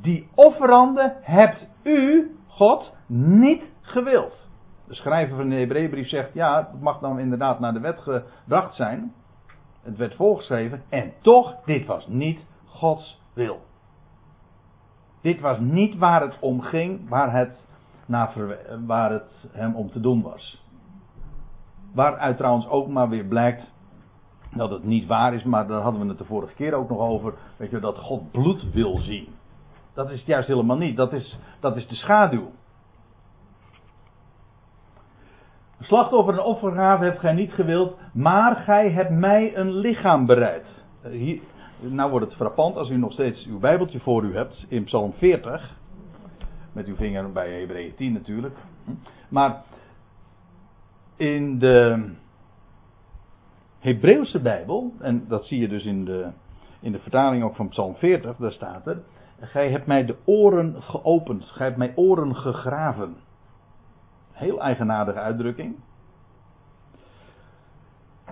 die 0.01 0.30
offeranden 0.36 1.16
hebt 1.22 1.68
u, 1.84 2.32
God, 2.47 2.93
niet 3.07 3.64
gewild. 3.82 4.49
De 4.88 4.93
schrijver 4.93 5.36
van 5.36 5.49
de 5.49 5.55
Hebreeënbrief 5.55 6.07
zegt, 6.07 6.34
ja, 6.34 6.57
het 6.72 6.82
mag 6.82 6.99
dan 6.99 7.20
inderdaad 7.20 7.59
naar 7.59 7.74
de 7.74 7.80
wet 7.80 7.99
gebracht 7.99 8.76
zijn. 8.76 9.14
Het 9.82 9.97
werd 9.97 10.16
volgeschreven. 10.16 10.84
En 10.89 11.14
toch, 11.22 11.55
dit 11.66 11.86
was 11.86 12.07
niet 12.07 12.45
Gods 12.66 13.22
wil. 13.34 13.62
Dit 15.22 15.39
was 15.39 15.59
niet 15.59 15.97
waar 15.97 16.22
het 16.22 16.38
om 16.39 16.62
ging, 16.62 17.09
waar 17.09 17.34
het, 17.34 17.59
waar 18.86 19.12
het 19.12 19.47
hem 19.51 19.76
om 19.76 19.91
te 19.91 19.99
doen 19.99 20.22
was. 20.22 20.66
Waaruit 21.93 22.38
trouwens 22.38 22.68
ook 22.68 22.88
maar 22.88 23.09
weer 23.09 23.26
blijkt 23.26 23.74
dat 24.53 24.69
het 24.69 24.83
niet 24.83 25.07
waar 25.07 25.33
is, 25.33 25.43
maar 25.43 25.67
daar 25.67 25.81
hadden 25.81 26.01
we 26.01 26.07
het 26.07 26.17
de 26.17 26.25
vorige 26.25 26.53
keer 26.53 26.73
ook 26.73 26.89
nog 26.89 26.99
over. 26.99 27.33
Weet 27.57 27.69
je, 27.69 27.79
dat 27.79 27.97
God 27.97 28.31
bloed 28.31 28.71
wil 28.73 28.97
zien. 28.97 29.27
Dat 29.93 30.09
is 30.09 30.17
het 30.17 30.27
juist 30.27 30.47
helemaal 30.47 30.77
niet. 30.77 30.97
Dat 30.97 31.13
is, 31.13 31.39
dat 31.59 31.77
is 31.77 31.87
de 31.87 31.95
schaduw. 31.95 32.51
Slachtoffer 35.79 36.33
en 36.33 36.43
offergave 36.43 37.03
hebt 37.03 37.19
gij 37.19 37.33
niet 37.33 37.51
gewild, 37.51 37.97
maar 38.13 38.55
gij 38.55 38.91
hebt 38.91 39.09
mij 39.09 39.57
een 39.57 39.73
lichaam 39.73 40.25
bereid. 40.25 40.83
Eh, 41.01 41.11
hier, 41.11 41.41
nou 41.79 42.09
wordt 42.09 42.25
het 42.25 42.35
frappant 42.35 42.75
als 42.75 42.89
u 42.89 42.97
nog 42.97 43.11
steeds 43.11 43.45
uw 43.45 43.59
Bijbeltje 43.59 43.99
voor 43.99 44.23
u 44.23 44.35
hebt 44.35 44.65
in 44.67 44.83
Psalm 44.83 45.13
40. 45.13 45.79
Met 46.71 46.87
uw 46.87 46.95
vinger 46.95 47.31
bij 47.31 47.59
Hebreeën 47.59 47.95
10 47.95 48.13
natuurlijk. 48.13 48.57
Maar 49.29 49.61
in 51.15 51.59
de 51.59 52.09
Hebreeuwse 53.82 54.39
Bijbel, 54.39 54.93
en 54.99 55.25
dat 55.27 55.45
zie 55.45 55.59
je 55.59 55.67
dus 55.67 55.86
in 55.86 56.05
de, 56.05 56.27
in 56.79 56.91
de 56.91 56.99
vertaling 56.99 57.43
ook 57.43 57.55
van 57.55 57.69
Psalm 57.69 57.95
40, 57.95 58.36
daar 58.38 58.51
staat 58.51 58.88
er: 58.88 59.01
Gij 59.39 59.69
hebt 59.69 59.86
mij 59.86 60.05
de 60.05 60.15
oren 60.25 60.82
geopend, 60.82 61.45
gij 61.45 61.65
hebt 61.65 61.77
mij 61.77 61.93
oren 61.95 62.36
gegraven. 62.36 63.15
Heel 64.32 64.61
eigenaardige 64.61 65.19
uitdrukking. 65.19 65.75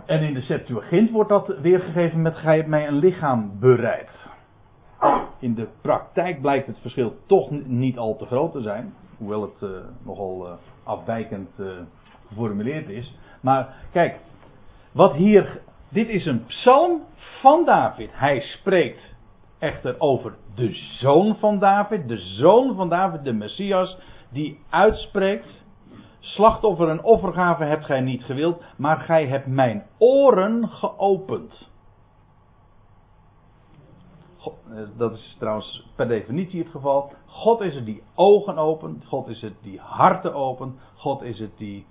En 0.05 0.21
in 0.21 0.33
de 0.33 0.41
Septuagint 0.41 1.11
wordt 1.11 1.29
dat 1.29 1.59
weergegeven 1.61 2.21
met: 2.21 2.35
Gij 2.35 2.55
hebt 2.55 2.67
mij 2.69 2.87
een 2.87 2.97
lichaam 2.99 3.59
bereid. 3.59 4.27
In 5.39 5.53
de 5.55 5.67
praktijk 5.81 6.41
blijkt 6.41 6.67
het 6.67 6.79
verschil 6.79 7.15
toch 7.25 7.51
niet 7.65 7.97
al 7.97 8.15
te 8.15 8.25
groot 8.25 8.51
te 8.51 8.61
zijn, 8.61 8.93
hoewel 9.17 9.41
het 9.41 9.61
uh, 9.61 9.69
nogal 10.03 10.47
uh, 10.47 10.53
afwijkend 10.83 11.49
uh, 11.57 11.67
geformuleerd 12.27 12.89
is. 12.89 13.17
Maar 13.41 13.75
kijk, 13.91 14.19
wat 14.91 15.13
hier, 15.13 15.61
dit 15.89 16.07
is 16.07 16.25
een 16.25 16.45
psalm 16.45 17.01
van 17.41 17.65
David. 17.65 18.09
Hij 18.13 18.39
spreekt 18.39 19.15
echter 19.59 19.95
over 19.99 20.35
de 20.55 20.73
zoon 20.73 21.35
van 21.35 21.59
David, 21.59 22.07
de 22.07 22.17
zoon 22.17 22.75
van 22.75 22.89
David, 22.89 23.23
de 23.23 23.33
Messias, 23.33 23.97
die 24.29 24.59
uitspreekt: 24.69 25.63
Slachtoffer 26.19 26.89
en 26.89 27.03
offergave 27.03 27.63
hebt 27.63 27.85
gij 27.85 28.01
niet 28.01 28.23
gewild, 28.23 28.63
maar 28.77 28.97
gij 28.97 29.27
hebt 29.27 29.47
mijn 29.47 29.85
oren 29.97 30.67
geopend. 30.67 31.69
Eh, 34.69 34.81
dat 34.97 35.13
is 35.13 35.35
trouwens 35.39 35.87
per 35.95 36.07
definitie 36.07 36.59
het 36.59 36.69
geval. 36.69 37.11
God 37.25 37.61
is 37.61 37.75
het 37.75 37.85
die 37.85 38.03
ogen 38.15 38.57
opent, 38.57 39.05
God 39.05 39.27
is 39.27 39.41
het 39.41 39.53
die 39.61 39.79
harten 39.79 40.33
opent, 40.33 40.79
God 40.95 41.21
is 41.21 41.39
het 41.39 41.57
die 41.57 41.85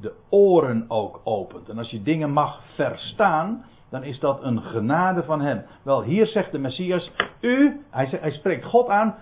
de 0.00 0.12
oren 0.28 0.84
ook 0.88 1.20
opent. 1.24 1.68
En 1.68 1.78
als 1.78 1.90
je 1.90 2.02
dingen 2.02 2.30
mag 2.30 2.60
verstaan, 2.74 3.64
dan 3.90 4.02
is 4.02 4.18
dat 4.18 4.42
een 4.42 4.62
genade 4.62 5.22
van 5.22 5.40
hem. 5.40 5.64
Wel, 5.82 6.02
hier 6.02 6.26
zegt 6.26 6.52
de 6.52 6.58
Messias, 6.58 7.12
u, 7.40 7.80
hij, 7.90 8.30
spreekt 8.30 8.64
God 8.64 8.88
aan, 8.88 9.14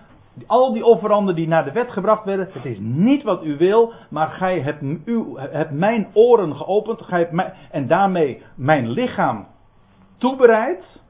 al 0.47 0.73
die 0.73 0.85
offeranden 0.85 1.35
die 1.35 1.47
naar 1.47 1.63
de 1.63 1.71
wet 1.71 1.91
gebracht 1.91 2.25
werden, 2.25 2.49
het 2.51 2.65
is 2.65 2.79
niet 2.79 3.23
wat 3.23 3.43
u 3.43 3.57
wil, 3.57 3.93
maar 4.09 4.27
gij 4.27 4.59
hebt 5.35 5.71
mijn 5.71 6.07
oren 6.13 6.55
geopend, 6.55 7.01
gij 7.01 7.19
hebt 7.19 7.31
mij, 7.31 7.53
en 7.71 7.87
daarmee 7.87 8.43
mijn 8.55 8.89
lichaam 8.89 9.47
toebereid 10.17 11.01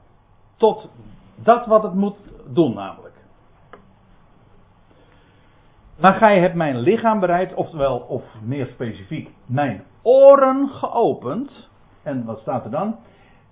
tot 0.56 0.90
dat 1.34 1.66
wat 1.66 1.82
het 1.82 1.94
moet 1.94 2.16
doen 2.46 2.74
namelijk. 2.74 3.13
Maar 5.98 6.14
gij 6.14 6.40
hebt 6.40 6.54
mijn 6.54 6.78
lichaam 6.78 7.20
bereid, 7.20 7.54
oftewel, 7.54 7.98
of 7.98 8.24
meer 8.42 8.66
specifiek, 8.66 9.30
mijn 9.46 9.84
oren 10.02 10.68
geopend. 10.68 11.68
En 12.02 12.24
wat 12.24 12.40
staat 12.40 12.64
er 12.64 12.70
dan? 12.70 12.96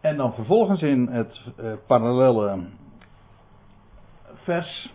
En 0.00 0.16
dan 0.16 0.34
vervolgens 0.34 0.82
in 0.82 1.06
het 1.06 1.42
uh, 1.60 1.72
parallele 1.86 2.58
vers. 4.34 4.94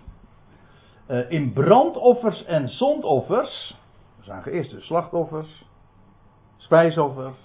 Uh, 1.07 1.31
in 1.31 1.53
brandoffers 1.53 2.45
en 2.45 2.69
zondoffers. 2.69 3.77
We 4.17 4.23
zagen 4.23 4.51
eerst 4.51 4.71
de 4.71 4.81
slachtoffers, 4.81 5.65
spijsoffers, 6.57 7.37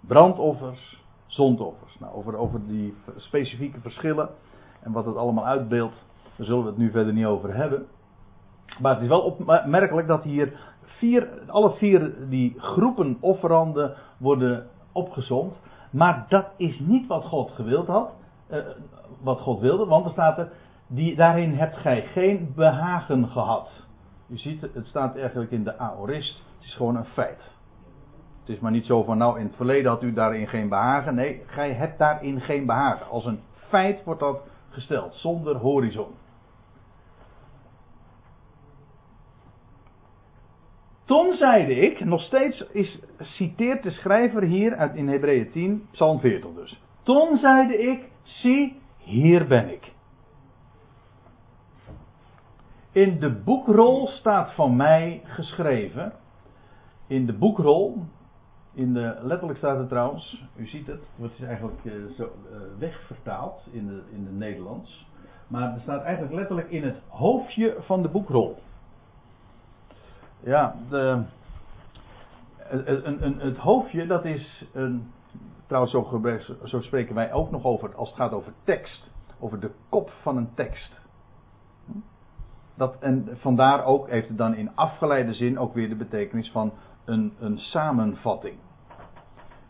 brandoffers, 0.00 1.02
zondoffers. 1.26 1.98
Nou, 1.98 2.14
over, 2.14 2.36
over 2.36 2.66
die 2.66 2.96
specifieke 3.16 3.80
verschillen 3.80 4.28
en 4.80 4.92
wat 4.92 5.04
het 5.04 5.16
allemaal 5.16 5.46
uitbeeldt, 5.46 6.04
daar 6.36 6.46
zullen 6.46 6.62
we 6.62 6.68
het 6.68 6.78
nu 6.78 6.90
verder 6.90 7.12
niet 7.12 7.26
over 7.26 7.54
hebben. 7.54 7.86
Maar 8.80 8.92
het 8.94 9.02
is 9.02 9.08
wel 9.08 9.20
opmerkelijk 9.20 10.06
dat 10.06 10.22
hier 10.22 10.52
vier, 10.82 11.28
alle 11.46 11.70
vier 11.70 12.14
die 12.28 12.54
groepen 12.56 13.16
offeranden 13.20 13.94
worden 14.16 14.66
opgezond. 14.92 15.54
Maar 15.90 16.26
dat 16.28 16.46
is 16.56 16.78
niet 16.78 17.06
wat 17.06 17.24
God 17.24 17.50
gewild 17.50 17.86
had. 17.86 18.12
Uh, 18.50 18.58
wat 19.22 19.40
God 19.40 19.60
wilde, 19.60 19.86
want 19.86 20.04
er 20.04 20.12
staat 20.12 20.38
er. 20.38 20.48
Die, 20.86 21.16
daarin 21.16 21.54
hebt 21.54 21.76
gij 21.76 22.02
geen 22.02 22.52
behagen 22.56 23.28
gehad. 23.28 23.70
U 24.28 24.36
ziet, 24.36 24.60
het 24.74 24.86
staat 24.86 25.16
eigenlijk 25.16 25.50
in 25.50 25.64
de 25.64 25.78
aorist. 25.78 26.42
Het 26.56 26.64
is 26.64 26.74
gewoon 26.74 26.96
een 26.96 27.04
feit. 27.04 27.52
Het 28.40 28.54
is 28.54 28.60
maar 28.60 28.70
niet 28.70 28.86
zo 28.86 29.02
van, 29.02 29.18
nou 29.18 29.38
in 29.38 29.46
het 29.46 29.56
verleden 29.56 29.90
had 29.90 30.02
u 30.02 30.12
daarin 30.12 30.48
geen 30.48 30.68
behagen. 30.68 31.14
Nee, 31.14 31.42
gij 31.46 31.72
hebt 31.72 31.98
daarin 31.98 32.40
geen 32.40 32.66
behagen. 32.66 33.06
Als 33.08 33.24
een 33.24 33.40
feit 33.68 34.04
wordt 34.04 34.20
dat 34.20 34.38
gesteld, 34.68 35.14
zonder 35.14 35.56
horizon. 35.56 36.08
Toen 41.04 41.32
zeide 41.32 41.74
ik, 41.74 42.04
nog 42.04 42.20
steeds 42.20 42.66
is, 42.72 43.00
citeert 43.18 43.82
de 43.82 43.90
schrijver 43.90 44.42
hier 44.42 44.76
uit 44.76 44.94
in 44.94 45.08
Hebreeën 45.08 45.50
10, 45.50 45.86
Psalm 45.90 46.20
40 46.20 46.50
dus. 46.54 46.80
Toen 47.02 47.36
zeide 47.36 47.78
ik, 47.78 48.08
zie, 48.22 48.80
hier 48.98 49.46
ben 49.46 49.72
ik. 49.72 49.92
In 52.92 53.18
de 53.20 53.30
boekrol 53.30 54.06
staat 54.06 54.52
van 54.54 54.76
mij 54.76 55.20
geschreven. 55.24 56.12
In 57.06 57.26
de 57.26 57.32
boekrol, 57.32 58.04
in 58.74 58.92
de, 58.92 59.18
letterlijk 59.22 59.58
staat 59.58 59.78
het 59.78 59.88
trouwens, 59.88 60.44
u 60.56 60.66
ziet 60.66 60.86
het, 60.86 61.02
het 61.20 61.32
is 61.32 61.42
eigenlijk 61.42 61.84
uh, 61.84 61.92
zo 62.16 62.22
uh, 62.22 62.56
wegvertaald 62.78 63.66
in 63.70 63.86
de, 63.86 64.02
in 64.12 64.24
het 64.24 64.36
Nederlands. 64.36 65.06
Maar 65.46 65.74
er 65.74 65.80
staat 65.80 66.02
eigenlijk 66.02 66.34
letterlijk 66.34 66.70
in 66.70 66.82
het 66.82 66.96
hoofdje 67.08 67.76
van 67.80 68.02
de 68.02 68.08
boekrol. 68.08 68.58
Ja, 70.44 70.76
de, 70.88 71.22
een, 72.68 73.24
een, 73.24 73.38
het 73.38 73.56
hoofdje, 73.56 74.06
dat 74.06 74.24
is 74.24 74.66
een, 74.72 75.12
trouwens 75.66 75.92
zo, 75.92 76.38
zo 76.64 76.80
spreken 76.80 77.14
wij 77.14 77.32
ook 77.32 77.50
nog 77.50 77.64
over, 77.64 77.94
als 77.94 78.08
het 78.08 78.18
gaat 78.18 78.32
over 78.32 78.52
tekst, 78.64 79.10
over 79.38 79.60
de 79.60 79.70
kop 79.88 80.10
van 80.22 80.36
een 80.36 80.54
tekst. 80.54 81.00
Dat, 82.74 82.96
en 83.00 83.28
vandaar 83.32 83.84
ook 83.84 84.08
heeft 84.08 84.28
het 84.28 84.38
dan 84.38 84.54
in 84.54 84.74
afgeleide 84.74 85.34
zin 85.34 85.58
ook 85.58 85.74
weer 85.74 85.88
de 85.88 85.96
betekenis 85.96 86.50
van 86.50 86.72
een, 87.04 87.32
een 87.38 87.58
samenvatting. 87.58 88.54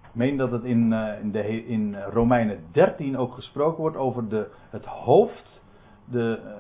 Ik 0.03 0.21
meen 0.21 0.37
dat 0.37 0.51
het 0.51 0.65
in, 0.65 0.93
uh, 0.93 1.21
in, 1.21 1.33
de, 1.33 1.67
in 1.67 1.97
Romeinen 2.03 2.65
13 2.73 3.17
ook 3.17 3.35
gesproken 3.35 3.81
wordt 3.81 3.97
over 3.97 4.29
de, 4.29 4.51
het 4.71 4.85
hoofd, 4.85 5.63
de, 6.05 6.41
uh, 6.45 6.53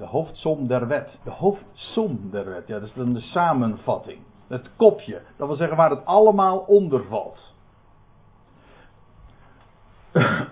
de 0.00 0.06
hoofdsom 0.06 0.66
der 0.66 0.86
wet. 0.86 1.18
De 1.24 1.30
hoofdsom 1.30 2.30
der 2.30 2.44
wet, 2.44 2.66
ja, 2.66 2.78
dat 2.78 2.88
is 2.88 2.94
dan 2.94 3.12
de 3.12 3.20
samenvatting. 3.20 4.18
Het 4.48 4.70
kopje, 4.76 5.22
dat 5.36 5.46
wil 5.46 5.56
zeggen 5.56 5.76
waar 5.76 5.90
het 5.90 6.04
allemaal 6.04 6.58
onder 6.58 7.04
valt. 7.04 7.54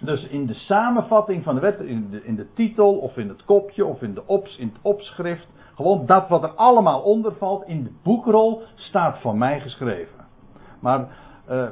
Dus 0.00 0.26
in 0.26 0.46
de 0.46 0.54
samenvatting 0.54 1.44
van 1.44 1.54
de 1.54 1.60
wet, 1.60 1.80
in 1.80 2.10
de, 2.10 2.24
in 2.24 2.36
de 2.36 2.52
titel 2.52 2.98
of 2.98 3.16
in 3.16 3.28
het 3.28 3.44
kopje 3.44 3.84
of 3.84 4.02
in, 4.02 4.14
de 4.14 4.26
ops, 4.26 4.56
in 4.56 4.68
het 4.68 4.78
opschrift, 4.82 5.48
gewoon 5.74 6.06
dat 6.06 6.28
wat 6.28 6.42
er 6.42 6.54
allemaal 6.54 7.00
onder 7.00 7.34
valt 7.34 7.66
in 7.66 7.82
de 7.82 7.92
boekrol 8.02 8.62
staat 8.74 9.20
van 9.20 9.38
mij 9.38 9.60
geschreven. 9.60 10.26
Maar 10.80 11.16
uh, 11.50 11.68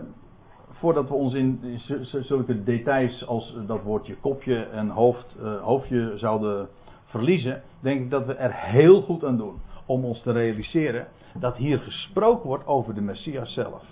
voordat 0.82 1.08
we 1.08 1.14
ons 1.14 1.34
in, 1.34 1.80
zulke 2.20 2.62
details 2.62 3.26
als 3.26 3.56
dat 3.66 3.82
woordje 3.82 4.16
kopje 4.16 4.56
en 4.56 4.88
hoofd, 4.88 5.36
uh, 5.42 5.62
hoofdje 5.62 6.12
zouden 6.16 6.68
verliezen, 7.04 7.62
denk 7.80 8.00
ik 8.00 8.10
dat 8.10 8.26
we 8.26 8.34
er 8.34 8.54
heel 8.54 9.02
goed 9.02 9.24
aan 9.24 9.36
doen 9.36 9.60
om 9.86 10.04
ons 10.04 10.22
te 10.22 10.32
realiseren 10.32 11.06
dat 11.38 11.56
hier 11.56 11.78
gesproken 11.78 12.48
wordt 12.48 12.66
over 12.66 12.94
de 12.94 13.00
Messias 13.00 13.52
zelf. 13.52 13.84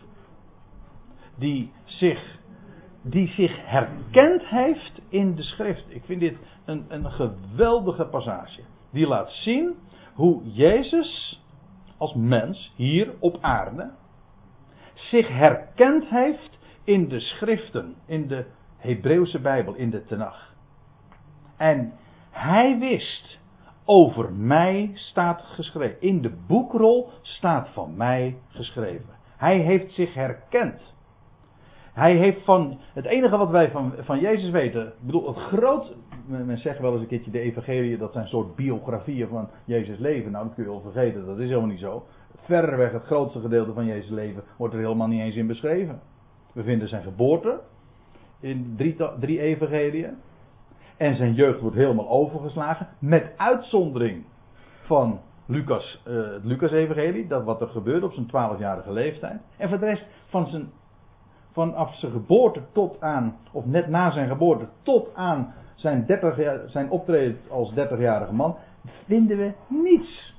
Die 1.39 1.73
zich 1.85 2.39
die 3.03 3.29
zich 3.29 3.57
herkend 3.65 4.47
heeft 4.47 5.01
in 5.09 5.35
de 5.35 5.43
schrift. 5.43 5.85
Ik 5.89 6.05
vind 6.05 6.21
dit 6.21 6.39
een, 6.65 6.85
een 6.89 7.11
geweldige 7.11 8.05
passage. 8.05 8.61
Die 8.93 9.07
laat 9.07 9.31
zien 9.31 9.75
hoe 10.15 10.43
Jezus 10.45 11.43
als 11.97 12.15
mens 12.15 12.73
hier 12.77 13.15
op 13.19 13.39
aarde 13.41 13.91
zich 14.95 15.29
herkend 15.29 16.05
heeft 16.09 16.59
in 16.85 17.09
de 17.09 17.21
schriften, 17.21 17.95
in 18.07 18.29
de 18.29 18.45
Hebreeuwse 18.77 19.41
Bijbel, 19.41 19.75
in 19.75 19.91
de 19.91 20.05
Tenach. 20.05 20.55
En 21.57 21.93
hij 22.31 22.79
wist, 22.79 23.39
over 23.85 24.33
mij 24.33 24.91
staat 24.95 25.41
geschreven. 25.41 26.01
In 26.01 26.23
de 26.23 26.33
boekrol 26.47 27.11
staat 27.23 27.69
van 27.69 27.97
mij 27.97 28.37
geschreven. 28.49 29.19
Hij 29.37 29.59
heeft 29.59 29.93
zich 29.93 30.15
herkend. 30.15 30.95
Hij 31.93 32.17
heeft 32.17 32.45
van. 32.45 32.79
Het 32.95 33.05
enige 33.05 33.37
wat 33.37 33.51
wij 33.51 33.71
van, 33.71 33.93
van 33.99 34.21
Jezus 34.21 34.51
weten. 34.51 34.87
Ik 34.87 34.93
bedoel, 35.01 35.27
het 35.27 35.37
groot. 35.37 35.95
Men 36.27 36.59
zegt 36.59 36.79
wel 36.79 36.93
eens 36.93 37.01
een 37.01 37.07
keertje 37.07 37.31
de 37.31 37.41
Evangelie. 37.41 37.99
Dat 37.99 38.13
zijn 38.13 38.27
soort 38.27 38.55
biografieën 38.57 39.29
van 39.29 39.49
Jezus' 39.65 39.99
leven. 39.99 40.33
Nou, 40.33 40.45
dat 40.45 40.55
kun 40.55 40.65
je 40.65 40.71
wel 40.71 40.81
vergeten. 40.81 41.27
Dat 41.27 41.39
is 41.39 41.49
helemaal 41.49 41.69
niet 41.69 41.81
zo. 41.81 42.07
Verreweg 42.37 42.93
het 42.93 43.05
grootste 43.05 43.41
gedeelte 43.41 43.73
van 43.73 43.87
Jezus' 43.87 44.11
leven. 44.11 44.43
wordt 44.57 44.75
er 44.75 44.81
helemaal 44.81 45.09
niet 45.09 45.21
eens 45.21 45.37
in 45.37 45.47
beschreven. 45.47 46.01
We 46.53 46.63
vinden 46.63 46.89
zijn 46.89 47.03
geboorte. 47.03 47.61
In 48.41 48.75
drie, 48.77 48.97
drie 49.21 49.41
Evangeliën. 49.41 50.17
En 50.97 51.17
zijn 51.17 51.35
jeugd 51.35 51.61
wordt 51.61 51.77
helemaal 51.77 52.09
overgeslagen. 52.09 52.89
Met 52.99 53.33
uitzondering 53.37 54.25
van 54.85 55.21
Lucas, 55.47 56.03
uh, 56.09 56.33
het 56.33 56.45
Lucas-evangelie. 56.45 57.27
Dat 57.27 57.45
wat 57.45 57.61
er 57.61 57.69
gebeurde 57.69 58.07
op 58.07 58.13
zijn 58.13 58.27
twaalfjarige 58.27 58.93
leeftijd. 58.93 59.41
En 59.57 59.69
voor 59.69 59.79
de 59.79 59.87
rest 59.87 60.07
van 60.29 60.47
zijn 60.47 60.71
vanaf 61.53 61.95
zijn 61.95 62.13
geboorte 62.13 62.63
tot 62.73 63.01
aan, 63.01 63.39
of 63.53 63.67
net 63.67 63.89
na 63.89 64.11
zijn 64.11 64.29
geboorte, 64.29 64.69
tot 64.83 65.15
aan 65.15 65.55
zijn, 65.75 66.07
30 66.07 66.37
jaar, 66.37 66.61
zijn 66.67 66.91
optreden 66.91 67.39
als 67.49 67.73
30-jarige 67.75 68.33
man, 68.33 68.57
vinden 69.07 69.37
we 69.37 69.53
niets. 69.69 70.35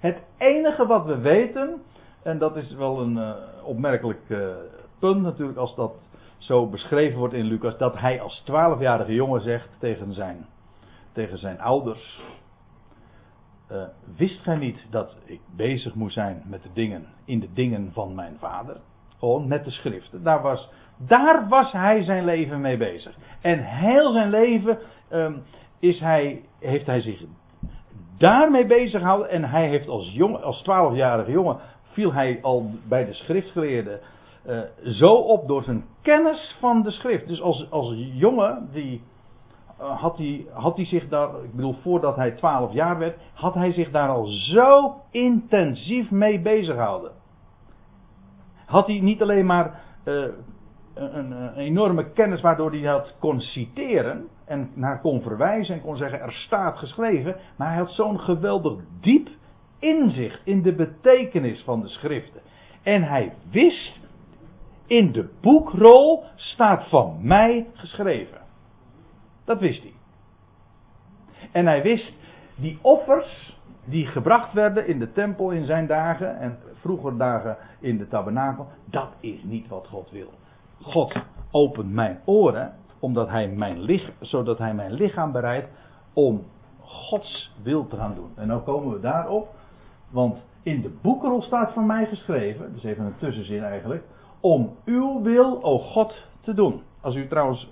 Het 0.00 0.22
enige 0.38 0.86
wat 0.86 1.04
we 1.04 1.18
weten, 1.18 1.82
en 2.22 2.38
dat 2.38 2.56
is 2.56 2.74
wel 2.74 3.00
een 3.00 3.16
uh, 3.16 3.34
opmerkelijk 3.64 4.20
uh, 4.28 4.48
punt 5.02 5.22
natuurlijk 5.22 5.58
als 5.58 5.74
dat 5.74 5.92
zo 6.38 6.66
beschreven 6.66 7.18
wordt 7.18 7.34
in 7.34 7.44
Lucas, 7.44 7.78
dat 7.78 7.98
hij 7.98 8.20
als 8.20 8.42
12-jarige 8.50 9.14
jongen 9.14 9.40
zegt 9.40 9.68
tegen 9.78 10.12
zijn, 10.12 10.46
tegen 11.12 11.38
zijn 11.38 11.60
ouders, 11.60 12.20
uh, 13.72 13.82
wist 14.16 14.40
gij 14.40 14.56
niet 14.56 14.86
dat 14.90 15.16
ik 15.24 15.40
bezig 15.56 15.94
moest 15.94 16.14
zijn 16.14 16.42
met 16.46 16.62
de 16.62 16.68
dingen, 16.72 17.06
in 17.24 17.40
de 17.40 17.52
dingen 17.52 17.90
van 17.92 18.14
mijn 18.14 18.36
vader? 18.38 18.76
Gewoon 19.18 19.48
met 19.48 19.64
de 19.64 19.70
schriften. 19.70 20.22
Daar 20.22 20.42
was, 20.42 20.70
daar 20.96 21.48
was 21.48 21.72
hij 21.72 22.02
zijn 22.02 22.24
leven 22.24 22.60
mee 22.60 22.76
bezig. 22.76 23.16
En 23.40 23.58
heel 23.64 24.12
zijn 24.12 24.30
leven 24.30 24.78
um, 25.12 25.42
is 25.78 26.00
hij, 26.00 26.42
heeft 26.58 26.86
hij 26.86 27.00
zich 27.00 27.24
daarmee 28.18 28.66
bezig 28.66 29.00
gehouden. 29.00 29.30
En 29.30 29.44
hij 29.44 29.68
heeft 29.68 29.88
als, 29.88 30.12
jong, 30.12 30.42
als 30.42 30.62
12-jarige 30.62 31.30
jongen 31.30 31.58
viel 31.92 32.12
hij 32.12 32.38
al 32.42 32.70
bij 32.88 33.04
de 33.04 33.12
schriftgeleerden 33.12 34.00
uh, 34.46 34.60
zo 34.84 35.14
op 35.14 35.48
door 35.48 35.62
zijn 35.62 35.84
kennis 36.02 36.56
van 36.60 36.82
de 36.82 36.90
schrift. 36.90 37.26
Dus 37.26 37.40
als, 37.40 37.70
als 37.70 37.94
jongen 37.96 38.68
die, 38.72 39.02
uh, 39.80 40.00
had, 40.00 40.16
hij, 40.16 40.46
had 40.52 40.76
hij 40.76 40.84
zich 40.84 41.08
daar, 41.08 41.28
ik 41.44 41.54
bedoel 41.54 41.76
voordat 41.82 42.16
hij 42.16 42.30
12 42.30 42.72
jaar 42.72 42.98
werd, 42.98 43.18
had 43.34 43.54
hij 43.54 43.72
zich 43.72 43.90
daar 43.90 44.08
al 44.08 44.26
zo 44.26 44.94
intensief 45.10 46.10
mee 46.10 46.40
bezig 46.40 46.74
gehouden 46.74 47.12
had 48.72 48.86
hij 48.86 49.00
niet 49.00 49.22
alleen 49.22 49.46
maar 49.46 49.80
uh, 50.04 50.24
een, 50.94 51.30
een, 51.30 51.54
enorme 51.54 52.10
kennis 52.10 52.40
waardoor 52.40 52.70
hij 52.70 52.80
dat 52.80 53.16
kon 53.18 53.40
citeren 53.40 54.28
en 54.44 54.70
naar 54.74 55.00
kon 55.00 55.22
verwijzen 55.22 55.74
en 55.74 55.80
kon 55.80 55.96
zeggen 55.96 56.20
er 56.20 56.32
staat 56.32 56.78
geschreven, 56.78 57.36
maar 57.56 57.68
hij 57.68 57.76
had 57.76 57.90
zo'n 57.90 58.20
geweldig 58.20 58.78
diep 59.00 59.28
inzicht 59.78 60.40
in 60.44 60.62
de 60.62 60.74
betekenis 60.74 61.62
van 61.62 61.80
de 61.80 61.88
schriften. 61.88 62.40
En 62.82 63.02
hij 63.02 63.32
wist, 63.50 64.00
in 64.92 65.12
de 65.12 65.28
boekrol 65.40 66.24
staat 66.34 66.88
van 66.88 67.18
mij 67.20 67.66
geschreven. 67.72 68.40
Dat 69.44 69.60
wist 69.60 69.82
hij. 69.82 69.92
En 71.52 71.66
hij 71.66 71.82
wist, 71.82 72.12
die 72.56 72.78
offers 72.82 73.60
die 73.84 74.06
gebracht 74.06 74.52
werden 74.52 74.86
in 74.86 74.98
de 74.98 75.12
tempel 75.12 75.50
in 75.50 75.66
zijn 75.66 75.86
dagen 75.86 76.38
en 76.38 76.58
vroeger 76.74 77.18
dagen 77.18 77.56
in 77.80 77.98
de 77.98 78.08
tabernakel, 78.08 78.68
dat 78.84 79.08
is 79.20 79.42
niet 79.42 79.68
wat 79.68 79.86
God 79.86 80.10
wil. 80.10 80.30
God 80.80 81.14
opent 81.50 81.92
mijn 81.92 82.20
oren, 82.24 82.72
omdat 82.98 83.28
hij 83.28 83.48
mijn 83.48 84.00
zodat 84.20 84.58
hij 84.58 84.74
mijn 84.74 84.92
lichaam 84.92 85.32
bereidt 85.32 85.68
om 86.12 86.44
Gods 86.80 87.54
wil 87.62 87.86
te 87.86 87.96
gaan 87.96 88.14
doen. 88.14 88.30
En 88.34 88.46
nou 88.46 88.62
komen 88.62 88.92
we 88.92 89.00
daarop, 89.00 89.48
want 90.10 90.42
in 90.62 90.82
de 90.82 90.98
boekrol 91.02 91.42
staat 91.42 91.72
van 91.72 91.86
mij 91.86 92.06
geschreven, 92.06 92.72
dus 92.72 92.84
even 92.84 93.04
een 93.04 93.18
tussenzin 93.18 93.64
eigenlijk, 93.64 94.04
om 94.42 94.76
uw 94.84 95.22
wil, 95.22 95.62
o 95.62 95.78
God, 95.78 96.26
te 96.40 96.54
doen. 96.54 96.82
Als 97.00 97.14
u 97.14 97.28
trouwens 97.28 97.68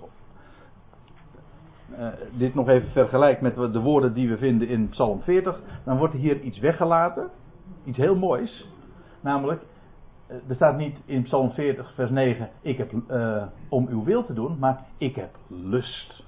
uh, 1.91 2.07
dit 2.37 2.55
nog 2.55 2.67
even 2.67 2.91
vergelijkt 2.91 3.41
met 3.41 3.55
de 3.55 3.79
woorden 3.79 4.13
die 4.13 4.29
we 4.29 4.37
vinden 4.37 4.67
in 4.67 4.89
Psalm 4.89 5.21
40, 5.21 5.61
dan 5.83 5.97
wordt 5.97 6.13
hier 6.13 6.39
iets 6.39 6.59
weggelaten. 6.59 7.29
Iets 7.85 7.97
heel 7.97 8.15
moois. 8.15 8.67
Namelijk, 9.21 9.61
uh, 10.27 10.35
er 10.47 10.55
staat 10.55 10.77
niet 10.77 10.97
in 11.05 11.23
Psalm 11.23 11.51
40, 11.51 11.93
vers 11.93 12.09
9: 12.09 12.49
Ik 12.61 12.77
heb 12.77 12.91
uh, 12.91 13.43
om 13.69 13.87
uw 13.87 14.03
wil 14.03 14.25
te 14.25 14.33
doen, 14.33 14.59
maar 14.59 14.85
ik 14.97 15.15
heb 15.15 15.35
lust. 15.47 16.23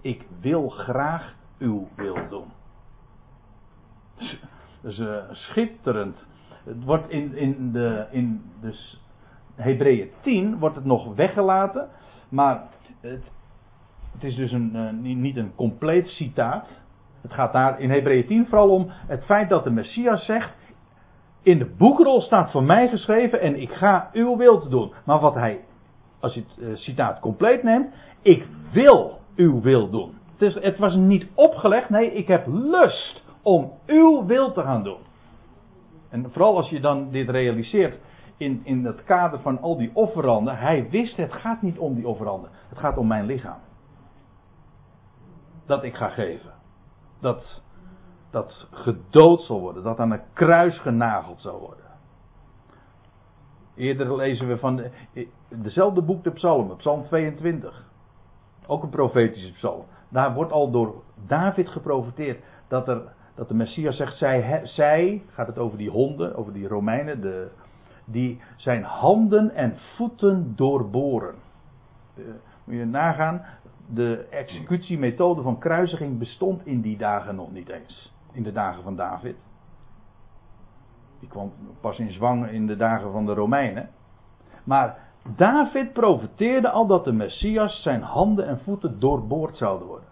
Ik 0.00 0.26
wil 0.40 0.68
graag 0.68 1.34
uw 1.58 1.88
wil 1.96 2.16
doen. 2.28 2.46
Dus 4.80 4.98
uh, 4.98 5.16
schitterend. 5.30 6.16
Het 6.64 6.84
wordt 6.84 7.10
in, 7.10 7.36
in 7.36 7.72
de, 7.72 8.06
in 8.10 8.42
de 8.60 8.72
Hebreeën 9.54 10.10
10 10.20 10.58
wordt 10.58 10.76
het 10.76 10.84
nog 10.84 11.14
weggelaten. 11.14 11.88
Maar 12.28 12.62
het, 13.00 13.22
het 14.12 14.24
is 14.24 14.34
dus 14.34 14.52
een, 14.52 15.00
niet 15.20 15.36
een 15.36 15.54
compleet 15.54 16.08
citaat. 16.08 16.68
Het 17.20 17.32
gaat 17.32 17.52
daar 17.52 17.80
in 17.80 17.90
Hebreeën 17.90 18.26
10 18.26 18.46
vooral 18.46 18.70
om 18.70 18.86
het 18.90 19.24
feit 19.24 19.48
dat 19.48 19.64
de 19.64 19.70
Messias 19.70 20.24
zegt. 20.24 20.52
In 21.42 21.58
de 21.58 21.74
boekrol 21.78 22.20
staat 22.20 22.50
voor 22.50 22.62
mij 22.62 22.88
geschreven 22.88 23.40
en 23.40 23.60
ik 23.60 23.72
ga 23.72 24.10
uw 24.12 24.36
wil 24.36 24.68
doen. 24.68 24.92
Maar 25.04 25.20
wat 25.20 25.34
hij, 25.34 25.60
als 26.20 26.34
je 26.34 26.40
het 26.40 26.58
uh, 26.58 26.76
citaat 26.76 27.20
compleet 27.20 27.62
neemt, 27.62 27.94
ik 28.22 28.46
wil 28.72 29.18
uw 29.36 29.60
wil 29.60 29.90
doen. 29.90 30.14
Het, 30.32 30.42
is, 30.42 30.62
het 30.62 30.78
was 30.78 30.94
niet 30.94 31.26
opgelegd, 31.34 31.90
nee, 31.90 32.12
ik 32.12 32.28
heb 32.28 32.46
lust 32.46 33.22
om 33.42 33.72
uw 33.86 34.26
wil 34.26 34.52
te 34.52 34.62
gaan 34.62 34.82
doen. 34.82 35.00
En 36.08 36.30
vooral 36.30 36.56
als 36.56 36.68
je 36.68 36.80
dan 36.80 37.10
dit 37.10 37.28
realiseert 37.28 38.00
in, 38.42 38.60
in 38.64 38.84
het 38.84 39.04
kader 39.04 39.40
van 39.40 39.60
al 39.60 39.76
die 39.76 39.90
offeranden. 39.94 40.56
Hij 40.56 40.90
wist, 40.90 41.16
het 41.16 41.32
gaat 41.32 41.62
niet 41.62 41.78
om 41.78 41.94
die 41.94 42.08
offeranden. 42.08 42.50
Het 42.68 42.78
gaat 42.78 42.96
om 42.96 43.06
mijn 43.06 43.26
lichaam. 43.26 43.60
Dat 45.66 45.82
ik 45.82 45.94
ga 45.94 46.08
geven. 46.08 46.52
Dat, 47.20 47.62
dat 48.30 48.68
gedood 48.70 49.42
zal 49.42 49.60
worden. 49.60 49.82
Dat 49.82 49.98
aan 49.98 50.10
een 50.10 50.22
kruis 50.32 50.78
genageld 50.78 51.40
zal 51.40 51.58
worden. 51.58 51.84
Eerder 53.74 54.16
lezen 54.16 54.48
we 54.48 54.58
van 54.58 54.76
de, 54.76 54.90
dezelfde 55.48 56.02
boek 56.02 56.24
de 56.24 56.30
psalmen, 56.30 56.76
psalm 56.76 57.02
22. 57.02 57.90
Ook 58.66 58.82
een 58.82 58.90
profetische 58.90 59.52
psalm. 59.52 59.84
Daar 60.08 60.34
wordt 60.34 60.52
al 60.52 60.70
door 60.70 61.02
David 61.26 61.68
geprofiteerd 61.68 62.44
dat 62.68 62.88
er 62.88 63.12
dat 63.34 63.48
de 63.48 63.54
Messias 63.54 63.96
zegt, 63.96 64.16
zij, 64.16 64.60
zij, 64.64 65.22
gaat 65.28 65.46
het 65.46 65.58
over 65.58 65.78
die 65.78 65.90
honden, 65.90 66.36
over 66.36 66.52
die 66.52 66.68
Romeinen, 66.68 67.20
de, 67.20 67.50
die 68.04 68.40
zijn 68.56 68.82
handen 68.82 69.54
en 69.54 69.78
voeten 69.96 70.56
doorboren. 70.56 71.34
Moet 72.64 72.76
je 72.76 72.84
nagaan, 72.84 73.44
de 73.86 74.26
executiemethode 74.30 75.42
van 75.42 75.58
kruisiging 75.58 76.18
bestond 76.18 76.66
in 76.66 76.80
die 76.80 76.96
dagen 76.96 77.34
nog 77.34 77.52
niet 77.52 77.68
eens. 77.68 78.14
In 78.32 78.42
de 78.42 78.52
dagen 78.52 78.82
van 78.82 78.96
David. 78.96 79.36
Die 81.20 81.28
kwam 81.28 81.52
pas 81.80 81.98
in 81.98 82.12
zwang 82.12 82.48
in 82.48 82.66
de 82.66 82.76
dagen 82.76 83.12
van 83.12 83.26
de 83.26 83.34
Romeinen. 83.34 83.88
Maar 84.64 84.98
David 85.36 85.92
profeteerde 85.92 86.70
al 86.70 86.86
dat 86.86 87.04
de 87.04 87.12
Messias 87.12 87.82
zijn 87.82 88.02
handen 88.02 88.46
en 88.46 88.60
voeten 88.60 89.00
doorboord 89.00 89.56
zouden 89.56 89.88
worden. 89.88 90.08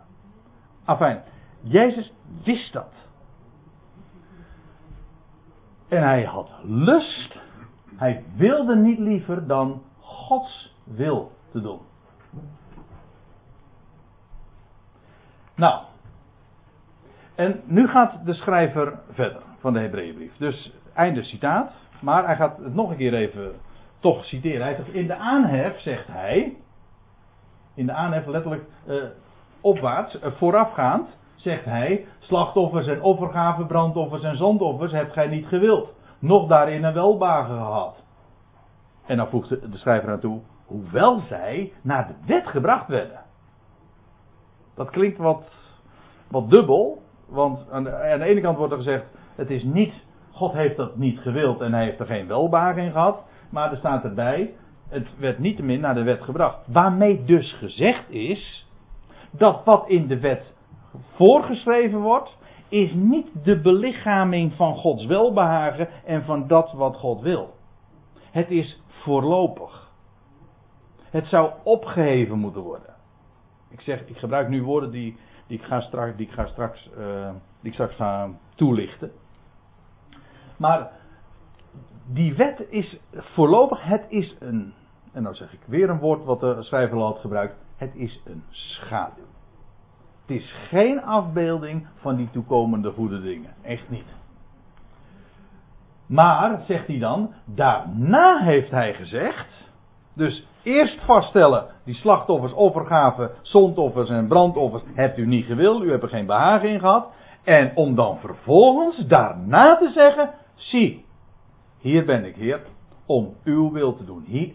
Afijn, 0.84 1.22
Jezus 1.60 2.14
wist 2.44 2.72
dat. 2.72 3.08
En 5.88 6.02
hij 6.02 6.24
had 6.24 6.50
lust. 6.62 7.40
Hij 8.00 8.22
wilde 8.36 8.76
niet 8.76 8.98
liever 8.98 9.46
dan 9.46 9.82
Gods 9.98 10.76
wil 10.84 11.32
te 11.50 11.60
doen. 11.60 11.80
Nou. 15.54 15.82
En 17.34 17.60
nu 17.64 17.88
gaat 17.88 18.24
de 18.24 18.34
schrijver 18.34 18.98
verder 19.12 19.42
van 19.58 19.72
de 19.72 19.80
Hebreeënbrief. 19.80 20.36
Dus 20.36 20.72
einde 20.94 21.22
citaat. 21.22 21.72
Maar 22.00 22.26
hij 22.26 22.36
gaat 22.36 22.58
het 22.58 22.74
nog 22.74 22.90
een 22.90 22.96
keer 22.96 23.14
even 23.14 23.52
toch 23.98 24.24
citeren. 24.24 24.62
Hij 24.62 24.74
zegt, 24.74 24.88
in 24.88 25.06
de 25.06 25.16
aanhef 25.16 25.80
zegt 25.80 26.06
hij. 26.06 26.56
In 27.74 27.86
de 27.86 27.92
aanhef 27.92 28.26
letterlijk 28.26 28.64
uh, 28.86 29.02
opwaarts, 29.60 30.14
uh, 30.14 30.32
voorafgaand 30.32 31.18
zegt 31.34 31.64
hij, 31.64 32.06
slachtoffers 32.18 32.86
en 32.86 33.02
offergaven, 33.02 33.66
brandoffers 33.66 34.22
en 34.22 34.36
zondoffers 34.36 34.92
hebt 34.92 35.12
gij 35.12 35.28
niet 35.28 35.46
gewild. 35.46 35.98
Nog 36.20 36.48
daarin 36.48 36.84
een 36.84 36.94
welbagen 36.94 37.56
gehad. 37.56 38.04
En 39.06 39.16
dan 39.16 39.28
voegt 39.28 39.48
de 39.48 39.78
schrijver 39.78 40.10
aan 40.10 40.20
toe, 40.20 40.40
hoewel 40.66 41.20
zij 41.20 41.72
naar 41.82 42.06
de 42.06 42.14
wet 42.26 42.46
gebracht 42.46 42.88
werden. 42.88 43.20
Dat 44.74 44.90
klinkt 44.90 45.18
wat, 45.18 45.52
wat 46.28 46.50
dubbel, 46.50 47.02
want 47.28 47.70
aan 47.70 47.84
de, 47.84 47.94
aan 48.12 48.18
de 48.18 48.24
ene 48.24 48.40
kant 48.40 48.56
wordt 48.56 48.72
er 48.72 48.78
gezegd, 48.78 49.04
het 49.34 49.50
is 49.50 49.62
niet, 49.62 49.94
God 50.30 50.52
heeft 50.52 50.76
dat 50.76 50.96
niet 50.96 51.18
gewild 51.18 51.60
en 51.60 51.72
hij 51.72 51.84
heeft 51.84 52.00
er 52.00 52.06
geen 52.06 52.26
welbagen 52.26 52.82
in 52.82 52.92
gehad. 52.92 53.24
Maar 53.50 53.70
er 53.70 53.76
staat 53.76 54.04
erbij, 54.04 54.54
het 54.88 55.18
werd 55.18 55.38
niettemin 55.38 55.80
naar 55.80 55.94
de 55.94 56.02
wet 56.02 56.22
gebracht. 56.22 56.66
Waarmee 56.66 57.24
dus 57.24 57.52
gezegd 57.52 58.10
is, 58.10 58.68
dat 59.30 59.64
wat 59.64 59.88
in 59.88 60.06
de 60.06 60.20
wet 60.20 60.54
voorgeschreven 61.14 62.00
wordt, 62.00 62.38
is 62.70 62.92
niet 62.92 63.28
de 63.44 63.60
belichaming 63.60 64.52
van 64.52 64.74
Gods 64.74 65.06
welbehagen 65.06 65.88
en 66.04 66.24
van 66.24 66.46
dat 66.46 66.72
wat 66.72 66.96
God 66.96 67.20
wil. 67.20 67.54
Het 68.30 68.50
is 68.50 68.82
voorlopig. 68.86 69.90
Het 71.10 71.26
zou 71.26 71.52
opgeheven 71.62 72.38
moeten 72.38 72.62
worden. 72.62 72.94
Ik 73.68 73.80
zeg, 73.80 74.06
ik 74.06 74.16
gebruik 74.16 74.48
nu 74.48 74.62
woorden 74.62 74.90
die, 74.90 75.16
die 75.46 75.58
ik 75.58 75.64
ga 75.64 75.80
straks, 75.80 76.16
die 76.16 76.26
ik 76.26 76.32
ga 76.32 76.46
straks, 76.46 76.90
uh, 76.98 77.30
die 77.60 77.68
ik 77.68 77.72
straks 77.72 77.94
ga 77.94 78.30
toelichten. 78.54 79.12
Maar 80.56 80.90
die 82.06 82.34
wet 82.34 82.66
is 82.68 83.00
voorlopig, 83.10 83.82
het 83.82 84.04
is 84.08 84.36
een, 84.38 84.74
en 85.12 85.22
nou 85.22 85.34
zeg 85.34 85.52
ik 85.52 85.60
weer 85.66 85.90
een 85.90 85.98
woord 85.98 86.24
wat 86.24 86.40
de 86.40 86.62
schrijver 86.62 86.96
al 86.96 87.04
had 87.04 87.18
gebruikt, 87.18 87.56
het 87.76 87.94
is 87.94 88.22
een 88.24 88.44
schaduw. 88.48 89.24
Het 90.30 90.40
is 90.40 90.54
geen 90.68 91.02
afbeelding 91.02 91.86
van 91.94 92.16
die 92.16 92.30
toekomende 92.30 92.90
goede 92.90 93.20
dingen. 93.20 93.54
Echt 93.62 93.90
niet. 93.90 94.16
Maar, 96.06 96.62
zegt 96.66 96.86
hij 96.86 96.98
dan, 96.98 97.34
daarna 97.44 98.38
heeft 98.38 98.70
hij 98.70 98.94
gezegd. 98.94 99.72
Dus 100.14 100.46
eerst 100.62 101.04
vaststellen, 101.04 101.66
die 101.84 101.94
slachtoffers, 101.94 102.52
offergaven, 102.52 103.30
zondoffers 103.42 104.08
en 104.08 104.28
brandoffers 104.28 104.82
hebt 104.94 105.18
u 105.18 105.26
niet 105.26 105.46
gewild, 105.46 105.82
u 105.82 105.90
hebt 105.90 106.02
er 106.02 106.08
geen 106.08 106.26
behagen 106.26 106.68
in 106.68 106.80
gehad. 106.80 107.12
En 107.44 107.76
om 107.76 107.94
dan 107.94 108.18
vervolgens 108.18 109.06
daarna 109.06 109.76
te 109.76 109.88
zeggen, 109.88 110.30
zie, 110.54 111.04
hier 111.78 112.04
ben 112.04 112.24
ik 112.24 112.34
Heer, 112.34 112.62
om 113.06 113.34
uw 113.44 113.72
wil 113.72 113.94
te 113.94 114.04
doen. 114.04 114.24
Hier 114.26 114.52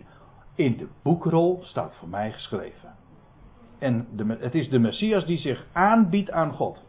in 0.55 0.77
de 0.77 0.87
boekrol 1.03 1.59
staat 1.63 1.95
voor 1.95 2.09
mij 2.09 2.31
geschreven. 2.31 2.95
En 3.79 4.07
de, 4.15 4.37
het 4.39 4.55
is 4.55 4.69
de 4.69 4.79
Messias 4.79 5.25
die 5.25 5.37
zich 5.37 5.65
aanbiedt 5.71 6.31
aan 6.31 6.51
God. 6.51 6.83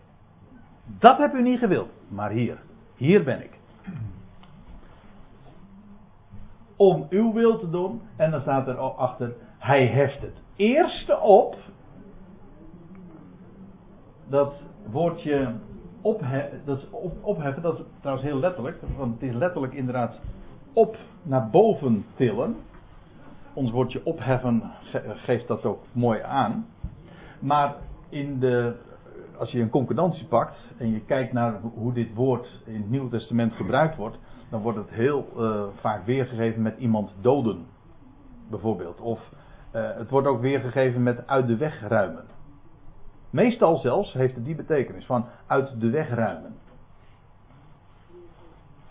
Dat 0.99 1.19
heb 1.19 1.35
u 1.35 1.43
niet 1.43 1.59
gewild, 1.59 1.91
maar 2.09 2.31
hier, 2.31 2.59
hier 2.97 3.25
ben 3.25 3.43
ik. 3.43 3.59
Om 6.77 7.07
uw 7.11 7.33
wil 7.33 7.59
te 7.59 7.71
doen, 7.71 8.01
en 8.17 8.31
dan 8.31 8.41
staat 8.41 8.69
er 8.69 8.77
achter, 8.79 9.35
hij 9.59 9.87
heft 9.87 10.21
het 10.21 10.43
eerste 10.57 11.21
op. 11.21 11.57
Dat 14.29 14.55
woordje 14.91 15.55
dat 16.65 16.79
is 16.79 16.91
op, 16.91 17.13
opheffen, 17.23 17.63
dat 17.63 17.79
is 17.79 17.85
trouwens 18.01 18.27
heel 18.27 18.39
letterlijk, 18.39 18.79
want 18.97 19.21
het 19.21 19.31
is 19.31 19.35
letterlijk 19.35 19.73
inderdaad 19.73 20.21
op 20.73 20.97
naar 21.23 21.51
boven 21.51 22.05
tillen. 22.15 22.57
Ons 23.53 23.71
woordje 23.71 24.01
opheffen 24.05 24.63
geeft 25.05 25.49
dat 25.49 25.65
ook 25.65 25.83
mooi 25.93 26.21
aan. 26.21 26.67
Maar 27.39 27.75
in 28.09 28.39
de, 28.39 28.75
als 29.39 29.51
je 29.51 29.61
een 29.61 29.71
concordantie 29.71 30.27
pakt 30.27 30.57
en 30.77 30.91
je 30.91 31.01
kijkt 31.01 31.33
naar 31.33 31.61
hoe 31.61 31.93
dit 31.93 32.15
woord 32.15 32.63
in 32.65 32.75
het 32.75 32.91
Nieuwe 32.91 33.11
Testament 33.11 33.53
gebruikt 33.53 33.97
wordt, 33.97 34.19
dan 34.51 34.63
wordt 34.63 34.79
het 34.79 34.91
heel 34.91 35.29
uh, 35.37 35.65
vaak 35.81 36.05
weergegeven 36.05 36.63
met 36.63 36.79
iemand 36.79 37.15
doden, 37.21 37.67
bijvoorbeeld. 38.51 39.01
Of 39.01 39.21
uh, 39.75 39.97
het 39.97 40.11
wordt 40.11 40.27
ook 40.27 40.41
weergegeven 40.41 41.03
met 41.03 41.27
uit 41.27 41.47
de 41.47 41.57
weg 41.57 41.89
ruimen. 41.89 42.25
Meestal 43.31 43.77
zelfs 43.77 44.13
heeft 44.13 44.35
het 44.35 44.45
die 44.45 44.55
betekenis 44.55 45.07
van 45.07 45.27
uit 45.47 45.81
de 45.81 45.91
weg 45.91 46.09
ruimen. 46.09 46.55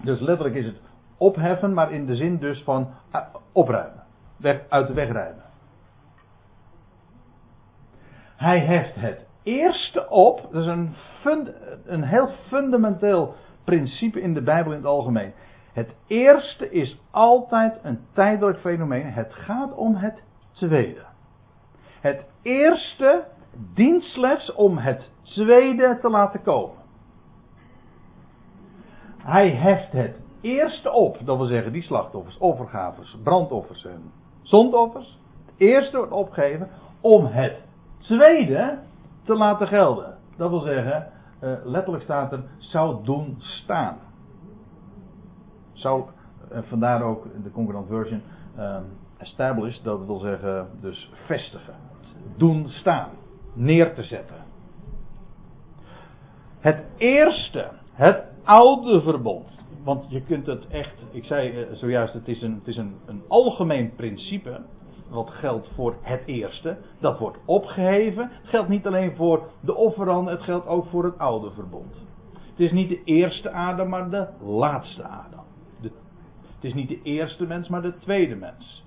Dus 0.03 0.19
letterlijk 0.19 0.55
is 0.55 0.65
het 0.65 0.81
opheffen, 1.17 1.73
maar 1.73 1.91
in 1.91 2.05
de 2.05 2.15
zin 2.15 2.37
dus 2.37 2.63
van 2.63 2.89
uh, 3.15 3.21
opruimen. 3.51 4.03
Weg, 4.37 4.61
uit 4.69 4.87
de 4.87 4.93
weg 4.93 5.11
ruimen. 5.11 5.44
Hij 8.35 8.59
heft 8.59 8.95
het 8.95 9.25
eerste 9.43 10.09
op. 10.09 10.47
Dat 10.51 10.61
is 10.61 10.67
een, 10.67 10.95
een 11.85 12.03
heel 12.03 12.29
fundamenteel 12.47 13.35
principe 13.63 14.21
in 14.21 14.33
de 14.33 14.41
Bijbel 14.41 14.71
in 14.71 14.77
het 14.77 14.87
algemeen. 14.87 15.33
Het 15.73 15.95
eerste 16.07 16.71
is 16.71 16.99
altijd 17.11 17.79
een 17.83 17.99
tijdelijk 18.13 18.59
fenomeen. 18.59 19.05
Het 19.05 19.33
gaat 19.33 19.73
om 19.73 19.95
het 19.95 20.23
tweede. 20.51 21.01
Het 22.01 22.25
eerste 22.41 23.23
dient 23.73 24.03
slechts 24.03 24.53
om 24.53 24.77
het 24.77 25.11
tweede 25.21 25.97
te 26.01 26.09
laten 26.09 26.41
komen. 26.41 26.77
Hij 29.17 29.49
heft 29.49 29.91
het 29.91 30.21
eerste 30.41 30.91
op, 30.91 31.17
dat 31.23 31.37
wil 31.37 31.45
zeggen 31.45 31.71
die 31.71 31.81
slachtoffers, 31.81 32.37
offergavers, 32.37 33.17
brandoffers 33.23 33.85
en 33.85 34.11
zondoffers. 34.41 35.19
Het 35.45 35.55
eerste 35.57 35.97
wordt 35.97 36.11
opgegeven 36.11 36.69
om 37.01 37.25
het 37.25 37.64
tweede 38.05 38.77
te 39.23 39.33
laten 39.33 39.67
gelden. 39.67 40.17
Dat 40.37 40.49
wil 40.49 40.59
zeggen, 40.59 41.11
uh, 41.43 41.53
letterlijk 41.63 42.03
staat 42.03 42.31
er, 42.31 42.43
zou 42.57 43.03
doen 43.03 43.35
staan. 43.39 43.97
Zou, 45.73 46.03
uh, 46.51 46.57
vandaar 46.61 47.01
ook 47.01 47.27
de 47.43 47.51
concurrent 47.51 47.87
version, 47.87 48.21
uh, 48.57 48.77
establish, 49.17 49.81
dat 49.81 50.05
wil 50.05 50.19
zeggen 50.19 50.67
dus 50.81 51.11
vestigen. 51.25 51.73
Doen 52.37 52.69
staan, 52.69 53.09
neer 53.53 53.93
te 53.93 54.03
zetten. 54.03 54.43
Het 56.59 56.83
eerste, 56.97 57.69
het 57.93 58.23
oude 58.43 59.01
verbond. 59.01 59.63
Want 59.83 60.05
je 60.09 60.21
kunt 60.21 60.45
het 60.45 60.67
echt, 60.67 60.95
ik 61.11 61.25
zei 61.25 61.67
zojuist, 61.71 62.13
het 62.13 62.27
is, 62.27 62.41
een, 62.41 62.53
het 62.53 62.67
is 62.67 62.77
een, 62.77 62.95
een 63.05 63.21
algemeen 63.27 63.95
principe 63.95 64.61
wat 65.09 65.29
geldt 65.29 65.69
voor 65.75 65.95
het 66.01 66.21
eerste, 66.25 66.77
dat 66.99 67.19
wordt 67.19 67.37
opgeheven. 67.45 68.29
Het 68.31 68.49
geldt 68.49 68.69
niet 68.69 68.87
alleen 68.87 69.15
voor 69.15 69.49
de 69.59 69.75
offeranden, 69.75 70.33
het 70.33 70.43
geldt 70.43 70.67
ook 70.67 70.85
voor 70.85 71.03
het 71.03 71.17
oude 71.17 71.51
verbond. 71.51 72.03
Het 72.33 72.59
is 72.59 72.71
niet 72.71 72.89
de 72.89 73.03
eerste 73.03 73.51
Adam, 73.51 73.89
maar 73.89 74.09
de 74.09 74.27
laatste 74.39 75.03
Adam. 75.03 75.43
Het 76.55 76.63
is 76.63 76.73
niet 76.73 76.89
de 76.89 77.01
eerste 77.03 77.45
mens, 77.45 77.67
maar 77.67 77.81
de 77.81 77.97
tweede 77.97 78.35
mens. 78.35 78.85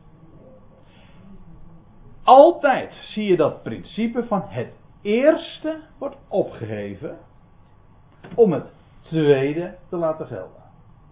Altijd 2.22 2.94
zie 2.94 3.24
je 3.24 3.36
dat 3.36 3.62
principe 3.62 4.24
van 4.24 4.42
het 4.44 4.72
eerste 5.02 5.80
wordt 5.98 6.16
opgeheven 6.28 7.18
om 8.34 8.52
het 8.52 8.66
tweede 9.00 9.76
te 9.88 9.96
laten 9.96 10.26
gelden. 10.26 10.62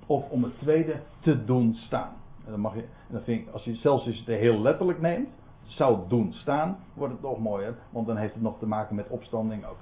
Of 0.06 0.30
om 0.30 0.42
het 0.42 0.58
tweede 0.58 1.00
te 1.20 1.44
doen 1.44 1.74
staan. 1.74 2.12
En 2.44 2.50
dan 2.50 2.60
mag 2.60 2.74
je, 2.74 2.84
dan 3.06 3.20
vind 3.22 3.46
ik, 3.46 3.52
als 3.52 3.64
je 3.64 3.74
zelfs 3.74 4.06
als 4.06 4.18
het 4.18 4.26
heel 4.26 4.60
letterlijk 4.60 5.00
neemt, 5.00 5.28
zou 5.62 5.98
doen 6.08 6.32
staan, 6.32 6.78
wordt 6.94 7.12
het 7.12 7.22
nog 7.22 7.38
mooier, 7.38 7.76
want 7.90 8.06
dan 8.06 8.16
heeft 8.16 8.34
het 8.34 8.42
nog 8.42 8.58
te 8.58 8.66
maken 8.66 8.94
met 8.94 9.08
opstanding 9.08 9.64
ook. 9.66 9.78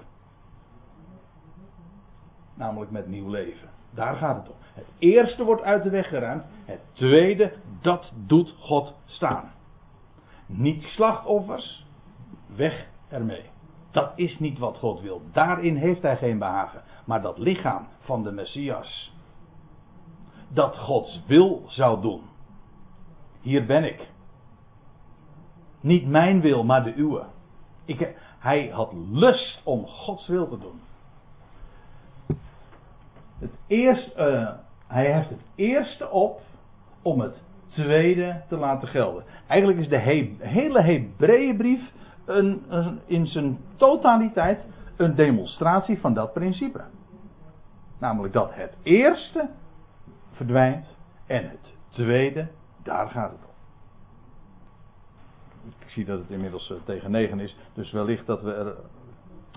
Namelijk 2.55 2.91
met 2.91 3.07
nieuw 3.09 3.29
leven. 3.29 3.69
Daar 3.91 4.17
gaat 4.17 4.37
het 4.37 4.49
om. 4.49 4.55
Het 4.75 4.87
eerste 4.99 5.45
wordt 5.45 5.63
uit 5.63 5.83
de 5.83 5.91
weg 5.91 6.09
geruimd. 6.09 6.45
Het 6.65 6.81
tweede, 6.93 7.53
dat 7.81 8.13
doet 8.27 8.55
God 8.59 8.95
staan. 9.05 9.53
Niet 10.47 10.83
slachtoffers, 10.83 11.87
weg 12.57 12.87
ermee. 13.09 13.45
Dat 13.91 14.13
is 14.17 14.39
niet 14.39 14.59
wat 14.59 14.79
God 14.79 15.01
wil. 15.01 15.23
Daarin 15.33 15.77
heeft 15.77 16.03
hij 16.03 16.17
geen 16.17 16.39
behagen. 16.39 16.83
Maar 17.05 17.23
dat 17.23 17.39
lichaam 17.39 17.87
van 18.01 18.23
de 18.23 18.33
Messias, 18.33 19.15
dat 20.49 20.77
Gods 20.77 21.23
wil 21.27 21.63
zou 21.67 22.01
doen. 22.01 22.23
Hier 23.45 23.67
ben 23.67 23.85
ik. 23.85 24.09
Niet 25.81 26.07
mijn 26.07 26.41
wil, 26.41 26.65
maar 26.65 26.85
de 26.85 26.95
uwe. 26.95 27.25
Ik, 27.85 28.17
hij 28.39 28.69
had 28.69 28.93
lust 29.11 29.61
om 29.65 29.87
Gods 29.87 30.27
wil 30.27 30.49
te 30.49 30.59
doen. 30.59 30.81
Het 33.39 33.51
eerste, 33.67 34.13
uh, 34.17 34.51
hij 34.87 35.13
heeft 35.13 35.29
het 35.29 35.43
eerste 35.55 36.11
op 36.11 36.41
om 37.03 37.21
het 37.21 37.43
tweede 37.69 38.43
te 38.49 38.57
laten 38.57 38.89
gelden. 38.89 39.25
Eigenlijk 39.47 39.81
is 39.81 39.89
de 39.89 39.99
he 39.99 40.37
hele 40.39 40.83
Hebreeënbrief 40.83 41.93
in 43.07 43.27
zijn 43.27 43.59
totaliteit 43.77 44.61
een 44.97 45.15
demonstratie 45.15 45.99
van 45.99 46.15
dat 46.15 46.33
principe. 46.33 46.85
Namelijk 47.99 48.33
dat 48.33 48.55
het 48.55 48.77
eerste 48.83 49.49
verdwijnt 50.33 50.87
en 51.27 51.49
het 51.49 51.75
tweede 51.89 52.49
daar 52.85 53.09
gaat 53.09 53.31
het 53.31 53.41
om. 53.45 53.53
Ik 55.79 55.91
zie 55.91 56.05
dat 56.05 56.19
het 56.19 56.31
inmiddels 56.31 56.71
eh, 56.71 56.77
tegen 56.85 57.11
negen 57.11 57.41
is. 57.41 57.57
Dus 57.75 57.93
wellicht 57.93 58.27
dat 58.27 58.43
we 58.43 58.53
er 58.53 58.75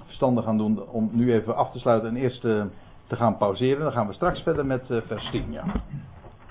verstandig 0.06 0.44
gaan 0.44 0.58
doen 0.58 0.88
om 0.88 1.10
nu 1.14 1.34
even 1.34 1.56
af 1.56 1.72
te 1.72 1.80
sluiten 1.80 2.10
en 2.10 2.16
eerst 2.16 2.46
eh, 2.46 2.64
te 3.08 3.16
gaan 3.16 3.38
pauzeren. 3.38 3.84
Dan 3.84 3.92
gaan 3.92 4.08
we 4.08 4.14
straks 4.14 4.42
verder 4.42 4.66
met 4.66 4.92
eh, 4.92 4.98
vers 5.08 5.30
10. 5.32 5.52
Ja. 5.52 5.64